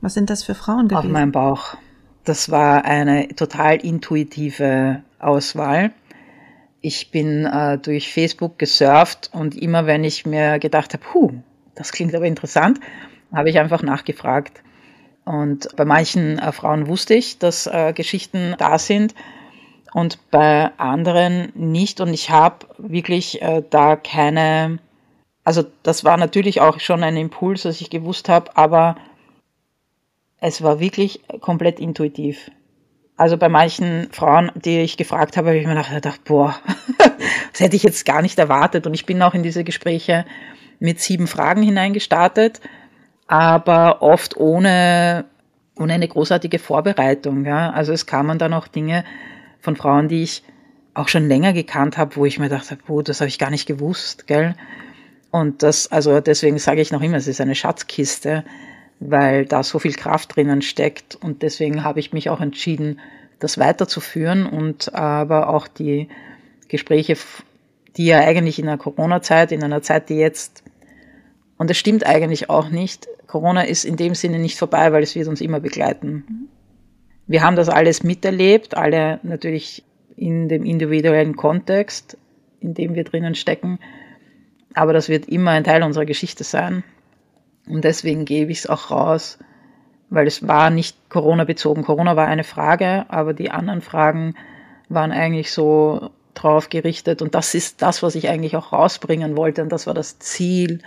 Was 0.00 0.14
sind 0.14 0.28
das 0.28 0.42
für 0.42 0.56
Frauen 0.56 0.88
gewesen? 0.88 1.06
Auf 1.06 1.12
meinem 1.12 1.30
Bauch. 1.30 1.76
Das 2.24 2.50
war 2.50 2.84
eine 2.84 3.28
total 3.28 3.76
intuitive 3.76 5.02
Auswahl 5.20 5.92
ich 6.84 7.10
bin 7.10 7.46
äh, 7.46 7.78
durch 7.78 8.12
Facebook 8.12 8.58
gesurft 8.58 9.30
und 9.32 9.56
immer 9.56 9.86
wenn 9.86 10.04
ich 10.04 10.26
mir 10.26 10.58
gedacht 10.58 10.92
habe, 10.92 11.02
puh, 11.02 11.32
das 11.74 11.92
klingt 11.92 12.14
aber 12.14 12.26
interessant, 12.26 12.78
habe 13.32 13.48
ich 13.48 13.58
einfach 13.58 13.82
nachgefragt. 13.82 14.62
Und 15.24 15.74
bei 15.76 15.86
manchen 15.86 16.38
äh, 16.38 16.52
Frauen 16.52 16.86
wusste 16.86 17.14
ich, 17.14 17.38
dass 17.38 17.66
äh, 17.66 17.94
Geschichten 17.94 18.54
da 18.58 18.78
sind 18.78 19.14
und 19.94 20.30
bei 20.30 20.70
anderen 20.76 21.52
nicht. 21.54 22.02
Und 22.02 22.12
ich 22.12 22.28
habe 22.28 22.66
wirklich 22.76 23.40
äh, 23.40 23.62
da 23.70 23.96
keine, 23.96 24.78
also 25.42 25.64
das 25.84 26.04
war 26.04 26.18
natürlich 26.18 26.60
auch 26.60 26.80
schon 26.80 27.02
ein 27.02 27.16
Impuls, 27.16 27.62
dass 27.62 27.80
ich 27.80 27.88
gewusst 27.88 28.28
habe, 28.28 28.54
aber 28.58 28.96
es 30.38 30.60
war 30.62 30.80
wirklich 30.80 31.22
komplett 31.40 31.80
intuitiv. 31.80 32.50
Also 33.16 33.36
bei 33.36 33.48
manchen 33.48 34.08
Frauen, 34.10 34.50
die 34.56 34.80
ich 34.80 34.96
gefragt 34.96 35.36
habe, 35.36 35.48
habe 35.48 35.58
ich 35.58 35.66
mir 35.66 35.80
gedacht, 35.94 36.24
boah, 36.24 36.56
das 37.52 37.60
hätte 37.60 37.76
ich 37.76 37.84
jetzt 37.84 38.04
gar 38.04 38.22
nicht 38.22 38.38
erwartet. 38.38 38.86
Und 38.86 38.94
ich 38.94 39.06
bin 39.06 39.22
auch 39.22 39.34
in 39.34 39.44
diese 39.44 39.62
Gespräche 39.62 40.24
mit 40.80 41.00
sieben 41.00 41.28
Fragen 41.28 41.62
hineingestartet, 41.62 42.60
aber 43.28 44.02
oft 44.02 44.36
ohne, 44.36 45.26
ohne 45.78 45.92
eine 45.92 46.08
großartige 46.08 46.58
Vorbereitung. 46.58 47.44
Ja. 47.44 47.70
Also 47.70 47.92
es 47.92 48.06
kamen 48.06 48.38
dann 48.38 48.52
auch 48.52 48.66
Dinge 48.66 49.04
von 49.60 49.76
Frauen, 49.76 50.08
die 50.08 50.24
ich 50.24 50.42
auch 50.92 51.08
schon 51.08 51.28
länger 51.28 51.52
gekannt 51.52 51.96
habe, 51.96 52.16
wo 52.16 52.24
ich 52.24 52.38
mir 52.40 52.48
dachte, 52.48 52.76
boah, 52.86 53.02
das 53.02 53.20
habe 53.20 53.28
ich 53.28 53.38
gar 53.38 53.50
nicht 53.50 53.66
gewusst, 53.66 54.26
gell? 54.26 54.54
Und 55.30 55.64
das, 55.64 55.90
also 55.90 56.20
deswegen 56.20 56.58
sage 56.58 56.80
ich 56.80 56.92
noch 56.92 57.02
immer, 57.02 57.16
es 57.16 57.26
ist 57.26 57.40
eine 57.40 57.56
Schatzkiste 57.56 58.44
weil 59.10 59.44
da 59.46 59.62
so 59.62 59.78
viel 59.78 59.94
Kraft 59.94 60.36
drinnen 60.36 60.62
steckt. 60.62 61.14
Und 61.16 61.42
deswegen 61.42 61.84
habe 61.84 62.00
ich 62.00 62.12
mich 62.12 62.30
auch 62.30 62.40
entschieden, 62.40 63.00
das 63.38 63.58
weiterzuführen 63.58 64.46
und 64.46 64.94
aber 64.94 65.48
auch 65.48 65.68
die 65.68 66.08
Gespräche, 66.68 67.16
die 67.96 68.06
ja 68.06 68.20
eigentlich 68.20 68.58
in 68.58 68.66
der 68.66 68.78
Corona-Zeit, 68.78 69.52
in 69.52 69.62
einer 69.62 69.82
Zeit, 69.82 70.08
die 70.08 70.16
jetzt, 70.16 70.62
und 71.58 71.70
das 71.70 71.76
stimmt 71.76 72.06
eigentlich 72.06 72.48
auch 72.50 72.70
nicht, 72.70 73.06
Corona 73.26 73.62
ist 73.62 73.84
in 73.84 73.96
dem 73.96 74.14
Sinne 74.14 74.38
nicht 74.38 74.58
vorbei, 74.58 74.92
weil 74.92 75.02
es 75.02 75.14
wird 75.14 75.28
uns 75.28 75.40
immer 75.40 75.60
begleiten. 75.60 76.48
Wir 77.26 77.42
haben 77.42 77.56
das 77.56 77.68
alles 77.68 78.02
miterlebt, 78.02 78.76
alle 78.76 79.18
natürlich 79.22 79.84
in 80.16 80.48
dem 80.48 80.64
individuellen 80.64 81.36
Kontext, 81.36 82.16
in 82.60 82.74
dem 82.74 82.94
wir 82.94 83.04
drinnen 83.04 83.34
stecken, 83.34 83.78
aber 84.72 84.92
das 84.92 85.08
wird 85.08 85.28
immer 85.28 85.50
ein 85.50 85.64
Teil 85.64 85.82
unserer 85.82 86.06
Geschichte 86.06 86.44
sein. 86.44 86.84
Und 87.66 87.84
deswegen 87.84 88.24
gebe 88.24 88.52
ich 88.52 88.58
es 88.60 88.66
auch 88.66 88.90
raus, 88.90 89.38
weil 90.10 90.26
es 90.26 90.46
war 90.46 90.70
nicht 90.70 91.08
Corona 91.08 91.44
bezogen. 91.44 91.82
Corona 91.82 92.16
war 92.16 92.26
eine 92.26 92.44
Frage, 92.44 93.06
aber 93.08 93.32
die 93.32 93.50
anderen 93.50 93.80
Fragen 93.80 94.34
waren 94.88 95.12
eigentlich 95.12 95.52
so 95.52 96.10
drauf 96.34 96.68
gerichtet. 96.68 97.22
Und 97.22 97.34
das 97.34 97.54
ist 97.54 97.82
das, 97.82 98.02
was 98.02 98.14
ich 98.14 98.28
eigentlich 98.28 98.56
auch 98.56 98.72
rausbringen 98.72 99.36
wollte. 99.36 99.62
Und 99.62 99.70
das 99.70 99.86
war 99.86 99.94
das 99.94 100.18
Ziel 100.18 100.80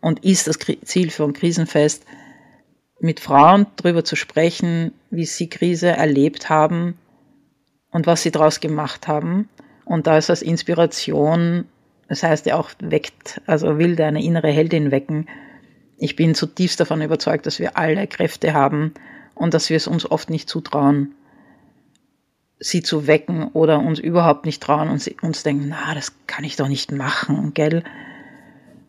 und 0.00 0.24
ist 0.24 0.46
das 0.46 0.58
Ziel 0.58 1.10
für 1.10 1.24
ein 1.24 1.32
Krisenfest, 1.32 2.04
mit 3.00 3.20
Frauen 3.20 3.66
darüber 3.76 4.04
zu 4.04 4.16
sprechen, 4.16 4.92
wie 5.10 5.24
sie 5.24 5.48
Krise 5.48 5.88
erlebt 5.88 6.50
haben 6.50 6.98
und 7.90 8.06
was 8.06 8.22
sie 8.22 8.30
daraus 8.30 8.60
gemacht 8.60 9.06
haben. 9.06 9.48
Und 9.84 10.06
da 10.06 10.18
ist 10.18 10.28
das 10.28 10.42
Inspiration, 10.42 11.64
das 12.08 12.22
heißt 12.22 12.46
ja 12.46 12.56
auch 12.56 12.70
weckt, 12.80 13.40
also 13.46 13.78
will 13.78 13.96
deine 13.96 14.22
innere 14.22 14.50
Heldin 14.50 14.90
wecken, 14.90 15.28
ich 15.98 16.16
bin 16.16 16.34
zutiefst 16.34 16.80
davon 16.80 17.02
überzeugt, 17.02 17.46
dass 17.46 17.58
wir 17.58 17.76
alle 17.76 18.06
Kräfte 18.06 18.54
haben 18.54 18.94
und 19.34 19.52
dass 19.52 19.68
wir 19.68 19.76
es 19.76 19.86
uns 19.86 20.08
oft 20.10 20.30
nicht 20.30 20.48
zutrauen, 20.48 21.14
sie 22.60 22.82
zu 22.82 23.06
wecken 23.06 23.48
oder 23.48 23.80
uns 23.80 23.98
überhaupt 23.98 24.46
nicht 24.46 24.62
trauen 24.62 24.88
und 24.88 25.06
uns 25.22 25.42
denken, 25.42 25.68
na, 25.68 25.94
das 25.94 26.12
kann 26.26 26.44
ich 26.44 26.56
doch 26.56 26.68
nicht 26.68 26.92
machen, 26.92 27.52
gell? 27.54 27.82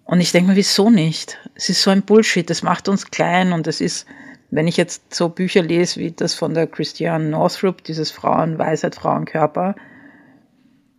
Und 0.05 0.21
ich 0.21 0.31
denke 0.31 0.51
mir, 0.51 0.55
wieso 0.55 0.89
nicht? 0.89 1.37
Es 1.53 1.69
ist 1.69 1.83
so 1.83 1.91
ein 1.91 2.01
Bullshit, 2.01 2.49
das 2.49 2.63
macht 2.63 2.89
uns 2.89 3.11
klein 3.11 3.53
und 3.53 3.67
es 3.67 3.79
ist, 3.79 4.07
wenn 4.49 4.67
ich 4.67 4.77
jetzt 4.77 5.13
so 5.13 5.29
Bücher 5.29 5.61
lese 5.61 5.99
wie 5.99 6.11
das 6.11 6.33
von 6.33 6.55
der 6.55 6.65
Christiane 6.65 7.29
Northrup, 7.29 7.83
dieses 7.83 8.09
Frauenweisheit, 8.09 8.95
Frauenkörper, 8.95 9.75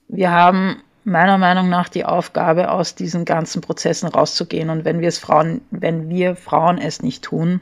wir 0.06 0.30
haben 0.30 0.82
meiner 1.04 1.38
Meinung 1.38 1.68
nach 1.68 1.88
die 1.88 2.04
Aufgabe, 2.04 2.70
aus 2.70 2.94
diesen 2.94 3.24
ganzen 3.24 3.60
Prozessen 3.60 4.08
rauszugehen. 4.08 4.70
Und 4.70 4.84
wenn 4.84 5.00
wir 5.00 5.08
es 5.08 5.18
Frauen, 5.18 5.62
wenn 5.70 6.08
wir 6.08 6.36
Frauen 6.36 6.78
es 6.78 7.02
nicht 7.02 7.24
tun, 7.24 7.60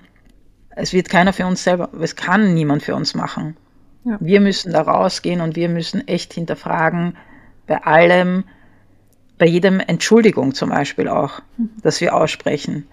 es 0.70 0.92
wird 0.92 1.08
keiner 1.08 1.32
für 1.32 1.46
uns 1.46 1.64
selber, 1.64 1.90
es 2.00 2.16
kann 2.16 2.54
niemand 2.54 2.82
für 2.82 2.94
uns 2.94 3.14
machen. 3.14 3.56
Ja. 4.04 4.16
Wir 4.20 4.40
müssen 4.40 4.72
da 4.72 4.82
rausgehen 4.82 5.40
und 5.40 5.56
wir 5.56 5.68
müssen 5.68 6.06
echt 6.06 6.32
hinterfragen, 6.32 7.16
bei 7.66 7.82
allem, 7.82 8.44
bei 9.38 9.46
jedem 9.46 9.80
Entschuldigung 9.80 10.54
zum 10.54 10.70
Beispiel 10.70 11.08
auch, 11.08 11.40
mhm. 11.56 11.70
dass 11.82 12.00
wir 12.00 12.14
aussprechen. 12.14 12.86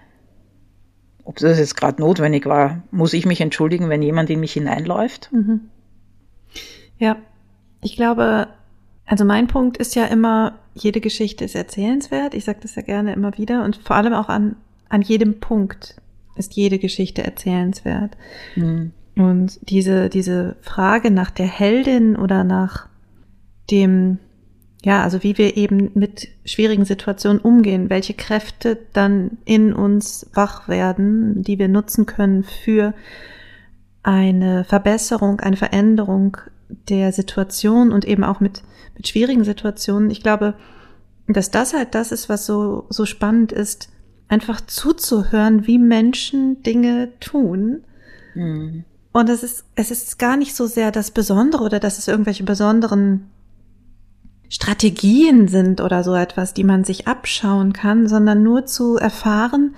Ob 1.24 1.36
das 1.36 1.58
jetzt 1.58 1.76
gerade 1.76 2.00
notwendig 2.00 2.46
war, 2.46 2.82
muss 2.90 3.12
ich 3.12 3.26
mich 3.26 3.40
entschuldigen, 3.40 3.88
wenn 3.88 4.02
jemand 4.02 4.30
in 4.30 4.38
mich 4.40 4.52
hineinläuft? 4.52 5.32
Mhm. 5.32 5.70
Ja, 6.98 7.16
ich 7.82 7.96
glaube, 7.96 8.48
also 9.06 9.24
mein 9.24 9.46
Punkt 9.46 9.76
ist 9.76 9.94
ja 9.94 10.04
immer, 10.06 10.58
jede 10.74 11.00
Geschichte 11.00 11.44
ist 11.44 11.54
erzählenswert. 11.54 12.34
Ich 12.34 12.44
sage 12.44 12.58
das 12.60 12.74
ja 12.74 12.82
gerne 12.82 13.12
immer 13.12 13.38
wieder. 13.38 13.64
Und 13.64 13.76
vor 13.76 13.96
allem 13.96 14.12
auch 14.12 14.28
an, 14.28 14.56
an 14.88 15.00
jedem 15.00 15.38
Punkt 15.38 15.96
ist 16.34 16.54
jede 16.54 16.78
Geschichte 16.78 17.22
erzählenswert. 17.22 18.16
Mhm. 18.56 18.92
Und 19.16 19.58
diese, 19.70 20.10
diese 20.10 20.56
Frage 20.60 21.10
nach 21.10 21.30
der 21.30 21.46
Heldin 21.46 22.16
oder 22.16 22.44
nach 22.44 22.88
dem, 23.70 24.18
ja, 24.84 25.02
also 25.02 25.22
wie 25.22 25.38
wir 25.38 25.56
eben 25.56 25.90
mit 25.94 26.28
schwierigen 26.44 26.84
Situationen 26.84 27.40
umgehen, 27.40 27.88
welche 27.88 28.12
Kräfte 28.12 28.78
dann 28.92 29.38
in 29.44 29.72
uns 29.72 30.28
wach 30.34 30.68
werden, 30.68 31.42
die 31.42 31.58
wir 31.58 31.68
nutzen 31.68 32.06
können 32.06 32.44
für 32.44 32.92
eine 34.02 34.64
Verbesserung, 34.64 35.40
eine 35.40 35.56
Veränderung 35.56 36.36
der 36.68 37.12
Situation 37.12 37.92
und 37.92 38.04
eben 38.04 38.24
auch 38.24 38.40
mit, 38.40 38.62
mit 38.96 39.08
schwierigen 39.08 39.44
Situationen. 39.44 40.10
Ich 40.10 40.22
glaube, 40.22 40.54
dass 41.28 41.50
das 41.50 41.74
halt 41.74 41.94
das 41.94 42.12
ist, 42.12 42.28
was 42.28 42.46
so, 42.46 42.86
so 42.88 43.06
spannend 43.06 43.52
ist, 43.52 43.88
einfach 44.28 44.60
zuzuhören, 44.60 45.66
wie 45.66 45.78
Menschen 45.78 46.62
Dinge 46.62 47.10
tun. 47.20 47.84
Mhm. 48.34 48.84
Und 49.12 49.30
es 49.30 49.42
ist, 49.42 49.64
es 49.76 49.90
ist 49.90 50.18
gar 50.18 50.36
nicht 50.36 50.54
so 50.54 50.66
sehr 50.66 50.90
das 50.90 51.10
Besondere 51.10 51.64
oder 51.64 51.80
dass 51.80 51.98
es 51.98 52.08
irgendwelche 52.08 52.44
besonderen 52.44 53.30
Strategien 54.48 55.48
sind 55.48 55.80
oder 55.80 56.04
so 56.04 56.14
etwas, 56.14 56.54
die 56.54 56.64
man 56.64 56.84
sich 56.84 57.08
abschauen 57.08 57.72
kann, 57.72 58.06
sondern 58.06 58.42
nur 58.42 58.66
zu 58.66 58.96
erfahren, 58.96 59.74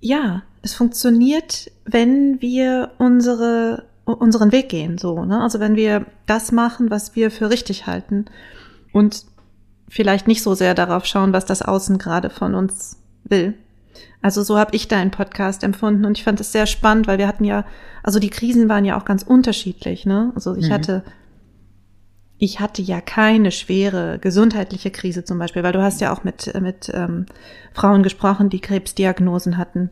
ja, 0.00 0.42
es 0.62 0.74
funktioniert, 0.74 1.70
wenn 1.84 2.40
wir 2.40 2.92
unsere, 2.98 3.84
unseren 4.14 4.52
Weg 4.52 4.68
gehen, 4.68 4.98
so, 4.98 5.24
ne? 5.24 5.40
Also 5.40 5.60
wenn 5.60 5.76
wir 5.76 6.06
das 6.26 6.52
machen, 6.52 6.90
was 6.90 7.16
wir 7.16 7.30
für 7.30 7.50
richtig 7.50 7.86
halten 7.86 8.26
und 8.92 9.24
vielleicht 9.88 10.28
nicht 10.28 10.42
so 10.42 10.54
sehr 10.54 10.74
darauf 10.74 11.04
schauen, 11.04 11.32
was 11.32 11.44
das 11.44 11.62
Außen 11.62 11.98
gerade 11.98 12.30
von 12.30 12.54
uns 12.54 12.96
will. 13.24 13.54
Also 14.22 14.42
so 14.42 14.58
habe 14.58 14.76
ich 14.76 14.88
deinen 14.88 15.10
Podcast 15.10 15.64
empfunden 15.64 16.04
und 16.04 16.16
ich 16.16 16.24
fand 16.24 16.40
es 16.40 16.52
sehr 16.52 16.66
spannend, 16.66 17.06
weil 17.06 17.18
wir 17.18 17.26
hatten 17.26 17.44
ja, 17.44 17.64
also 18.02 18.18
die 18.18 18.30
Krisen 18.30 18.68
waren 18.68 18.84
ja 18.84 18.98
auch 18.98 19.04
ganz 19.04 19.22
unterschiedlich, 19.22 20.06
ne? 20.06 20.32
Also 20.34 20.54
ich 20.54 20.68
mhm. 20.68 20.72
hatte, 20.72 21.04
ich 22.38 22.60
hatte 22.60 22.82
ja 22.82 23.00
keine 23.00 23.50
schwere 23.50 24.18
gesundheitliche 24.18 24.90
Krise 24.90 25.24
zum 25.24 25.38
Beispiel, 25.38 25.62
weil 25.62 25.72
du 25.72 25.82
hast 25.82 26.00
ja 26.00 26.12
auch 26.12 26.22
mit, 26.22 26.52
mit 26.60 26.90
ähm, 26.94 27.26
Frauen 27.72 28.02
gesprochen, 28.02 28.50
die 28.50 28.60
Krebsdiagnosen 28.60 29.56
hatten, 29.56 29.90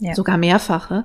ja. 0.00 0.14
sogar 0.14 0.38
mehrfache. 0.38 1.04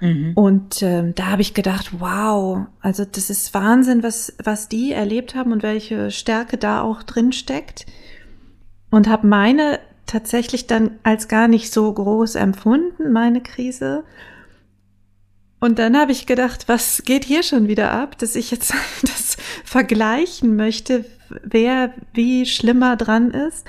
Mhm. 0.00 0.32
Und 0.34 0.82
ähm, 0.82 1.14
da 1.14 1.26
habe 1.26 1.42
ich 1.42 1.54
gedacht, 1.54 2.00
wow, 2.00 2.66
also 2.80 3.04
das 3.04 3.30
ist 3.30 3.52
Wahnsinn, 3.54 4.02
was, 4.02 4.34
was 4.42 4.68
die 4.68 4.92
erlebt 4.92 5.34
haben 5.34 5.52
und 5.52 5.62
welche 5.62 6.10
Stärke 6.10 6.56
da 6.56 6.82
auch 6.82 7.02
drin 7.02 7.32
steckt. 7.32 7.86
Und 8.90 9.08
habe 9.08 9.26
meine 9.26 9.80
tatsächlich 10.06 10.66
dann 10.66 10.92
als 11.02 11.28
gar 11.28 11.48
nicht 11.48 11.72
so 11.72 11.92
groß 11.92 12.36
empfunden, 12.36 13.12
meine 13.12 13.42
Krise. 13.42 14.04
Und 15.60 15.78
dann 15.78 15.96
habe 15.96 16.12
ich 16.12 16.26
gedacht, 16.26 16.68
was 16.68 17.02
geht 17.04 17.24
hier 17.24 17.42
schon 17.42 17.68
wieder 17.68 17.92
ab, 17.92 18.16
dass 18.18 18.36
ich 18.36 18.50
jetzt 18.50 18.72
das 19.02 19.36
vergleichen 19.64 20.56
möchte, 20.56 21.04
wer 21.42 21.92
wie 22.14 22.46
schlimmer 22.46 22.96
dran 22.96 23.32
ist. 23.32 23.66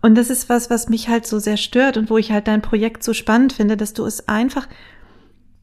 Und 0.00 0.14
das 0.14 0.30
ist 0.30 0.48
was, 0.48 0.70
was 0.70 0.88
mich 0.88 1.08
halt 1.08 1.26
so 1.26 1.38
sehr 1.38 1.56
stört 1.56 1.96
und 1.96 2.08
wo 2.08 2.18
ich 2.18 2.30
halt 2.30 2.46
dein 2.46 2.62
Projekt 2.62 3.02
so 3.02 3.12
spannend 3.12 3.52
finde, 3.52 3.76
dass 3.76 3.92
du 3.94 4.04
es 4.04 4.28
einfach, 4.28 4.68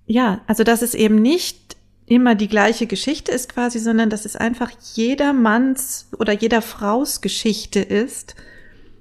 ja, 0.08 0.42
also 0.48 0.64
dass 0.64 0.82
es 0.82 0.94
eben 0.94 1.22
nicht 1.22 1.76
immer 2.06 2.36
die 2.36 2.48
gleiche 2.48 2.86
Geschichte 2.88 3.32
ist 3.32 3.52
quasi, 3.52 3.80
sondern 3.80 4.10
dass 4.10 4.26
es 4.26 4.36
einfach 4.36 4.72
jeder 4.94 5.34
Manns 5.34 6.08
oder 6.18 6.34
jeder 6.34 6.62
Fraus 6.62 7.22
Geschichte 7.22 7.80
ist 7.80 8.36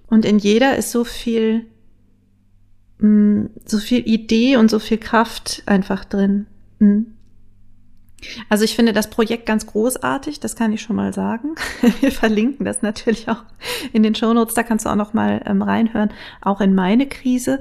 und 0.06 0.24
in 0.24 0.38
jeder 0.38 0.76
ist 0.76 0.90
so 0.90 1.04
viel, 1.04 1.66
mm, 2.98 3.46
so 3.66 3.78
viel 3.78 4.08
Idee 4.08 4.56
und 4.56 4.70
so 4.70 4.78
viel 4.78 4.98
Kraft 4.98 5.62
einfach 5.66 6.04
drin. 6.04 6.46
Mhm. 6.78 7.14
Also 8.48 8.64
ich 8.64 8.74
finde 8.74 8.94
das 8.94 9.10
Projekt 9.10 9.44
ganz 9.44 9.66
großartig, 9.66 10.40
das 10.40 10.56
kann 10.56 10.72
ich 10.72 10.80
schon 10.80 10.96
mal 10.96 11.12
sagen. 11.12 11.56
Wir 12.00 12.10
verlinken 12.10 12.64
das 12.64 12.80
natürlich 12.80 13.28
auch 13.28 13.42
in 13.92 14.02
den 14.02 14.14
Shownotes, 14.14 14.54
da 14.54 14.62
kannst 14.62 14.86
du 14.86 14.90
auch 14.90 14.96
noch 14.96 15.12
mal 15.12 15.42
ähm, 15.44 15.60
reinhören, 15.60 16.10
auch 16.40 16.62
in 16.62 16.74
meine 16.74 17.06
Krise, 17.06 17.60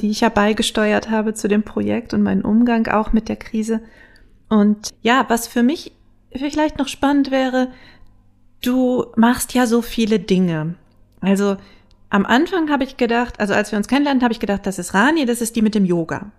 die 0.00 0.10
ich 0.10 0.20
ja 0.20 0.28
beigesteuert 0.28 1.10
habe 1.10 1.34
zu 1.34 1.48
dem 1.48 1.62
Projekt 1.62 2.14
und 2.14 2.22
meinen 2.22 2.42
Umgang 2.42 2.86
auch 2.86 3.12
mit 3.12 3.28
der 3.28 3.36
Krise. 3.36 3.80
Und 4.48 4.90
ja, 5.02 5.24
was 5.28 5.48
für 5.48 5.62
mich 5.62 5.92
vielleicht 6.34 6.78
noch 6.78 6.88
spannend 6.88 7.30
wäre, 7.30 7.68
du 8.62 9.06
machst 9.16 9.54
ja 9.54 9.66
so 9.66 9.82
viele 9.82 10.18
Dinge. 10.18 10.74
Also 11.20 11.56
am 12.10 12.24
Anfang 12.24 12.70
habe 12.70 12.84
ich 12.84 12.96
gedacht, 12.96 13.40
also 13.40 13.54
als 13.54 13.70
wir 13.72 13.76
uns 13.76 13.88
kennenlernen, 13.88 14.22
habe 14.22 14.32
ich 14.32 14.40
gedacht, 14.40 14.66
das 14.66 14.78
ist 14.78 14.94
Rani, 14.94 15.26
das 15.26 15.40
ist 15.40 15.56
die 15.56 15.62
mit 15.62 15.74
dem 15.74 15.84
Yoga. 15.84 16.30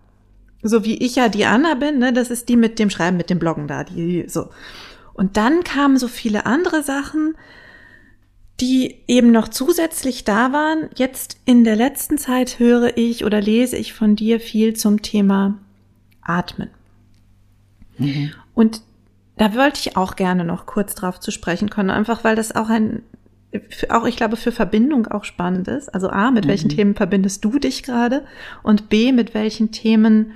So 0.62 0.84
wie 0.84 0.97
ich 0.97 1.16
ja 1.16 1.30
die 1.30 1.45
Anna 1.45 1.76
bin, 1.76 1.99
ne, 1.99 2.12
das 2.12 2.32
ist 2.32 2.49
die 2.49 2.57
mit 2.57 2.80
dem 2.80 2.89
Schreiben, 2.89 3.18
mit 3.18 3.30
dem 3.30 3.39
Bloggen 3.39 3.68
da, 3.68 3.84
die 3.84 4.26
so. 4.28 4.49
Und 5.14 5.38
dann 5.38 5.64
kamen 5.64 5.97
so 5.97 6.07
viele 6.07 6.45
andere 6.45 6.82
Sachen, 6.82 7.36
die 8.62 8.97
eben 9.07 9.32
noch 9.32 9.47
zusätzlich 9.47 10.24
da 10.24 10.51
waren. 10.51 10.89
Jetzt 10.95 11.38
in 11.45 11.64
der 11.64 11.76
letzten 11.76 12.18
Zeit 12.18 12.60
höre 12.60 12.97
ich 12.97 13.26
oder 13.26 13.41
lese 13.41 13.78
ich 13.78 13.93
von 13.93 14.16
dir 14.16 14.39
viel 14.39 14.76
zum 14.76 15.01
Thema 15.01 15.57
Atmen. 16.22 16.70
Mhm. 17.97 18.32
Und 18.53 18.82
da 19.38 19.55
wollte 19.55 19.80
ich 19.80 19.97
auch 19.97 20.16
gerne 20.16 20.43
noch 20.43 20.66
kurz 20.66 20.95
drauf 20.95 21.20
zu 21.20 21.32
sprechen 21.32 21.70
kommen, 21.70 21.89
einfach 21.89 22.24
weil 22.24 22.36
das 22.36 22.55
auch 22.55 22.70
ein 22.70 23.03
auch, 23.89 24.05
ich 24.05 24.16
glaube, 24.16 24.36
für 24.36 24.51
Verbindung 24.51 25.07
auch 25.07 25.24
spannend 25.24 25.68
ist. 25.68 25.91
Also 25.93 26.10
A, 26.10 26.30
mit 26.30 26.45
mhm. 26.45 26.49
welchen 26.49 26.70
Themen 26.70 26.95
verbindest 26.95 27.43
du 27.43 27.57
dich 27.57 27.84
gerade? 27.84 28.24
Und 28.62 28.89
B, 28.89 29.12
mit 29.12 29.34
welchen 29.34 29.72
Themen, 29.72 30.34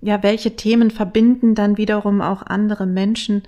ja, 0.00 0.22
welche 0.22 0.56
Themen 0.56 0.90
verbinden 0.90 1.54
dann 1.54 1.76
wiederum 1.76 2.22
auch 2.22 2.42
andere 2.42 2.86
Menschen 2.86 3.42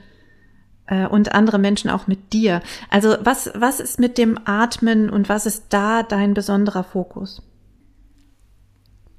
und 0.88 1.32
andere 1.32 1.58
Menschen 1.58 1.90
auch 1.90 2.06
mit 2.06 2.32
dir? 2.32 2.60
Also 2.90 3.16
was, 3.20 3.50
was 3.54 3.80
ist 3.80 4.00
mit 4.00 4.18
dem 4.18 4.38
Atmen 4.44 5.10
und 5.10 5.28
was 5.28 5.46
ist 5.46 5.66
da 5.70 6.02
dein 6.02 6.34
besonderer 6.34 6.84
Fokus? 6.84 7.42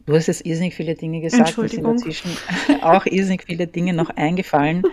Du 0.06 0.16
hast 0.16 0.28
jetzt 0.28 0.46
irrsinnig 0.46 0.76
viele 0.76 0.96
Dinge 0.96 1.22
gesagt, 1.22 1.58
mir 1.58 1.70
sind 1.70 1.86
dazwischen 1.86 2.32
auch 2.82 3.06
irrsinnig 3.06 3.44
viele 3.46 3.68
Dinge 3.68 3.94
noch 3.94 4.10
eingefallen. 4.10 4.84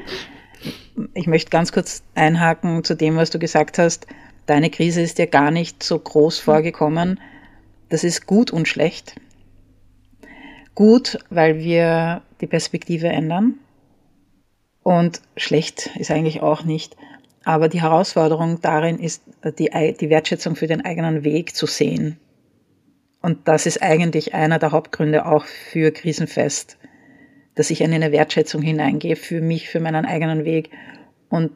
Ich 1.14 1.26
möchte 1.26 1.50
ganz 1.50 1.72
kurz 1.72 2.02
einhaken 2.14 2.84
zu 2.84 2.94
dem, 2.94 3.16
was 3.16 3.30
du 3.30 3.38
gesagt 3.38 3.78
hast 3.78 4.06
deine 4.50 4.70
Krise 4.70 5.00
ist 5.00 5.18
dir 5.18 5.28
gar 5.28 5.52
nicht 5.52 5.82
so 5.82 5.96
groß 5.96 6.40
vorgekommen. 6.40 7.20
Das 7.88 8.02
ist 8.02 8.26
gut 8.26 8.50
und 8.50 8.66
schlecht. 8.66 9.14
Gut, 10.74 11.18
weil 11.30 11.58
wir 11.58 12.22
die 12.40 12.48
Perspektive 12.48 13.08
ändern. 13.08 13.54
Und 14.83 15.20
schlecht 15.37 15.91
ist 15.97 16.11
eigentlich 16.11 16.43
auch 16.43 16.64
nicht. 16.64 16.97
Aber 17.45 17.68
die 17.68 17.83
Herausforderung 17.83 18.61
darin 18.61 18.99
ist, 18.99 19.22
die, 19.59 19.70
die 19.99 20.11
Wertschätzung 20.11 20.57
für 20.57 20.66
den 20.66 20.85
eigenen 20.85 21.24
Weg 21.24 21.55
zu 21.55 21.66
sehen. 21.66 22.18
Und 23.22 23.49
das 23.49 23.66
ist 23.66 23.83
eigentlich 23.83 24.35
einer 24.35 24.59
der 24.59 24.72
Hauptgründe 24.72 25.26
auch 25.26 25.45
für 25.45 25.91
Krisenfest, 25.91 26.78
dass 27.55 27.70
ich 27.70 27.83
in 27.83 27.93
eine 27.93 28.12
Wertschätzung 28.12 28.62
hineingehe 28.62 29.16
für 29.16 29.41
mich, 29.41 29.68
für 29.68 29.81
meinen 29.81 30.07
eigenen 30.07 30.45
Weg 30.45 30.70
und 31.28 31.53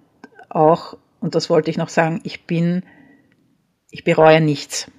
auch 0.50 0.96
und 1.24 1.34
das 1.34 1.48
wollte 1.48 1.70
ich 1.70 1.78
noch 1.78 1.88
sagen, 1.88 2.20
ich 2.24 2.44
bin, 2.44 2.82
ich 3.90 4.04
bereue 4.04 4.42
nichts. 4.42 4.90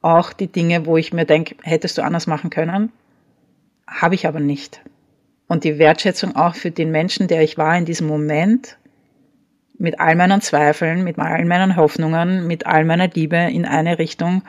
Auch 0.00 0.32
die 0.32 0.46
Dinge, 0.46 0.86
wo 0.86 0.96
ich 0.96 1.12
mir 1.12 1.26
denke, 1.26 1.56
hättest 1.62 1.98
du 1.98 2.02
anders 2.02 2.26
machen 2.26 2.48
können, 2.48 2.90
habe 3.86 4.14
ich 4.14 4.26
aber 4.26 4.40
nicht. 4.40 4.80
Und 5.46 5.64
die 5.64 5.78
Wertschätzung 5.78 6.36
auch 6.36 6.54
für 6.54 6.70
den 6.70 6.90
Menschen, 6.90 7.28
der 7.28 7.42
ich 7.42 7.58
war 7.58 7.76
in 7.76 7.84
diesem 7.84 8.06
Moment, 8.06 8.78
mit 9.78 10.00
all 10.00 10.14
meinen 10.14 10.40
Zweifeln, 10.40 11.04
mit 11.04 11.18
all 11.18 11.44
meinen 11.44 11.76
Hoffnungen, 11.76 12.46
mit 12.46 12.66
all 12.66 12.84
meiner 12.84 13.08
Liebe 13.08 13.36
in 13.36 13.64
eine 13.64 13.98
Richtung, 13.98 14.42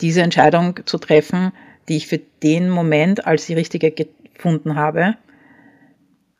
diese 0.00 0.22
Entscheidung 0.22 0.80
zu 0.84 0.98
treffen, 0.98 1.52
die 1.88 1.96
ich 1.96 2.06
für 2.06 2.20
den 2.42 2.68
Moment 2.70 3.26
als 3.26 3.46
die 3.46 3.54
richtige 3.54 3.90
gefunden 4.36 4.74
habe. 4.76 5.16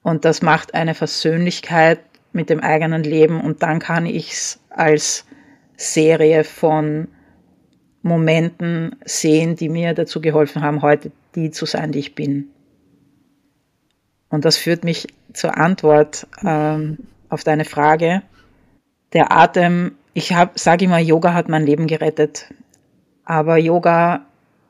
Und 0.03 0.24
das 0.24 0.43
macht 0.43 0.74
eine 0.74 0.95
Versöhnlichkeit 0.95 2.01
mit 2.32 2.51
dem 2.51 2.61
eigenen 2.61 3.03
Leben 3.03 3.41
und 3.41 3.62
dann 3.62 3.78
kann 3.78 4.07
ich 4.07 4.32
es 4.32 4.61
als 4.70 5.24
Serie 5.76 6.45
von 6.45 7.09
Momenten 8.03 8.97
sehen, 9.05 9.57
die 9.57 9.68
mir 9.68 9.95
dazu 9.95 10.20
geholfen 10.20 10.62
haben, 10.62 10.82
heute 10.82 11.11
die 11.34 11.51
zu 11.51 11.66
sein, 11.66 11.93
die 11.93 11.99
ich 11.99 12.14
bin. 12.14 12.51
Und 14.28 14.44
das 14.44 14.56
führt 14.56 14.84
mich 14.84 15.08
zur 15.32 15.56
Antwort 15.56 16.26
ähm, 16.44 16.98
auf 17.28 17.44
deine 17.44 17.64
Frage. 17.64 18.22
Der 19.12 19.32
Atem, 19.32 19.96
ich 20.14 20.34
sage 20.54 20.84
immer, 20.84 20.98
Yoga 20.98 21.34
hat 21.34 21.48
mein 21.48 21.66
Leben 21.66 21.86
gerettet. 21.86 22.52
Aber 23.24 23.56
Yoga, 23.56 24.26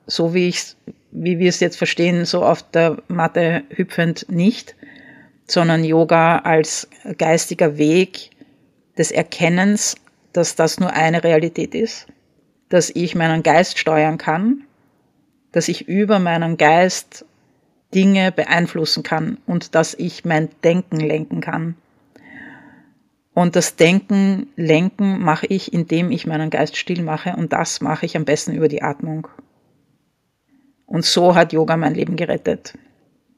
so 0.06 0.34
wie, 0.34 0.48
ich, 0.48 0.76
wie 1.10 1.38
wir 1.38 1.48
es 1.48 1.60
jetzt 1.60 1.76
verstehen, 1.76 2.24
so 2.24 2.44
auf 2.44 2.62
der 2.70 2.98
Matte 3.08 3.64
hüpfend 3.70 4.26
nicht, 4.30 4.74
sondern 5.46 5.84
Yoga 5.84 6.38
als 6.38 6.88
geistiger 7.18 7.78
Weg 7.78 8.30
des 8.98 9.10
Erkennens, 9.10 9.96
dass 10.32 10.54
das 10.54 10.80
nur 10.80 10.92
eine 10.92 11.24
Realität 11.24 11.74
ist, 11.74 12.06
dass 12.68 12.90
ich 12.90 13.14
meinen 13.14 13.42
Geist 13.42 13.78
steuern 13.78 14.18
kann, 14.18 14.64
dass 15.52 15.68
ich 15.68 15.88
über 15.88 16.18
meinen 16.18 16.56
Geist 16.56 17.24
Dinge 17.96 18.30
beeinflussen 18.30 19.02
kann 19.02 19.38
und 19.46 19.74
dass 19.74 19.94
ich 19.94 20.26
mein 20.26 20.50
Denken 20.62 21.00
lenken 21.00 21.40
kann. 21.40 21.76
Und 23.32 23.56
das 23.56 23.76
Denken, 23.76 24.48
Lenken 24.56 25.18
mache 25.18 25.46
ich, 25.46 25.72
indem 25.72 26.10
ich 26.10 26.26
meinen 26.26 26.50
Geist 26.50 26.76
still 26.76 27.02
mache 27.02 27.34
und 27.36 27.52
das 27.52 27.80
mache 27.80 28.04
ich 28.06 28.16
am 28.16 28.26
besten 28.26 28.52
über 28.52 28.68
die 28.68 28.82
Atmung. 28.82 29.28
Und 30.84 31.04
so 31.04 31.34
hat 31.34 31.52
Yoga 31.54 31.76
mein 31.76 31.94
Leben 31.94 32.16
gerettet. 32.16 32.78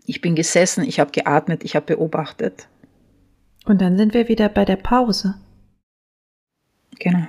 Ich 0.06 0.20
bin 0.20 0.34
gesessen, 0.34 0.84
ich 0.84 1.00
habe 1.00 1.12
geatmet, 1.12 1.64
ich 1.64 1.76
habe 1.76 1.86
beobachtet. 1.86 2.68
Und 3.64 3.80
dann 3.80 3.96
sind 3.96 4.12
wir 4.12 4.28
wieder 4.28 4.48
bei 4.48 4.64
der 4.64 4.76
Pause. 4.76 5.34
Genau. 6.98 7.26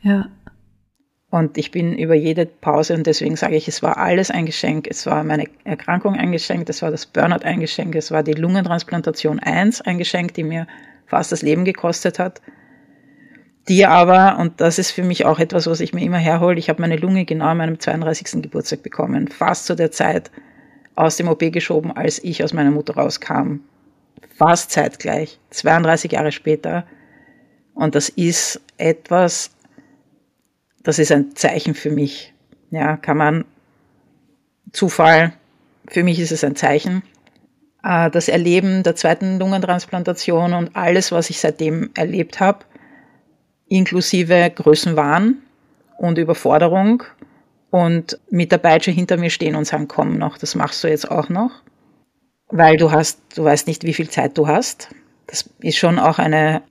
Ja. 0.00 0.30
Und 1.34 1.58
ich 1.58 1.72
bin 1.72 1.98
über 1.98 2.14
jede 2.14 2.46
Pause 2.46 2.94
und 2.94 3.08
deswegen 3.08 3.34
sage 3.34 3.56
ich, 3.56 3.66
es 3.66 3.82
war 3.82 3.96
alles 3.96 4.30
ein 4.30 4.46
Geschenk. 4.46 4.86
Es 4.88 5.04
war 5.04 5.24
meine 5.24 5.46
Erkrankung 5.64 6.14
ein 6.14 6.30
Geschenk, 6.30 6.68
es 6.68 6.80
war 6.80 6.92
das 6.92 7.06
Burnout 7.06 7.44
ein 7.44 7.58
Geschenk, 7.58 7.96
es 7.96 8.12
war 8.12 8.22
die 8.22 8.34
Lungentransplantation 8.34 9.40
1 9.40 9.80
ein 9.80 9.98
Geschenk, 9.98 10.34
die 10.34 10.44
mir 10.44 10.68
fast 11.06 11.32
das 11.32 11.42
Leben 11.42 11.64
gekostet 11.64 12.20
hat. 12.20 12.40
Die 13.66 13.84
aber, 13.84 14.38
und 14.38 14.60
das 14.60 14.78
ist 14.78 14.92
für 14.92 15.02
mich 15.02 15.24
auch 15.24 15.40
etwas, 15.40 15.66
was 15.66 15.80
ich 15.80 15.92
mir 15.92 16.04
immer 16.04 16.18
herhole, 16.18 16.56
ich 16.56 16.68
habe 16.68 16.80
meine 16.80 16.98
Lunge 16.98 17.24
genau 17.24 17.46
an 17.46 17.56
meinem 17.56 17.80
32. 17.80 18.40
Geburtstag 18.40 18.84
bekommen, 18.84 19.26
fast 19.26 19.66
zu 19.66 19.74
der 19.74 19.90
Zeit 19.90 20.30
aus 20.94 21.16
dem 21.16 21.26
OP 21.26 21.40
geschoben, 21.50 21.90
als 21.90 22.22
ich 22.22 22.44
aus 22.44 22.52
meiner 22.52 22.70
Mutter 22.70 22.94
rauskam. 22.94 23.56
Fast 24.36 24.70
zeitgleich, 24.70 25.40
32 25.50 26.12
Jahre 26.12 26.30
später. 26.30 26.86
Und 27.74 27.96
das 27.96 28.08
ist 28.08 28.60
etwas, 28.76 29.53
das 30.84 31.00
ist 31.00 31.10
ein 31.10 31.34
Zeichen 31.34 31.74
für 31.74 31.90
mich. 31.90 32.32
Ja, 32.70 32.96
kann 32.96 33.16
man 33.16 33.44
Zufall, 34.72 35.32
für 35.88 36.04
mich 36.04 36.20
ist 36.20 36.30
es 36.30 36.44
ein 36.44 36.54
Zeichen. 36.54 37.02
Äh, 37.82 38.10
das 38.10 38.28
Erleben 38.28 38.82
der 38.82 38.94
zweiten 38.94 39.38
Lungentransplantation 39.38 40.52
und 40.52 40.76
alles, 40.76 41.10
was 41.10 41.30
ich 41.30 41.40
seitdem 41.40 41.90
erlebt 41.94 42.38
habe, 42.38 42.64
inklusive 43.68 44.50
Größenwahn 44.54 45.38
und 45.98 46.18
Überforderung 46.18 47.02
und 47.70 48.18
mit 48.30 48.52
der 48.52 48.58
Peitsche 48.58 48.90
hinter 48.90 49.16
mir 49.16 49.30
stehen 49.30 49.56
und 49.56 49.66
sagen, 49.66 49.88
komm 49.88 50.18
noch, 50.18 50.38
das 50.38 50.54
machst 50.54 50.84
du 50.84 50.88
jetzt 50.88 51.10
auch 51.10 51.28
noch, 51.28 51.50
weil 52.48 52.76
du 52.76 52.92
hast, 52.92 53.20
du 53.36 53.44
weißt 53.44 53.66
nicht, 53.66 53.84
wie 53.84 53.94
viel 53.94 54.10
Zeit 54.10 54.36
du 54.36 54.46
hast. 54.46 54.90
Das 55.26 55.48
ist 55.60 55.76
schon 55.76 55.98
auch 55.98 56.18
eine, 56.18 56.62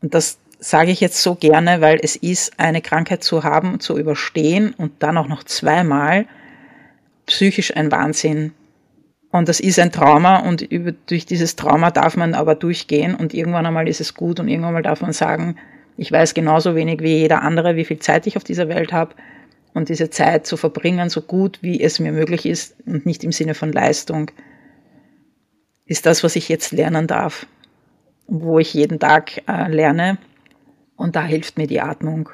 und 0.00 0.14
das 0.14 0.38
sage 0.68 0.90
ich 0.90 1.00
jetzt 1.00 1.22
so 1.22 1.36
gerne, 1.36 1.80
weil 1.80 2.00
es 2.02 2.16
ist, 2.16 2.58
eine 2.58 2.82
Krankheit 2.82 3.22
zu 3.22 3.44
haben, 3.44 3.78
zu 3.78 3.96
überstehen 3.96 4.74
und 4.76 4.92
dann 4.98 5.16
auch 5.16 5.28
noch 5.28 5.44
zweimal 5.44 6.26
psychisch 7.26 7.76
ein 7.76 7.92
Wahnsinn. 7.92 8.52
Und 9.30 9.48
das 9.48 9.60
ist 9.60 9.78
ein 9.78 9.92
Trauma 9.92 10.38
und 10.40 10.62
über, 10.62 10.92
durch 10.92 11.24
dieses 11.24 11.54
Trauma 11.54 11.90
darf 11.92 12.16
man 12.16 12.34
aber 12.34 12.56
durchgehen 12.56 13.14
und 13.14 13.32
irgendwann 13.32 13.66
einmal 13.66 13.88
ist 13.88 14.00
es 14.00 14.14
gut 14.14 14.40
und 14.40 14.48
irgendwann 14.48 14.72
mal 14.72 14.82
darf 14.82 15.02
man 15.02 15.12
sagen, 15.12 15.56
ich 15.96 16.10
weiß 16.10 16.34
genauso 16.34 16.74
wenig 16.74 17.00
wie 17.00 17.16
jeder 17.16 17.42
andere, 17.42 17.76
wie 17.76 17.84
viel 17.84 18.00
Zeit 18.00 18.26
ich 18.26 18.36
auf 18.36 18.44
dieser 18.44 18.68
Welt 18.68 18.92
habe 18.92 19.14
und 19.72 19.88
diese 19.88 20.10
Zeit 20.10 20.46
zu 20.46 20.56
verbringen, 20.56 21.10
so 21.10 21.20
gut 21.20 21.58
wie 21.62 21.80
es 21.80 22.00
mir 22.00 22.12
möglich 22.12 22.44
ist 22.44 22.76
und 22.86 23.06
nicht 23.06 23.22
im 23.22 23.32
Sinne 23.32 23.54
von 23.54 23.72
Leistung, 23.72 24.30
ist 25.84 26.06
das, 26.06 26.24
was 26.24 26.34
ich 26.34 26.48
jetzt 26.48 26.72
lernen 26.72 27.06
darf, 27.06 27.46
wo 28.26 28.58
ich 28.58 28.74
jeden 28.74 28.98
Tag 28.98 29.42
äh, 29.48 29.68
lerne 29.70 30.18
und 30.96 31.16
da 31.16 31.24
hilft 31.24 31.58
mir 31.58 31.66
die 31.66 31.80
Atmung. 31.80 32.30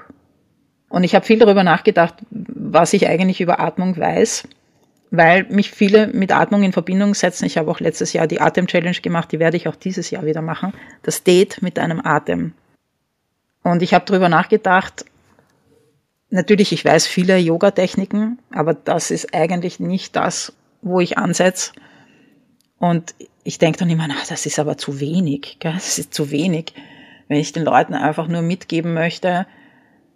Und 0.88 1.04
ich 1.04 1.14
habe 1.14 1.24
viel 1.24 1.38
darüber 1.38 1.64
nachgedacht, 1.64 2.16
was 2.30 2.92
ich 2.92 3.08
eigentlich 3.08 3.40
über 3.40 3.60
Atmung 3.60 3.96
weiß, 3.96 4.46
weil 5.10 5.44
mich 5.44 5.70
viele 5.70 6.08
mit 6.08 6.32
Atmung 6.32 6.62
in 6.62 6.72
Verbindung 6.72 7.14
setzen. 7.14 7.44
Ich 7.44 7.58
habe 7.58 7.70
auch 7.70 7.80
letztes 7.80 8.12
Jahr 8.12 8.26
die 8.26 8.40
Atem-Challenge 8.40 9.00
gemacht, 9.00 9.32
die 9.32 9.38
werde 9.38 9.56
ich 9.56 9.68
auch 9.68 9.76
dieses 9.76 10.10
Jahr 10.10 10.24
wieder 10.24 10.42
machen. 10.42 10.72
Das 11.02 11.22
Date 11.22 11.62
mit 11.62 11.78
einem 11.78 12.00
Atem. 12.04 12.52
Und 13.62 13.82
ich 13.82 13.94
habe 13.94 14.04
darüber 14.06 14.28
nachgedacht, 14.28 15.04
natürlich, 16.30 16.72
ich 16.72 16.84
weiß 16.84 17.06
viele 17.06 17.38
Yoga-Techniken, 17.38 18.38
aber 18.50 18.74
das 18.74 19.10
ist 19.10 19.34
eigentlich 19.34 19.80
nicht 19.80 20.16
das, 20.16 20.52
wo 20.82 21.00
ich 21.00 21.16
ansetze. 21.16 21.72
Und 22.78 23.14
ich 23.44 23.58
denke 23.58 23.78
dann 23.78 23.90
immer, 23.90 24.08
na, 24.08 24.16
das 24.28 24.44
ist 24.44 24.58
aber 24.58 24.76
zu 24.76 25.00
wenig, 25.00 25.56
gell? 25.60 25.72
das 25.72 25.98
ist 25.98 26.12
zu 26.12 26.30
wenig 26.30 26.74
wenn 27.32 27.40
ich 27.40 27.54
den 27.54 27.64
Leuten 27.64 27.94
einfach 27.94 28.28
nur 28.28 28.42
mitgeben 28.42 28.92
möchte, 28.92 29.46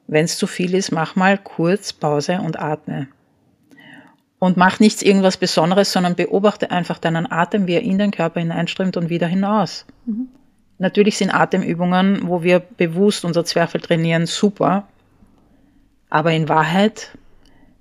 wenn 0.06 0.26
es 0.26 0.36
zu 0.36 0.46
viel 0.46 0.74
ist, 0.74 0.92
mach 0.92 1.16
mal 1.16 1.38
kurz 1.38 1.94
Pause 1.94 2.42
und 2.42 2.60
atme. 2.60 3.08
Und 4.38 4.58
mach 4.58 4.80
nichts 4.80 5.00
irgendwas 5.00 5.38
Besonderes, 5.38 5.90
sondern 5.90 6.14
beobachte 6.14 6.70
einfach 6.70 6.98
deinen 6.98 7.32
Atem, 7.32 7.66
wie 7.66 7.72
er 7.72 7.80
in 7.80 7.96
den 7.96 8.10
Körper 8.10 8.40
hineinströmt 8.40 8.98
und 8.98 9.08
wieder 9.08 9.26
hinaus. 9.26 9.86
Mhm. 10.04 10.28
Natürlich 10.76 11.16
sind 11.16 11.30
Atemübungen, 11.34 12.28
wo 12.28 12.42
wir 12.42 12.60
bewusst 12.60 13.24
unser 13.24 13.46
Zwerchfell 13.46 13.80
trainieren, 13.80 14.26
super. 14.26 14.86
Aber 16.10 16.32
in 16.32 16.50
Wahrheit 16.50 17.16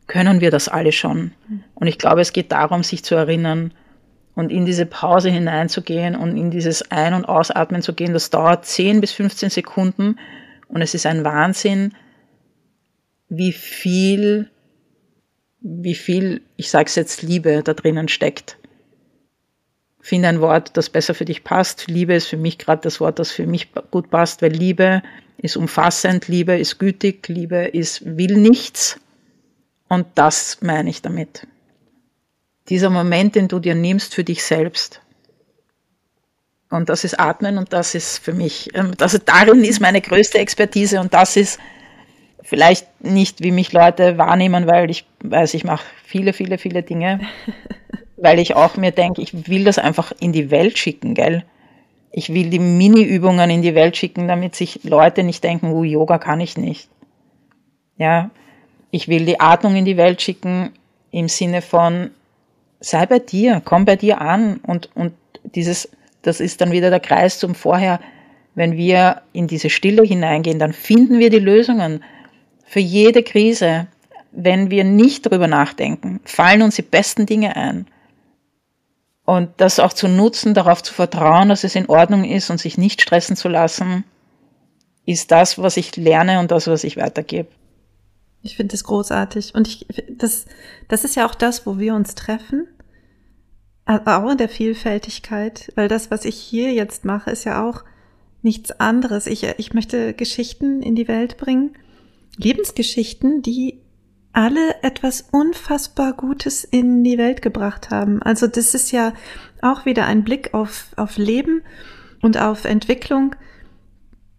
können 0.08 0.40
wir 0.40 0.50
das 0.50 0.70
alle 0.70 0.94
schon. 0.94 1.34
Mhm. 1.50 1.64
Und 1.74 1.88
ich 1.88 1.98
glaube, 1.98 2.22
es 2.22 2.32
geht 2.32 2.54
darum, 2.54 2.84
sich 2.84 3.04
zu 3.04 3.16
erinnern, 3.16 3.74
und 4.36 4.52
in 4.52 4.66
diese 4.66 4.86
Pause 4.86 5.30
hineinzugehen 5.30 6.16
und 6.16 6.38
in 6.38 6.52
dieses 6.52 6.92
Ein- 6.92 7.14
und 7.14 7.26
Ausatmen 7.26 7.82
zu 7.82 7.94
gehen, 7.94 8.14
das 8.14 8.30
dauert 8.30 8.66
10 8.66 9.02
bis 9.02 9.14
15 9.14 9.50
Sekunden 9.50 10.20
und 10.68 10.82
es 10.82 10.94
ist 10.94 11.06
ein 11.06 11.24
Wahnsinn, 11.24 11.94
wie 13.30 13.54
viel, 13.54 14.50
wie 15.62 15.96
viel, 15.96 16.42
ich 16.58 16.70
sage 16.70 16.88
es 16.88 16.96
jetzt, 16.96 17.22
Liebe 17.24 17.64
da 17.64 17.74
drinnen 17.74 18.08
steckt. 18.08 18.58
Finde 20.02 20.28
ein 20.28 20.42
Wort, 20.42 20.78
das 20.78 20.90
besser 20.90 21.16
für 21.16 21.26
dich 21.26 21.44
passt. 21.44 21.88
Liebe 21.88 22.14
ist 22.14 22.28
für 22.28 22.38
mich 22.38 22.60
gerade 22.60 22.82
das 22.82 23.00
Wort, 23.00 23.18
das 23.18 23.32
für 23.32 23.48
mich 23.48 23.70
gut 23.90 24.12
passt, 24.12 24.44
weil 24.44 24.52
Liebe 24.52 25.02
ist 25.38 25.58
umfassend, 25.58 26.28
Liebe 26.28 26.58
ist 26.58 26.78
gütig, 26.78 27.28
Liebe 27.28 27.66
ist 27.66 28.06
will 28.06 28.38
nichts. 28.38 29.00
Und 29.88 30.06
das 30.16 30.62
meine 30.62 30.90
ich 30.90 31.02
damit 31.02 31.48
dieser 32.70 32.90
Moment, 32.90 33.36
den 33.36 33.48
du 33.48 33.60
dir 33.60 33.76
nimmst 33.76 34.16
für 34.16 34.24
dich 34.24 34.44
selbst. 34.44 35.02
Und 36.70 36.90
das 36.90 37.04
ist 37.04 37.20
Atmen 37.20 37.58
und 37.58 37.74
das 37.74 37.96
ist 37.96 38.18
für 38.18 38.34
mich, 38.34 38.72
also 39.00 39.18
darin 39.24 39.64
ist 39.64 39.80
meine 39.80 40.02
größte 40.02 40.40
Expertise 40.40 41.00
und 41.00 41.14
das 41.14 41.38
ist 41.38 41.60
vielleicht 42.42 43.04
nicht, 43.04 43.44
wie 43.44 43.52
mich 43.52 43.72
Leute 43.72 44.18
wahrnehmen, 44.18 44.68
weil 44.68 44.90
ich 44.90 45.06
weiß, 45.24 45.54
ich 45.54 45.64
mache 45.64 45.86
viele, 46.04 46.34
viele, 46.34 46.58
viele 46.58 46.84
Dinge, 46.84 47.22
weil 48.18 48.40
ich 48.40 48.56
auch 48.56 48.78
mir 48.78 48.92
denke, 48.92 49.22
ich 49.22 49.48
will 49.48 49.64
das 49.64 49.78
einfach 49.78 50.12
in 50.20 50.32
die 50.32 50.52
Welt 50.52 50.78
schicken, 50.78 51.14
gell? 51.14 51.44
Ich 52.12 52.34
will 52.34 52.50
die 52.50 52.60
Mini-Übungen 52.60 53.50
in 53.50 53.62
die 53.62 53.76
Welt 53.76 53.98
schicken, 53.98 54.28
damit 54.28 54.56
sich 54.56 54.84
Leute 54.84 55.24
nicht 55.24 55.44
denken, 55.44 55.74
oh, 55.74 55.84
Yoga 55.84 56.18
kann 56.18 56.40
ich 56.40 56.56
nicht. 56.56 56.90
Ja, 57.98 58.30
ich 58.90 59.10
will 59.10 59.26
die 59.26 59.40
Atmung 59.42 59.76
in 59.76 59.84
die 59.84 59.98
Welt 59.98 60.22
schicken 60.22 60.72
im 61.12 61.28
Sinne 61.28 61.62
von, 61.62 62.12
sei 62.80 63.06
bei 63.06 63.20
dir, 63.20 63.62
komm 63.64 63.86
bei 63.86 63.96
dir 63.96 64.22
an 64.22 64.58
und, 64.58 64.90
und 64.96 65.14
dieses, 65.44 65.90
das 66.22 66.40
ist 66.40 66.62
dann 66.62 66.72
wieder 66.72 66.90
der 66.90 67.00
Kreis 67.00 67.40
zum 67.40 67.56
Vorher. 67.56 68.00
Wenn 68.54 68.78
wir 68.78 69.22
in 69.34 69.48
diese 69.48 69.70
Stille 69.70 70.04
hineingehen, 70.04 70.60
dann 70.60 70.74
finden 70.74 71.20
wir 71.20 71.30
die 71.30 71.40
Lösungen 71.40 72.04
für 72.66 72.80
jede 72.80 73.22
Krise. 73.24 73.88
Wenn 74.32 74.70
wir 74.70 74.84
nicht 74.84 75.26
darüber 75.26 75.48
nachdenken, 75.48 76.20
fallen 76.26 76.62
uns 76.62 76.76
die 76.76 76.82
besten 76.82 77.26
Dinge 77.26 77.56
ein. 77.56 77.88
Und 79.26 79.50
das 79.58 79.80
auch 79.80 79.94
zu 79.94 80.08
nutzen, 80.08 80.54
darauf 80.54 80.84
zu 80.84 80.94
vertrauen, 80.94 81.50
dass 81.50 81.64
es 81.64 81.76
in 81.76 81.90
Ordnung 81.90 82.24
ist 82.24 82.50
und 82.50 82.60
sich 82.60 82.78
nicht 82.78 83.02
stressen 83.02 83.36
zu 83.36 83.50
lassen, 83.50 84.04
ist 85.06 85.32
das, 85.32 85.58
was 85.58 85.78
ich 85.78 85.96
lerne 85.96 86.40
und 86.40 86.52
das, 86.52 86.68
was 86.68 86.84
ich 86.84 86.98
weitergebe. 86.98 87.50
Ich 88.46 88.56
finde 88.56 88.74
das 88.74 88.84
großartig. 88.84 89.56
Und 89.56 89.68
ich, 89.68 89.88
das, 90.10 90.46
das 90.88 91.04
ist 91.04 91.16
ja 91.16 91.28
auch 91.28 91.36
das, 91.36 91.66
wo 91.66 91.80
wir 91.80 91.96
uns 91.96 92.14
treffen. 92.14 92.68
Auch 93.86 94.32
in 94.32 94.38
der 94.38 94.50
Vielfältigkeit, 94.50 95.72
weil 95.76 95.88
das, 95.88 96.10
was 96.10 96.26
ich 96.26 96.36
hier 96.36 96.74
jetzt 96.74 97.06
mache, 97.06 97.32
ist 97.32 97.44
ja 97.44 97.68
auch 97.68 97.84
nichts 98.42 98.72
anderes. 98.80 99.28
Ich, 99.28 99.44
ich 99.44 99.74
möchte 99.74 100.14
Geschichten 100.14 100.82
in 100.82 100.96
die 100.96 101.08
Welt 101.08 101.38
bringen, 101.38 101.76
Lebensgeschichten, 102.38 103.42
die 103.42 103.82
alle 104.34 104.84
etwas 104.84 105.26
unfassbar 105.32 106.14
Gutes 106.14 106.64
in 106.64 107.04
die 107.04 107.18
Welt 107.18 107.42
gebracht 107.42 107.90
haben. 107.90 108.22
Also 108.22 108.48
das 108.48 108.74
ist 108.74 108.92
ja 108.92 109.14
auch 109.62 109.86
wieder 109.86 110.06
ein 110.06 110.24
Blick 110.24 110.54
auf, 110.54 110.88
auf 110.98 111.18
Leben 111.18 111.64
und 112.22 112.38
auf 112.38 112.66
Entwicklung, 112.66 113.36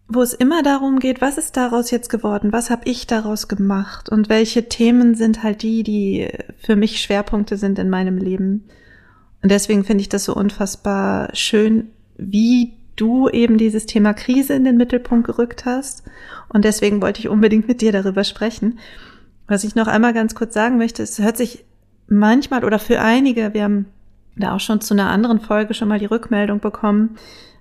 wo 0.09 0.23
es 0.23 0.33
immer 0.33 0.63
darum 0.63 1.01
geht, 1.01 1.21
was 1.21 1.37
ist 1.37 1.57
daraus 1.57 1.91
jetzt 1.91 2.09
geworden, 2.11 2.53
was 2.53 2.71
habe 2.71 2.83
ich 2.85 3.07
daraus 3.07 3.49
gemacht 3.49 4.09
und 4.09 4.29
welche 4.29 4.69
Themen 4.69 5.15
sind 5.15 5.43
halt 5.43 5.63
die, 5.63 5.83
die 5.83 6.29
für 6.59 6.77
mich 6.77 7.01
Schwerpunkte 7.01 7.57
sind 7.57 7.79
in 7.79 7.91
meinem 7.91 8.17
Leben. 8.17 8.65
Und 9.43 9.51
deswegen 9.51 9.85
finde 9.85 10.03
ich 10.03 10.09
das 10.09 10.25
so 10.25 10.35
unfassbar 10.35 11.31
schön, 11.35 11.89
wie 12.17 12.73
du 12.95 13.29
eben 13.29 13.59
dieses 13.59 13.87
Thema 13.87 14.15
Krise 14.15 14.55
in 14.55 14.65
den 14.65 14.77
Mittelpunkt 14.77 15.27
gerückt 15.27 15.67
hast. 15.67 16.05
Und 16.49 16.65
deswegen 16.65 17.03
wollte 17.03 17.21
ich 17.21 17.29
unbedingt 17.29 17.69
mit 17.69 17.81
dir 17.81 17.93
darüber 17.93 18.25
sprechen. 18.25 18.79
Was 19.49 19.65
ich 19.65 19.75
noch 19.75 19.87
einmal 19.87 20.15
ganz 20.15 20.35
kurz 20.35 20.55
sagen 20.55 20.79
möchte, 20.79 21.03
es 21.03 21.19
hört 21.19 21.37
sich 21.37 21.65
manchmal 22.09 22.65
oder 22.65 22.79
für 22.79 23.01
einige, 23.01 23.55
wir 23.55 23.65
haben 23.65 23.87
da 24.37 24.55
auch 24.55 24.61
schon 24.61 24.81
zu 24.81 24.95
einer 24.95 25.11
anderen 25.11 25.41
Folge 25.41 25.75
schon 25.75 25.89
mal 25.89 25.99
die 25.99 26.07
Rückmeldung 26.07 26.61
bekommen, 26.61 27.17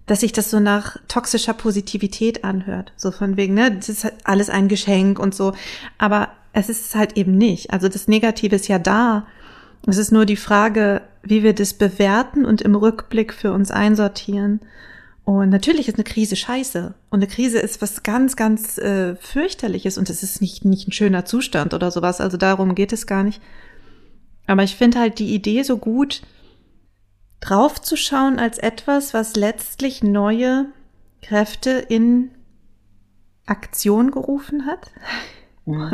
dass 0.05 0.19
sich 0.19 0.31
das 0.31 0.51
so 0.51 0.59
nach 0.59 0.97
toxischer 1.07 1.53
Positivität 1.53 2.43
anhört. 2.43 2.93
So 2.95 3.11
von 3.11 3.37
wegen, 3.37 3.53
ne, 3.55 3.71
das 3.71 3.89
ist 3.89 4.03
halt 4.03 4.15
alles 4.23 4.49
ein 4.49 4.67
Geschenk 4.67 5.19
und 5.19 5.33
so. 5.33 5.53
Aber 5.97 6.29
es 6.53 6.69
ist 6.69 6.95
halt 6.95 7.17
eben 7.17 7.37
nicht. 7.37 7.71
Also 7.71 7.89
das 7.89 8.07
Negative 8.07 8.55
ist 8.55 8.67
ja 8.67 8.79
da. 8.79 9.25
Es 9.87 9.97
ist 9.97 10.11
nur 10.11 10.25
die 10.25 10.37
Frage, 10.37 11.01
wie 11.23 11.43
wir 11.43 11.53
das 11.53 11.73
bewerten 11.73 12.45
und 12.45 12.61
im 12.61 12.75
Rückblick 12.75 13.33
für 13.33 13.51
uns 13.51 13.71
einsortieren. 13.71 14.61
Und 15.25 15.49
natürlich 15.49 15.87
ist 15.87 15.95
eine 15.95 16.03
Krise 16.03 16.35
scheiße. 16.35 16.93
Und 17.09 17.19
eine 17.19 17.27
Krise 17.27 17.57
ist 17.57 17.81
was 17.81 18.03
ganz, 18.03 18.35
ganz 18.35 18.77
äh, 18.77 19.15
fürchterliches 19.15 19.97
und 19.97 20.09
es 20.11 20.21
ist 20.21 20.39
nicht, 20.39 20.65
nicht 20.65 20.87
ein 20.87 20.91
schöner 20.91 21.25
Zustand 21.25 21.73
oder 21.73 21.89
sowas. 21.89 22.21
Also 22.21 22.37
darum 22.37 22.75
geht 22.75 22.93
es 22.93 23.07
gar 23.07 23.23
nicht. 23.23 23.41
Aber 24.45 24.61
ich 24.61 24.75
finde 24.75 24.99
halt 24.99 25.17
die 25.17 25.33
Idee 25.33 25.63
so 25.63 25.77
gut, 25.77 26.21
draufzuschauen 27.39 28.39
als 28.39 28.57
etwas, 28.57 29.13
was 29.13 29.35
letztlich 29.35 30.03
neue 30.03 30.67
Kräfte 31.21 31.71
in 31.71 32.31
Aktion 33.45 34.11
gerufen 34.11 34.65
hat. 34.65 34.91
Mhm. 35.65 35.91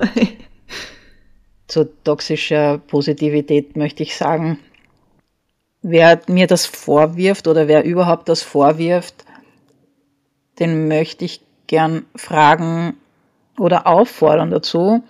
Zu 1.67 1.85
toxischer 2.03 2.77
Positivität 2.79 3.77
möchte 3.77 4.03
ich 4.03 4.17
sagen, 4.17 4.59
wer 5.81 6.21
mir 6.27 6.47
das 6.47 6.65
vorwirft 6.65 7.47
oder 7.47 7.67
wer 7.67 7.83
überhaupt 7.83 8.29
das 8.29 8.41
vorwirft, 8.41 9.25
den 10.59 10.87
möchte 10.87 11.25
ich 11.25 11.41
gern 11.67 12.05
fragen 12.15 12.97
oder 13.57 13.87
auffordern 13.87 14.51
dazu, 14.51 15.03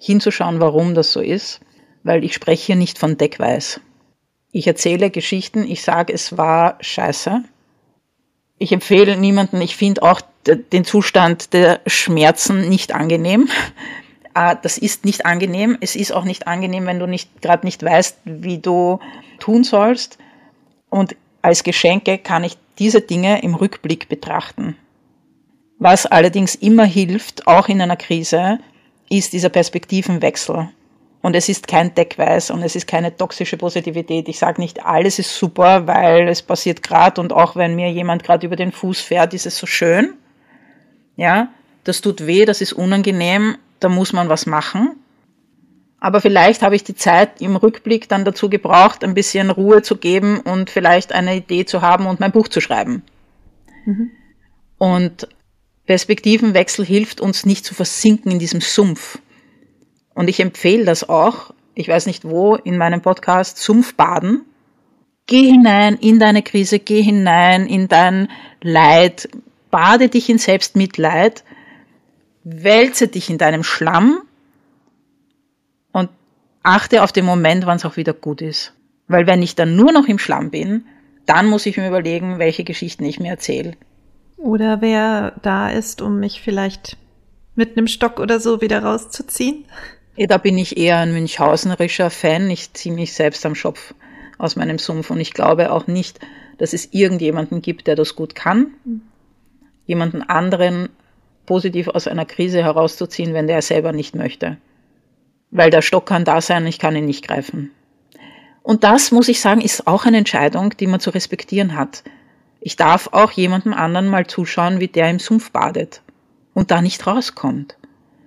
hinzuschauen, 0.00 0.60
warum 0.60 0.94
das 0.94 1.12
so 1.12 1.20
ist, 1.20 1.60
weil 2.02 2.24
ich 2.24 2.34
spreche 2.34 2.66
hier 2.66 2.76
nicht 2.76 2.98
von 2.98 3.16
Deckweiß. 3.16 3.80
Ich 4.52 4.66
erzähle 4.66 5.10
Geschichten, 5.10 5.64
ich 5.64 5.82
sage, 5.82 6.12
es 6.12 6.36
war 6.36 6.78
scheiße. 6.80 7.42
Ich 8.58 8.72
empfehle 8.72 9.16
niemanden, 9.16 9.60
ich 9.60 9.76
finde 9.76 10.02
auch 10.02 10.20
den 10.46 10.84
Zustand 10.84 11.52
der 11.52 11.80
Schmerzen 11.86 12.68
nicht 12.68 12.94
angenehm. 12.94 13.48
Ah, 14.34 14.54
das 14.54 14.78
ist 14.78 15.04
nicht 15.04 15.26
angenehm. 15.26 15.76
Es 15.80 15.96
ist 15.96 16.12
auch 16.12 16.24
nicht 16.24 16.46
angenehm, 16.46 16.86
wenn 16.86 16.98
du 16.98 17.06
nicht 17.06 17.42
gerade 17.42 17.66
nicht 17.66 17.82
weißt, 17.82 18.18
wie 18.24 18.58
du 18.58 19.00
tun 19.40 19.64
sollst. 19.64 20.18
Und 20.90 21.16
als 21.42 21.64
Geschenke 21.64 22.18
kann 22.18 22.44
ich 22.44 22.56
diese 22.78 23.00
Dinge 23.00 23.42
im 23.42 23.54
Rückblick 23.54 24.08
betrachten. 24.08 24.76
Was 25.78 26.06
allerdings 26.06 26.54
immer 26.54 26.84
hilft, 26.84 27.46
auch 27.46 27.68
in 27.68 27.80
einer 27.80 27.96
Krise, 27.96 28.58
ist 29.10 29.32
dieser 29.32 29.48
Perspektivenwechsel. 29.48 30.68
Und 31.20 31.34
es 31.34 31.48
ist 31.48 31.66
kein 31.66 31.94
Deckweiß 31.94 32.50
und 32.50 32.62
es 32.62 32.76
ist 32.76 32.86
keine 32.86 33.16
toxische 33.16 33.56
Positivität. 33.56 34.28
Ich 34.28 34.38
sage 34.38 34.60
nicht, 34.60 34.84
alles 34.84 35.18
ist 35.18 35.36
super, 35.36 35.86
weil 35.86 36.28
es 36.28 36.42
passiert 36.42 36.82
gerade 36.82 37.20
und 37.20 37.32
auch 37.32 37.56
wenn 37.56 37.74
mir 37.74 37.90
jemand 37.90 38.22
gerade 38.22 38.46
über 38.46 38.56
den 38.56 38.70
Fuß 38.70 39.00
fährt, 39.00 39.34
ist 39.34 39.46
es 39.46 39.58
so 39.58 39.66
schön. 39.66 40.14
Ja, 41.16 41.48
das 41.82 42.00
tut 42.00 42.26
weh, 42.26 42.44
das 42.44 42.60
ist 42.60 42.72
unangenehm, 42.72 43.56
da 43.80 43.88
muss 43.88 44.12
man 44.12 44.28
was 44.28 44.46
machen. 44.46 44.96
Aber 46.00 46.20
vielleicht 46.20 46.62
habe 46.62 46.76
ich 46.76 46.84
die 46.84 46.94
Zeit 46.94 47.40
im 47.40 47.56
Rückblick 47.56 48.08
dann 48.08 48.24
dazu 48.24 48.48
gebraucht, 48.48 49.02
ein 49.02 49.14
bisschen 49.14 49.50
Ruhe 49.50 49.82
zu 49.82 49.96
geben 49.96 50.38
und 50.40 50.70
vielleicht 50.70 51.12
eine 51.12 51.34
Idee 51.34 51.64
zu 51.64 51.82
haben 51.82 52.06
und 52.06 52.20
mein 52.20 52.30
Buch 52.30 52.46
zu 52.46 52.60
schreiben. 52.60 53.02
Mhm. 53.84 54.10
Und 54.78 55.28
Perspektivenwechsel 55.86 56.84
hilft 56.84 57.20
uns 57.20 57.46
nicht 57.46 57.64
zu 57.64 57.74
versinken 57.74 58.30
in 58.30 58.38
diesem 58.38 58.60
Sumpf. 58.60 59.18
Und 60.18 60.26
ich 60.26 60.40
empfehle 60.40 60.84
das 60.84 61.08
auch, 61.08 61.54
ich 61.76 61.86
weiß 61.86 62.06
nicht 62.06 62.24
wo, 62.24 62.56
in 62.56 62.76
meinem 62.76 63.02
Podcast 63.02 63.58
Sumpfbaden. 63.58 64.40
Geh 65.26 65.48
hinein 65.48 65.94
in 65.94 66.18
deine 66.18 66.42
Krise, 66.42 66.80
geh 66.80 67.00
hinein 67.02 67.66
in 67.66 67.86
dein 67.86 68.26
Leid, 68.60 69.28
bade 69.70 70.08
dich 70.08 70.28
in 70.28 70.38
Selbstmitleid, 70.38 71.44
wälze 72.42 73.06
dich 73.06 73.30
in 73.30 73.38
deinem 73.38 73.62
Schlamm 73.62 74.22
und 75.92 76.10
achte 76.64 77.04
auf 77.04 77.12
den 77.12 77.24
Moment, 77.24 77.66
wann 77.66 77.76
es 77.76 77.84
auch 77.84 77.96
wieder 77.96 78.12
gut 78.12 78.42
ist. 78.42 78.72
Weil 79.06 79.28
wenn 79.28 79.40
ich 79.40 79.54
dann 79.54 79.76
nur 79.76 79.92
noch 79.92 80.08
im 80.08 80.18
Schlamm 80.18 80.50
bin, 80.50 80.84
dann 81.26 81.46
muss 81.46 81.64
ich 81.64 81.76
mir 81.76 81.86
überlegen, 81.86 82.40
welche 82.40 82.64
Geschichten 82.64 83.04
ich 83.04 83.20
mir 83.20 83.30
erzähle. 83.30 83.74
Oder 84.36 84.80
wer 84.80 85.34
da 85.42 85.70
ist, 85.70 86.02
um 86.02 86.18
mich 86.18 86.40
vielleicht 86.42 86.96
mit 87.54 87.76
einem 87.76 87.86
Stock 87.86 88.18
oder 88.18 88.40
so 88.40 88.60
wieder 88.60 88.82
rauszuziehen? 88.82 89.64
Ja, 90.18 90.26
da 90.26 90.38
bin 90.38 90.58
ich 90.58 90.76
eher 90.76 90.98
ein 90.98 91.12
münchhausenerischer 91.12 92.10
Fan. 92.10 92.50
Ich 92.50 92.72
ziehe 92.72 92.92
mich 92.92 93.12
selbst 93.12 93.46
am 93.46 93.54
Schopf 93.54 93.94
aus 94.36 94.56
meinem 94.56 94.80
Sumpf 94.80 95.10
und 95.10 95.20
ich 95.20 95.32
glaube 95.32 95.70
auch 95.70 95.86
nicht, 95.86 96.18
dass 96.58 96.72
es 96.72 96.92
irgendjemanden 96.92 97.62
gibt, 97.62 97.86
der 97.86 97.94
das 97.94 98.16
gut 98.16 98.34
kann. 98.34 98.72
Jemanden 99.86 100.22
anderen 100.22 100.88
positiv 101.46 101.86
aus 101.86 102.08
einer 102.08 102.24
Krise 102.24 102.64
herauszuziehen, 102.64 103.32
wenn 103.32 103.46
der 103.46 103.62
selber 103.62 103.92
nicht 103.92 104.16
möchte. 104.16 104.56
Weil 105.52 105.70
der 105.70 105.82
Stock 105.82 106.06
kann 106.06 106.24
da 106.24 106.40
sein, 106.40 106.66
ich 106.66 106.80
kann 106.80 106.96
ihn 106.96 107.06
nicht 107.06 107.24
greifen. 107.24 107.70
Und 108.64 108.82
das, 108.82 109.12
muss 109.12 109.28
ich 109.28 109.40
sagen, 109.40 109.60
ist 109.60 109.86
auch 109.86 110.04
eine 110.04 110.16
Entscheidung, 110.18 110.76
die 110.76 110.88
man 110.88 110.98
zu 110.98 111.10
respektieren 111.10 111.76
hat. 111.76 112.02
Ich 112.60 112.74
darf 112.74 113.10
auch 113.12 113.30
jemandem 113.30 113.72
anderen 113.72 114.08
mal 114.08 114.26
zuschauen, 114.26 114.80
wie 114.80 114.88
der 114.88 115.10
im 115.10 115.20
Sumpf 115.20 115.52
badet 115.52 116.02
und 116.54 116.72
da 116.72 116.82
nicht 116.82 117.06
rauskommt. 117.06 117.76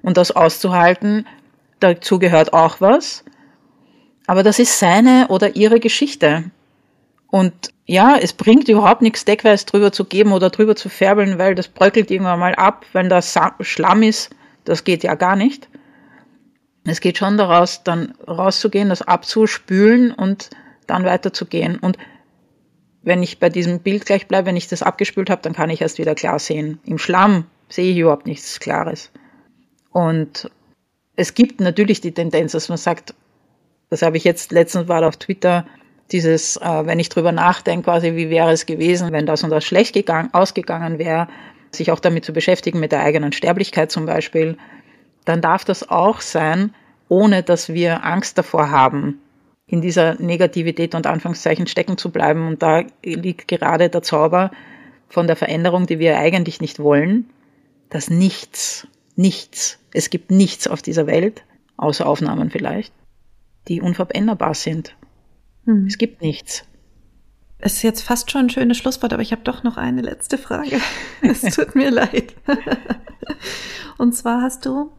Und 0.04 0.16
das 0.16 0.32
auszuhalten, 0.32 1.26
dazu 1.82 2.20
gehört 2.20 2.54
auch 2.54 2.80
was. 2.80 3.26
Aber 4.28 4.44
das 4.44 4.60
ist 4.60 4.80
seine 4.80 5.28
oder 5.28 5.56
ihre 5.56 5.80
Geschichte. 5.80 6.46
Und 7.28 7.74
ja, 7.86 8.16
es 8.18 8.34
bringt 8.34 8.70
überhaupt 8.70 9.02
nichts, 9.02 9.26
Deckweiß 9.26 9.66
drüber 9.66 9.92
zu 9.92 10.06
geben 10.06 10.32
oder 10.32 10.50
drüber 10.50 10.76
zu 10.76 10.90
färbeln, 10.90 11.38
weil 11.38 11.56
das 11.56 11.68
bröckelt 11.68 12.12
irgendwann 12.12 12.40
mal 12.40 12.56
ab, 12.56 12.86
wenn 12.94 13.10
das 13.10 13.38
Schlamm 13.62 14.04
ist. 14.04 14.34
Das 14.64 14.84
geht 14.84 15.04
ja 15.04 15.16
gar 15.16 15.36
nicht. 15.36 15.70
Es 16.84 17.00
geht 17.00 17.18
schon 17.18 17.38
daraus, 17.38 17.84
dann 17.84 18.16
rauszugehen, 18.28 18.90
das 18.90 19.02
abzuspülen 19.02 20.12
und 20.12 20.50
dann 20.88 21.06
weiterzugehen. 21.06 21.78
Und 21.78 21.98
wenn 23.04 23.24
ich 23.24 23.40
bei 23.40 23.50
diesem 23.50 23.80
Bild 23.80 24.06
gleich 24.06 24.28
bleibe, 24.28 24.48
wenn 24.48 24.58
ich 24.58 24.68
das 24.68 24.84
abgespült 24.84 25.30
habe, 25.30 25.42
dann 25.42 25.54
kann 25.54 25.70
ich 25.70 25.82
erst 25.82 25.98
wieder 25.98 26.16
klar 26.16 26.40
sehen. 26.40 26.80
Im 26.86 26.98
Schlamm 26.98 27.46
sehe 27.70 27.92
ich 27.92 27.98
überhaupt 27.98 28.28
nichts 28.28 28.60
Klares. 28.60 29.12
Und 29.92 30.50
es 31.16 31.34
gibt 31.34 31.60
natürlich 31.60 32.02
die 32.02 32.14
Tendenz, 32.14 32.54
dass 32.54 32.70
man 32.70 32.78
sagt, 32.78 33.14
das 33.90 34.02
habe 34.02 34.18
ich 34.18 34.24
jetzt 34.24 34.52
letztens 34.52 34.88
war 34.88 35.06
auf 35.06 35.18
Twitter, 35.18 35.66
dieses, 36.12 36.58
äh, 36.58 36.86
wenn 36.86 37.00
ich 37.00 37.10
drüber 37.10 37.32
nachdenke, 37.32 37.86
quasi, 37.86 38.16
wie 38.16 38.30
wäre 38.30 38.52
es 38.52 38.66
gewesen, 38.66 39.12
wenn 39.12 39.26
das 39.26 39.44
und 39.44 39.50
das 39.50 39.64
schlecht 39.64 39.94
gegangen, 39.94 40.34
ausgegangen 40.34 41.00
wäre, 41.00 41.28
sich 41.72 41.92
auch 41.92 42.00
damit 42.00 42.26
zu 42.26 42.34
beschäftigen, 42.34 42.80
mit 42.80 42.92
der 42.92 43.02
eigenen 43.02 43.32
Sterblichkeit 43.32 43.92
zum 43.92 44.06
Beispiel, 44.06 44.58
dann 45.26 45.42
darf 45.42 45.66
das 45.66 45.90
auch 45.90 46.22
sein, 46.22 46.74
ohne 47.08 47.44
dass 47.44 47.70
wir 47.70 48.04
Angst 48.04 48.38
davor 48.38 48.72
haben, 48.72 49.20
in 49.68 49.82
dieser 49.82 50.16
Negativität 50.16 50.96
und 50.96 51.08
Anführungszeichen 51.08 51.68
stecken 51.68 51.98
zu 51.98 52.10
bleiben. 52.10 52.48
Und 52.48 52.62
da 52.62 52.84
liegt 53.04 53.48
gerade 53.48 53.90
der 53.90 54.02
Zauber 54.02 54.52
von 55.08 55.28
der 55.28 55.36
Veränderung, 55.36 55.88
die 55.88 56.00
wir 56.00 56.18
eigentlich 56.18 56.60
nicht 56.60 56.80
wollen, 56.80 57.30
dass 57.90 58.10
nichts, 58.10 58.88
nichts, 59.18 59.80
es 59.94 60.10
gibt 60.10 60.32
nichts 60.32 60.68
auf 60.68 60.82
dieser 60.82 61.08
Welt, 61.08 61.44
außer 61.78 62.06
Aufnahmen 62.06 62.50
vielleicht, 62.50 62.94
die 63.68 63.82
unveränderbar 63.82 64.54
sind. 64.54 64.96
Hm. 65.66 65.86
Es 65.86 65.98
gibt 65.98 66.22
nichts. 66.22 66.64
Es 67.60 67.74
ist 67.74 67.84
jetzt 67.84 68.02
fast 68.02 68.32
schon 68.32 68.46
ein 68.46 68.50
schönes 68.50 68.78
Schlusswort, 68.78 69.14
aber 69.14 69.22
ich 69.22 69.32
habe 69.32 69.44
doch 69.44 69.64
noch 69.64 69.78
eine 69.78 70.02
letzte 70.02 70.38
Frage. 70.38 70.80
es 71.22 71.42
tut 71.42 71.76
mir 71.76 71.92
leid. 71.92 72.36
Und 73.98 74.14
zwar 74.14 74.42
hast 74.42 74.66
du, 74.66 74.92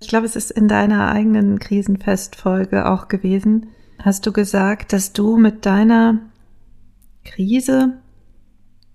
ich 0.00 0.08
glaube, 0.08 0.26
es 0.26 0.34
ist 0.34 0.50
in 0.50 0.66
deiner 0.66 1.12
eigenen 1.12 1.60
Krisenfestfolge 1.60 2.88
auch 2.88 3.06
gewesen, 3.06 3.68
hast 4.02 4.26
du 4.26 4.32
gesagt, 4.32 4.92
dass 4.92 5.12
du 5.12 5.36
mit 5.36 5.66
deiner 5.66 6.18
Krise 7.24 7.98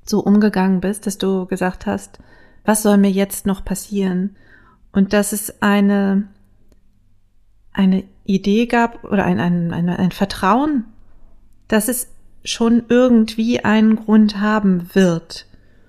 so 0.06 0.20
umgegangen 0.20 0.82
bist, 0.82 1.08
dass 1.08 1.18
du 1.18 1.46
gesagt 1.46 1.86
hast, 1.86 2.20
was 2.66 2.84
soll 2.84 2.98
mir 2.98 3.12
jetzt 3.12 3.46
noch 3.46 3.64
passieren? 3.64 4.36
Und 4.92 5.14
dass 5.14 5.34
es 5.34 5.62
eine, 5.62 6.28
eine 7.74 8.04
Idee 8.26 8.66
gab 8.66 9.04
oder 9.04 9.26
ein, 9.26 9.40
ein, 9.40 9.74
ein, 9.74 9.90
ein 9.90 10.12
Vertrauen, 10.12 10.86
dass 11.68 11.88
es 11.88 12.10
schon 12.44 12.84
irgendwie 12.90 13.64
einen 13.64 13.96
Grund 13.96 14.40
haben 14.40 14.90
wird. 14.94 15.46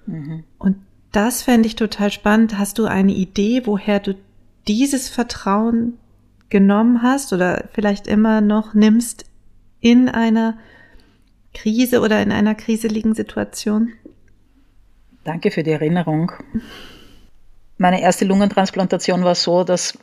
Mhm. 0.07 0.45
Und 0.59 0.77
das 1.13 1.43
fände 1.43 1.67
ich 1.67 1.77
total 1.77 2.11
spannend. 2.11 2.59
Hast 2.59 2.79
du 2.79 2.87
eine 2.87 3.13
Idee, 3.13 3.67
woher 3.67 4.01
du 4.01 4.15
dieses 4.69 5.09
Vertrauen 5.09 5.95
genommen 6.49 7.03
hast 7.03 7.33
oder 7.33 7.69
vielleicht 7.73 8.07
immer 8.07 8.41
noch 8.41 8.75
nimmst 8.75 9.25
in 9.81 10.09
einer 10.09 10.59
Krise 11.55 12.01
oder 12.01 12.23
in 12.23 12.33
einer 12.33 12.55
kriseligen 12.55 13.15
Situation? 13.15 13.91
Danke 15.25 15.51
für 15.51 15.63
die 15.63 15.73
Erinnerung. 15.73 16.33
Meine 17.77 18.01
erste 18.01 18.25
Lungentransplantation 18.25 19.25
war 19.25 19.35
so, 19.35 19.65
dass 19.65 19.99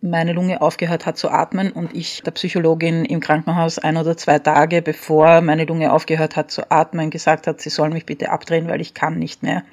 meine 0.00 0.32
Lunge 0.32 0.60
aufgehört 0.60 1.06
hat 1.06 1.16
zu 1.16 1.30
atmen 1.30 1.72
und 1.72 1.94
ich 1.94 2.22
der 2.22 2.30
Psychologin 2.32 3.04
im 3.04 3.20
Krankenhaus 3.20 3.78
ein 3.78 3.96
oder 3.96 4.16
zwei 4.16 4.38
Tage 4.38 4.82
bevor 4.82 5.40
meine 5.40 5.64
Lunge 5.64 5.92
aufgehört 5.92 6.36
hat 6.36 6.50
zu 6.50 6.70
atmen 6.70 7.10
gesagt 7.10 7.46
hat, 7.46 7.60
sie 7.60 7.70
soll 7.70 7.90
mich 7.90 8.06
bitte 8.06 8.30
abdrehen, 8.30 8.68
weil 8.68 8.80
ich 8.80 8.94
kann 8.94 9.18
nicht 9.18 9.42
mehr. 9.42 9.64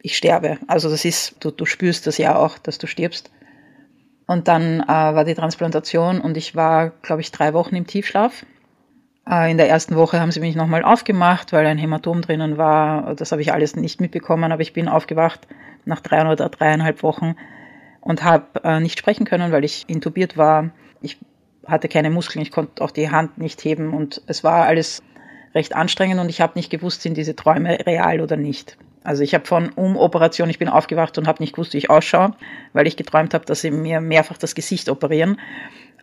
Ich 0.00 0.16
sterbe. 0.16 0.58
Also 0.68 0.90
das 0.90 1.04
ist, 1.04 1.36
du, 1.40 1.50
du 1.50 1.64
spürst 1.64 2.06
das 2.06 2.18
ja 2.18 2.36
auch, 2.36 2.58
dass 2.58 2.78
du 2.78 2.86
stirbst. 2.86 3.30
Und 4.26 4.48
dann 4.48 4.80
äh, 4.80 4.86
war 4.86 5.24
die 5.24 5.34
Transplantation 5.34 6.20
und 6.20 6.36
ich 6.36 6.54
war, 6.54 6.90
glaube 7.02 7.20
ich, 7.20 7.30
drei 7.30 7.52
Wochen 7.52 7.74
im 7.74 7.86
Tiefschlaf. 7.86 8.44
Äh, 9.28 9.50
in 9.50 9.56
der 9.56 9.68
ersten 9.68 9.96
Woche 9.96 10.20
haben 10.20 10.32
sie 10.32 10.40
mich 10.40 10.56
nochmal 10.56 10.82
aufgemacht, 10.82 11.52
weil 11.52 11.66
ein 11.66 11.78
Hämatom 11.78 12.20
drinnen 12.22 12.58
war. 12.58 13.14
Das 13.14 13.32
habe 13.32 13.42
ich 13.42 13.52
alles 13.52 13.76
nicht 13.76 14.00
mitbekommen, 14.00 14.52
aber 14.52 14.62
ich 14.62 14.72
bin 14.72 14.88
aufgewacht 14.88 15.46
nach 15.84 16.00
drei 16.00 16.26
oder 16.30 16.48
dreieinhalb 16.48 17.02
Wochen 17.02 17.36
und 18.00 18.22
habe 18.22 18.62
äh, 18.64 18.80
nicht 18.80 18.98
sprechen 18.98 19.26
können, 19.26 19.52
weil 19.52 19.64
ich 19.64 19.84
intubiert 19.86 20.36
war. 20.36 20.70
Ich 21.00 21.18
hatte 21.66 21.88
keine 21.88 22.10
Muskeln, 22.10 22.42
ich 22.42 22.50
konnte 22.50 22.82
auch 22.82 22.90
die 22.90 23.10
Hand 23.10 23.38
nicht 23.38 23.64
heben 23.64 23.94
und 23.94 24.22
es 24.26 24.44
war 24.44 24.66
alles 24.66 25.02
recht 25.54 25.74
anstrengend 25.74 26.20
und 26.20 26.28
ich 26.28 26.40
habe 26.40 26.52
nicht 26.56 26.70
gewusst, 26.70 27.02
sind 27.02 27.16
diese 27.16 27.36
Träume 27.36 27.78
real 27.86 28.20
oder 28.20 28.36
nicht. 28.36 28.76
Also 29.02 29.22
ich 29.22 29.34
habe 29.34 29.46
von 29.46 29.70
Umoperation, 29.70 30.50
ich 30.50 30.58
bin 30.58 30.68
aufgewacht 30.68 31.16
und 31.18 31.26
habe 31.26 31.42
nicht 31.42 31.54
gewusst, 31.54 31.74
wie 31.74 31.78
ich 31.78 31.90
ausschaue, 31.90 32.34
weil 32.72 32.86
ich 32.86 32.96
geträumt 32.96 33.34
habe, 33.34 33.44
dass 33.44 33.60
sie 33.60 33.70
mir 33.70 34.00
mehrfach 34.00 34.38
das 34.38 34.54
Gesicht 34.54 34.88
operieren, 34.88 35.38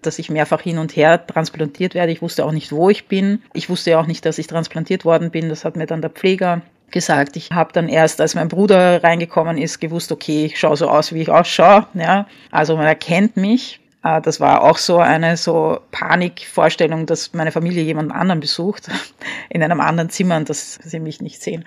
dass 0.01 0.19
ich 0.19 0.29
mehrfach 0.29 0.61
hin 0.61 0.77
und 0.77 0.95
her 0.95 1.25
transplantiert 1.25 1.93
werde. 1.93 2.11
Ich 2.11 2.21
wusste 2.21 2.45
auch 2.45 2.51
nicht, 2.51 2.71
wo 2.71 2.89
ich 2.89 3.07
bin. 3.07 3.41
Ich 3.53 3.69
wusste 3.69 3.97
auch 3.97 4.07
nicht, 4.07 4.25
dass 4.25 4.37
ich 4.37 4.47
transplantiert 4.47 5.05
worden 5.05 5.31
bin. 5.31 5.49
Das 5.49 5.65
hat 5.65 5.75
mir 5.75 5.85
dann 5.85 6.01
der 6.01 6.09
Pfleger 6.09 6.61
gesagt. 6.91 7.35
Ich 7.35 7.49
habe 7.51 7.73
dann 7.73 7.89
erst, 7.89 8.21
als 8.21 8.35
mein 8.35 8.47
Bruder 8.49 9.03
reingekommen 9.03 9.57
ist, 9.57 9.79
gewusst, 9.79 10.11
okay, 10.11 10.45
ich 10.45 10.59
schaue 10.59 10.77
so 10.77 10.89
aus, 10.89 11.13
wie 11.13 11.21
ich 11.21 11.29
ausschaue. 11.29 11.87
Ja, 11.93 12.27
also 12.51 12.75
man 12.75 12.85
erkennt 12.85 13.37
mich. 13.37 13.79
Äh, 14.03 14.21
das 14.21 14.39
war 14.39 14.63
auch 14.63 14.77
so 14.77 14.97
eine 14.97 15.37
so 15.37 15.79
Panikvorstellung, 15.91 17.05
dass 17.05 17.33
meine 17.33 17.51
Familie 17.51 17.83
jemand 17.83 18.11
anderen 18.11 18.39
besucht 18.39 18.89
in 19.49 19.63
einem 19.63 19.81
anderen 19.81 20.09
Zimmer 20.09 20.37
und 20.37 20.49
dass 20.49 20.75
sie 20.83 20.99
mich 20.99 21.21
nicht 21.21 21.41
sehen. 21.41 21.65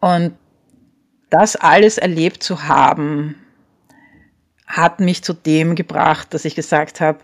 Und 0.00 0.34
das 1.30 1.56
alles 1.56 1.98
erlebt 1.98 2.42
zu 2.42 2.68
haben, 2.68 3.34
hat 4.66 5.00
mich 5.00 5.22
zu 5.22 5.32
dem 5.32 5.74
gebracht, 5.74 6.34
dass 6.34 6.44
ich 6.44 6.54
gesagt 6.54 7.00
habe, 7.00 7.18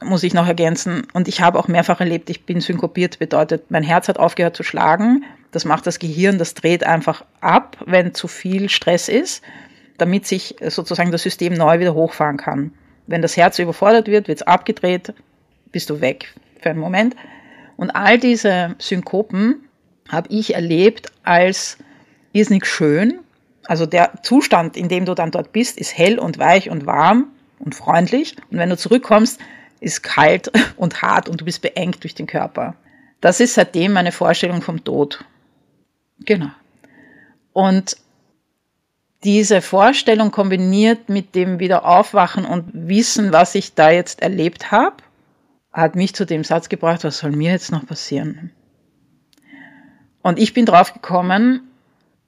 muss 0.00 0.22
ich 0.22 0.34
noch 0.34 0.46
ergänzen. 0.46 1.06
Und 1.12 1.28
ich 1.28 1.40
habe 1.40 1.58
auch 1.58 1.68
mehrfach 1.68 2.00
erlebt, 2.00 2.30
ich 2.30 2.44
bin 2.44 2.60
synkopiert, 2.60 3.18
bedeutet, 3.18 3.70
mein 3.70 3.82
Herz 3.82 4.08
hat 4.08 4.18
aufgehört 4.18 4.56
zu 4.56 4.62
schlagen. 4.62 5.24
Das 5.50 5.64
macht 5.64 5.86
das 5.86 5.98
Gehirn, 5.98 6.38
das 6.38 6.54
dreht 6.54 6.84
einfach 6.84 7.24
ab, 7.40 7.78
wenn 7.86 8.14
zu 8.14 8.28
viel 8.28 8.68
Stress 8.68 9.08
ist, 9.08 9.42
damit 9.96 10.26
sich 10.26 10.56
sozusagen 10.68 11.10
das 11.10 11.22
System 11.22 11.54
neu 11.54 11.80
wieder 11.80 11.94
hochfahren 11.94 12.36
kann. 12.36 12.72
Wenn 13.06 13.22
das 13.22 13.36
Herz 13.36 13.58
überfordert 13.58 14.06
wird, 14.06 14.28
wird 14.28 14.40
es 14.40 14.46
abgedreht, 14.46 15.14
bist 15.72 15.90
du 15.90 16.00
weg 16.00 16.34
für 16.60 16.70
einen 16.70 16.78
Moment. 16.78 17.16
Und 17.76 17.90
all 17.90 18.18
diese 18.18 18.76
Synkopen 18.78 19.64
habe 20.08 20.28
ich 20.30 20.54
erlebt 20.54 21.10
als 21.22 21.78
irrsinnig 22.32 22.66
schön. 22.66 23.20
Also 23.68 23.84
der 23.84 24.22
Zustand, 24.22 24.78
in 24.78 24.88
dem 24.88 25.04
du 25.04 25.14
dann 25.14 25.30
dort 25.30 25.52
bist, 25.52 25.76
ist 25.78 25.96
hell 25.96 26.18
und 26.18 26.38
weich 26.38 26.70
und 26.70 26.86
warm 26.86 27.26
und 27.58 27.74
freundlich. 27.74 28.34
Und 28.50 28.56
wenn 28.56 28.70
du 28.70 28.78
zurückkommst, 28.78 29.38
ist 29.78 30.02
kalt 30.02 30.50
und 30.78 31.02
hart 31.02 31.28
und 31.28 31.42
du 31.42 31.44
bist 31.44 31.60
beengt 31.60 32.02
durch 32.02 32.14
den 32.14 32.26
Körper. 32.26 32.76
Das 33.20 33.40
ist 33.40 33.54
seitdem 33.54 33.92
meine 33.92 34.10
Vorstellung 34.10 34.62
vom 34.62 34.84
Tod. 34.84 35.22
Genau. 36.20 36.48
Und 37.52 37.98
diese 39.22 39.60
Vorstellung 39.60 40.30
kombiniert 40.30 41.10
mit 41.10 41.34
dem 41.34 41.58
Wiederaufwachen 41.58 42.46
und 42.46 42.70
Wissen, 42.72 43.32
was 43.32 43.54
ich 43.54 43.74
da 43.74 43.90
jetzt 43.90 44.22
erlebt 44.22 44.72
habe, 44.72 44.96
hat 45.74 45.94
mich 45.94 46.14
zu 46.14 46.24
dem 46.24 46.42
Satz 46.42 46.70
gebracht, 46.70 47.04
was 47.04 47.18
soll 47.18 47.32
mir 47.32 47.52
jetzt 47.52 47.70
noch 47.70 47.84
passieren? 47.84 48.50
Und 50.22 50.38
ich 50.38 50.54
bin 50.54 50.64
drauf 50.64 50.94
gekommen, 50.94 51.67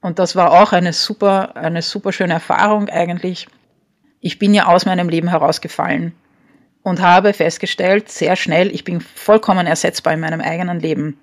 und 0.01 0.19
das 0.19 0.37
war 0.37 0.53
auch 0.53 0.73
eine 0.73 0.93
super, 0.93 1.57
eine 1.57 1.83
super 1.83 2.13
schöne 2.13 2.35
Erfahrung 2.35 2.89
eigentlich. 2.89 3.49
Ich 4.21 4.39
bin 4.39 4.55
ja 4.55 4.67
aus 4.67 4.87
meinem 4.87 5.09
Leben 5.09 5.29
herausgefallen 5.29 6.15
und 6.83 7.01
habe 7.01 7.33
festgestellt, 7.33 8.11
sehr 8.11 8.37
schnell, 8.37 8.75
ich 8.75 8.85
bin 8.85 9.01
vollkommen 9.01 9.67
ersetzbar 9.67 10.15
in 10.15 10.21
meinem 10.21 10.41
eigenen 10.41 10.81
Leben. 10.81 11.19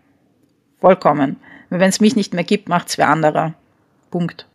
Vollkommen. 0.80 1.38
Wenn 1.70 1.90
es 1.90 2.00
mich 2.00 2.16
nicht 2.16 2.34
mehr 2.34 2.44
gibt, 2.44 2.70
macht 2.70 2.90
es 2.90 2.98
wer 2.98 3.10
anderer. 3.10 3.54
Punkt. 4.12 4.48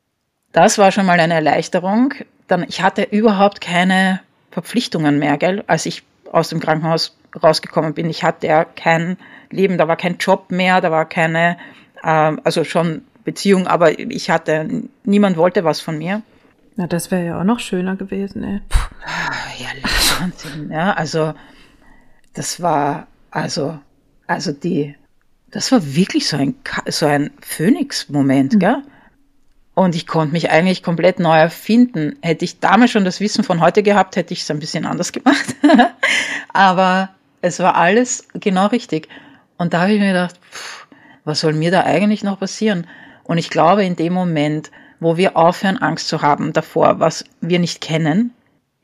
Das 0.53 0.79
war 0.79 0.93
schon 0.93 1.07
mal 1.07 1.19
eine 1.19 1.35
Erleichterung. 1.35 2.15
Dann, 2.47 2.65
ich 2.69 2.83
hatte 2.83 3.03
überhaupt 3.03 3.61
keine 3.61 4.21
Verpflichtungen 4.51 5.19
mehr, 5.19 5.37
gell, 5.39 5.65
als 5.67 5.87
ich 5.87 6.05
aus 6.31 6.49
dem 6.49 6.61
Krankenhaus 6.61 7.17
rausgekommen 7.43 7.95
bin. 7.95 8.09
Ich 8.09 8.23
hatte 8.23 8.47
ja 8.47 8.65
kein 8.65 9.17
Leben, 9.51 9.79
da 9.79 9.89
war 9.89 9.97
kein 9.97 10.19
Job 10.19 10.51
mehr, 10.51 10.81
da 10.81 10.91
war 10.91 11.07
keine, 11.07 11.59
äh, 12.03 12.37
also 12.45 12.65
schon 12.65 13.03
Beziehung, 13.25 13.67
aber 13.67 13.99
ich 13.99 14.31
hatte, 14.31 14.85
niemand 15.05 15.37
wollte 15.37 15.65
was 15.65 15.81
von 15.81 15.99
mir. 15.99 16.23
Na, 16.77 16.87
das 16.87 17.11
wäre 17.11 17.25
ja 17.27 17.41
auch 17.41 17.45
noch 17.45 17.61
schöner 17.61 17.97
gewesen, 17.97 18.43
ey. 18.45 18.61
Ah, 19.05 19.33
ja, 19.59 19.69
Wahnsinn, 20.21 20.71
ja. 20.71 20.93
Also, 20.95 21.35
das 22.35 22.63
war, 22.63 23.07
also, 23.31 23.79
also 24.27 24.53
die, 24.53 24.97
das 25.51 25.71
war 25.71 25.95
wirklich 25.95 26.27
so 26.29 26.37
ein, 26.37 26.55
so 26.87 27.07
ein 27.07 27.31
Phönix-Moment, 27.41 28.55
mhm. 28.55 28.59
gell? 28.59 28.83
Und 29.75 29.95
ich 29.95 30.07
konnte 30.07 30.33
mich 30.33 30.51
eigentlich 30.51 30.83
komplett 30.83 31.19
neu 31.19 31.37
erfinden. 31.37 32.17
Hätte 32.21 32.45
ich 32.45 32.61
damals 32.61 32.91
schon 32.91 33.07
das 33.07 33.21
Wissen 33.21 33.43
von 33.43 33.61
heute 33.61 33.83
gehabt, 33.83 34.17
hätte 34.17 34.35
ich 34.35 34.43
es 34.43 34.51
ein 34.51 34.59
bisschen 34.59 34.85
anders 34.85 35.13
gemacht. 35.13 35.55
Aber 36.53 37.11
es 37.41 37.59
war 37.59 37.75
alles 37.77 38.29
genau 38.35 38.67
richtig. 38.67 39.09
Und 39.57 39.73
da 39.73 39.83
habe 39.83 39.93
ich 39.93 40.01
mir 40.01 40.09
gedacht, 40.09 40.39
pff, 40.51 40.87
was 41.25 41.41
soll 41.41 41.55
mir 41.55 41.71
da 41.71 41.85
eigentlich 41.85 42.23
noch 42.23 42.39
passieren? 42.39 42.87
Und 43.25 43.39
ich 43.39 43.51
glaube, 43.51 43.85
in 43.85 43.97
dem 43.97 44.13
Moment, 44.13 44.71
wo 45.01 45.17
wir 45.17 45.37
aufhören, 45.37 45.79
Angst 45.79 46.09
zu 46.09 46.23
haben 46.23 46.53
davor, 46.53 47.01
was 47.01 47.25
wir 47.41 47.59
nicht 47.59 47.81
kennen, 47.81 48.33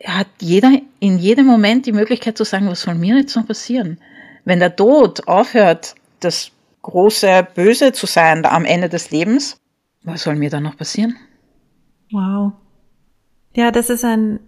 hat 0.04 0.28
jeder 0.40 0.72
in 1.00 1.18
jedem 1.18 1.46
Moment 1.46 1.86
die 1.86 1.92
Möglichkeit 1.92 2.36
zu 2.38 2.44
sagen, 2.44 2.68
was 2.68 2.82
soll 2.82 2.94
mir 2.94 3.16
jetzt 3.16 3.36
noch 3.36 3.46
passieren? 3.46 3.98
Wenn 4.44 4.60
der 4.60 4.76
Tod 4.76 5.26
aufhört, 5.26 5.94
das 6.20 6.50
große 6.82 7.46
Böse 7.54 7.92
zu 7.92 8.06
sein 8.06 8.44
am 8.46 8.64
Ende 8.64 8.88
des 8.88 9.10
Lebens, 9.10 9.60
was 10.04 10.22
soll 10.22 10.36
mir 10.36 10.50
dann 10.50 10.62
noch 10.62 10.76
passieren? 10.76 11.16
Wow. 12.12 12.52
Ja, 13.54 13.70
das 13.70 13.90
ist 13.90 14.04
ein 14.04 14.40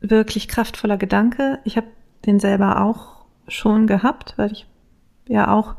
wirklich 0.00 0.48
kraftvoller 0.48 0.96
Gedanke. 0.96 1.58
Ich 1.64 1.76
habe 1.76 1.88
den 2.24 2.40
selber 2.40 2.82
auch 2.82 3.26
schon 3.48 3.86
gehabt, 3.86 4.34
weil 4.36 4.52
ich 4.52 4.66
ja 5.28 5.52
auch 5.52 5.76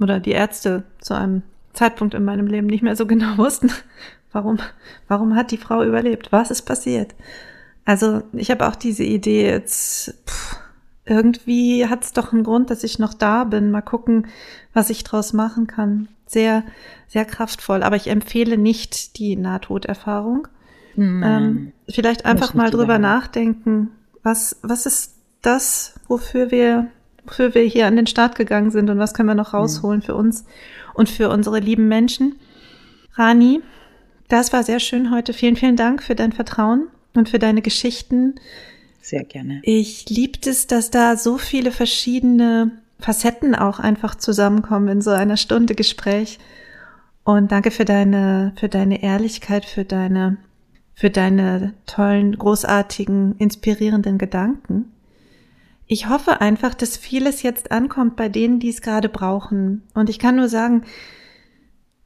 oder 0.00 0.20
die 0.20 0.30
Ärzte 0.30 0.84
zu 1.00 1.14
einem 1.14 1.42
Zeitpunkt 1.78 2.14
in 2.14 2.24
meinem 2.24 2.46
Leben 2.46 2.66
nicht 2.66 2.82
mehr 2.82 2.96
so 2.96 3.06
genau 3.06 3.36
wussten, 3.38 3.70
warum, 4.32 4.58
warum 5.06 5.36
hat 5.36 5.50
die 5.50 5.56
Frau 5.56 5.84
überlebt? 5.84 6.32
Was 6.32 6.50
ist 6.50 6.62
passiert? 6.62 7.14
Also 7.84 8.22
ich 8.32 8.50
habe 8.50 8.66
auch 8.66 8.76
diese 8.76 9.04
Idee 9.04 9.46
jetzt, 9.46 10.14
pff, 10.26 10.56
irgendwie 11.06 11.86
hat 11.86 12.04
es 12.04 12.12
doch 12.12 12.32
einen 12.32 12.44
Grund, 12.44 12.68
dass 12.68 12.84
ich 12.84 12.98
noch 12.98 13.14
da 13.14 13.44
bin. 13.44 13.70
Mal 13.70 13.80
gucken, 13.80 14.26
was 14.74 14.90
ich 14.90 15.04
draus 15.04 15.32
machen 15.32 15.66
kann. 15.66 16.08
Sehr, 16.26 16.64
sehr 17.06 17.24
kraftvoll. 17.24 17.82
Aber 17.82 17.96
ich 17.96 18.08
empfehle 18.08 18.58
nicht 18.58 19.18
die 19.18 19.36
Nahtoderfahrung. 19.36 20.48
Ähm, 21.24 21.72
vielleicht 21.88 22.26
einfach 22.26 22.52
mal 22.52 22.70
drüber 22.70 22.98
nachdenken. 22.98 23.90
Was, 24.22 24.58
was 24.62 24.84
ist 24.84 25.14
das, 25.40 25.98
wofür 26.08 26.50
wir, 26.50 26.88
wofür 27.24 27.54
wir 27.54 27.62
hier 27.62 27.86
an 27.86 27.96
den 27.96 28.06
Start 28.06 28.34
gegangen 28.34 28.70
sind 28.70 28.90
und 28.90 28.98
was 28.98 29.14
können 29.14 29.28
wir 29.28 29.34
noch 29.34 29.54
rausholen 29.54 30.02
für 30.02 30.14
uns? 30.14 30.44
Und 30.98 31.08
für 31.08 31.30
unsere 31.30 31.60
lieben 31.60 31.86
Menschen. 31.86 32.34
Rani, 33.14 33.62
das 34.28 34.52
war 34.52 34.64
sehr 34.64 34.80
schön 34.80 35.12
heute. 35.12 35.32
Vielen, 35.32 35.56
vielen 35.56 35.76
Dank 35.76 36.02
für 36.02 36.16
dein 36.16 36.32
Vertrauen 36.32 36.88
und 37.14 37.28
für 37.28 37.38
deine 37.38 37.62
Geschichten. 37.62 38.34
Sehr 39.00 39.24
gerne. 39.24 39.60
Ich 39.62 40.10
liebte 40.10 40.50
es, 40.50 40.66
dass 40.66 40.90
da 40.90 41.16
so 41.16 41.38
viele 41.38 41.70
verschiedene 41.70 42.72
Facetten 42.98 43.54
auch 43.54 43.78
einfach 43.78 44.16
zusammenkommen 44.16 44.88
in 44.88 45.00
so 45.00 45.10
einer 45.10 45.36
Stunde 45.36 45.76
Gespräch. 45.76 46.40
Und 47.22 47.52
danke 47.52 47.70
für 47.70 47.84
deine, 47.84 48.52
für 48.56 48.68
deine 48.68 49.02
Ehrlichkeit, 49.02 49.64
für 49.66 49.84
deine, 49.84 50.38
für 50.94 51.10
deine 51.10 51.74
tollen, 51.86 52.36
großartigen, 52.36 53.36
inspirierenden 53.38 54.18
Gedanken. 54.18 54.90
Ich 55.88 56.08
hoffe 56.08 56.42
einfach, 56.42 56.74
dass 56.74 56.98
vieles 56.98 57.42
jetzt 57.42 57.72
ankommt 57.72 58.14
bei 58.14 58.28
denen, 58.28 58.60
die 58.60 58.68
es 58.68 58.82
gerade 58.82 59.08
brauchen. 59.08 59.82
Und 59.94 60.10
ich 60.10 60.18
kann 60.18 60.36
nur 60.36 60.50
sagen, 60.50 60.84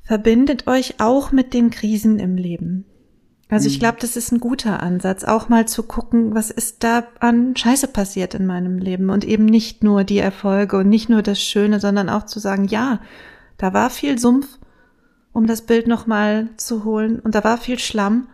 verbindet 0.05 0.69
euch 0.69 1.01
auch 1.01 1.33
mit 1.33 1.53
den 1.53 1.71
Krisen 1.71 2.21
im 2.21 2.37
Leben. 2.37 2.85
Also 3.49 3.67
ich 3.67 3.77
mhm. 3.77 3.81
glaube, 3.81 3.99
das 4.01 4.17
ist 4.17 4.33
ein 4.33 4.41
guter 4.41 4.83
Ansatz, 4.83 5.25
auch 5.25 5.49
mal 5.49 5.67
zu 5.67 5.83
gucken, 5.83 6.35
was 6.35 6.51
ist 6.51 6.85
da 6.85 7.09
an 7.19 7.57
Scheiße 7.57 7.89
passiert 7.89 8.35
in 8.35 8.47
meinem 8.47 8.79
Leben 8.79 9.11
und 9.11 9.25
eben 9.25 9.45
nicht 9.45 9.83
nur 9.83 10.05
die 10.05 10.21
Erfolge 10.21 10.79
und 10.79 10.89
nicht 10.89 11.11
nur 11.11 11.23
das 11.23 11.43
Schöne, 11.43 11.79
sondern 11.79 12.09
auch 12.09 12.25
zu 12.25 12.39
sagen, 12.39 12.67
ja, 12.67 13.01
da 13.59 13.75
war 13.75 13.91
viel 13.91 14.19
Sumpf, 14.19 14.47
um 15.33 15.47
das 15.47 15.63
Bild 15.63 15.87
nochmal 15.87 16.49
zu 16.57 16.85
holen 16.85 17.19
und 17.19 17.35
da 17.35 17.45
war 17.45 17.59
viel 17.59 17.79
Schlamm, 17.79 18.29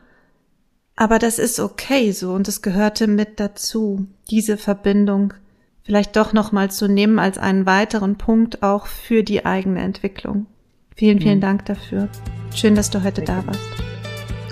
aber 0.99 1.21
das 1.21 1.39
ist 1.39 1.61
okay 1.61 2.11
so 2.11 2.33
und 2.33 2.49
es 2.49 2.61
gehörte 2.61 3.07
mit 3.07 3.39
dazu, 3.39 4.09
diese 4.31 4.57
Verbindung 4.57 5.33
vielleicht 5.85 6.17
doch 6.17 6.33
nochmal 6.33 6.73
zu 6.73 6.89
nehmen 6.89 7.21
als 7.21 7.39
einen 7.39 7.67
weiteren 7.67 8.17
Punkt 8.17 8.65
auch 8.65 8.89
für 8.89 9.23
die 9.23 9.47
eigene 9.47 9.81
Entwicklung. 9.81 10.47
Vielen, 10.97 11.21
vielen 11.21 11.37
mhm. 11.37 11.43
Dank 11.43 11.67
dafür. 11.67 12.09
Schön, 12.53 12.75
dass 12.75 12.91
du 12.91 13.05
heute 13.05 13.23
da 13.23 13.47
warst. 13.47 13.61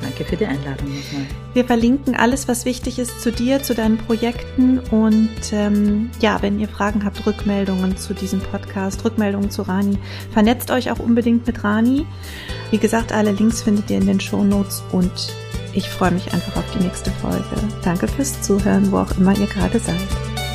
Danke 0.01 0.25
für 0.25 0.37
die 0.37 0.47
Einladung 0.47 0.87
nochmal. 0.87 1.27
Wir 1.53 1.65
verlinken 1.65 2.15
alles, 2.15 2.47
was 2.47 2.65
wichtig 2.65 3.01
ist 3.01 3.21
zu 3.21 3.33
dir, 3.33 3.65
zu 3.65 3.75
deinen 3.75 3.99
Projekten 3.99 4.79
und 4.79 5.53
ähm, 5.53 6.11
ja, 6.21 6.41
wenn 6.43 6.61
ihr 6.61 6.69
Fragen 6.69 7.05
habt, 7.05 7.27
Rückmeldungen 7.27 7.97
zu 7.97 8.15
diesem 8.15 8.39
Podcast, 8.39 9.05
Rückmeldungen 9.05 9.51
zu 9.51 9.63
Rani, 9.63 9.99
vernetzt 10.31 10.71
euch 10.71 10.93
auch 10.93 11.01
unbedingt 11.01 11.45
mit 11.49 11.65
Rani. 11.65 12.07
Wie 12.71 12.79
gesagt, 12.79 13.11
alle 13.11 13.33
Links 13.33 13.63
findet 13.63 13.91
ihr 13.91 13.99
in 13.99 14.07
den 14.07 14.21
Show 14.21 14.45
Notes 14.45 14.85
und 14.93 15.11
ich 15.77 15.91
freue 15.91 16.11
mich 16.11 16.33
einfach 16.33 16.57
auf 16.57 16.65
die 16.73 16.83
nächste 16.83 17.11
Folge. 17.11 17.45
Danke 17.85 18.09
fürs 18.09 18.41
Zuhören, 18.41 18.91
wo 18.91 18.99
auch 18.99 19.17
immer 19.19 19.39
ihr 19.39 19.47
gerade 19.47 19.79
seid. 19.79 20.46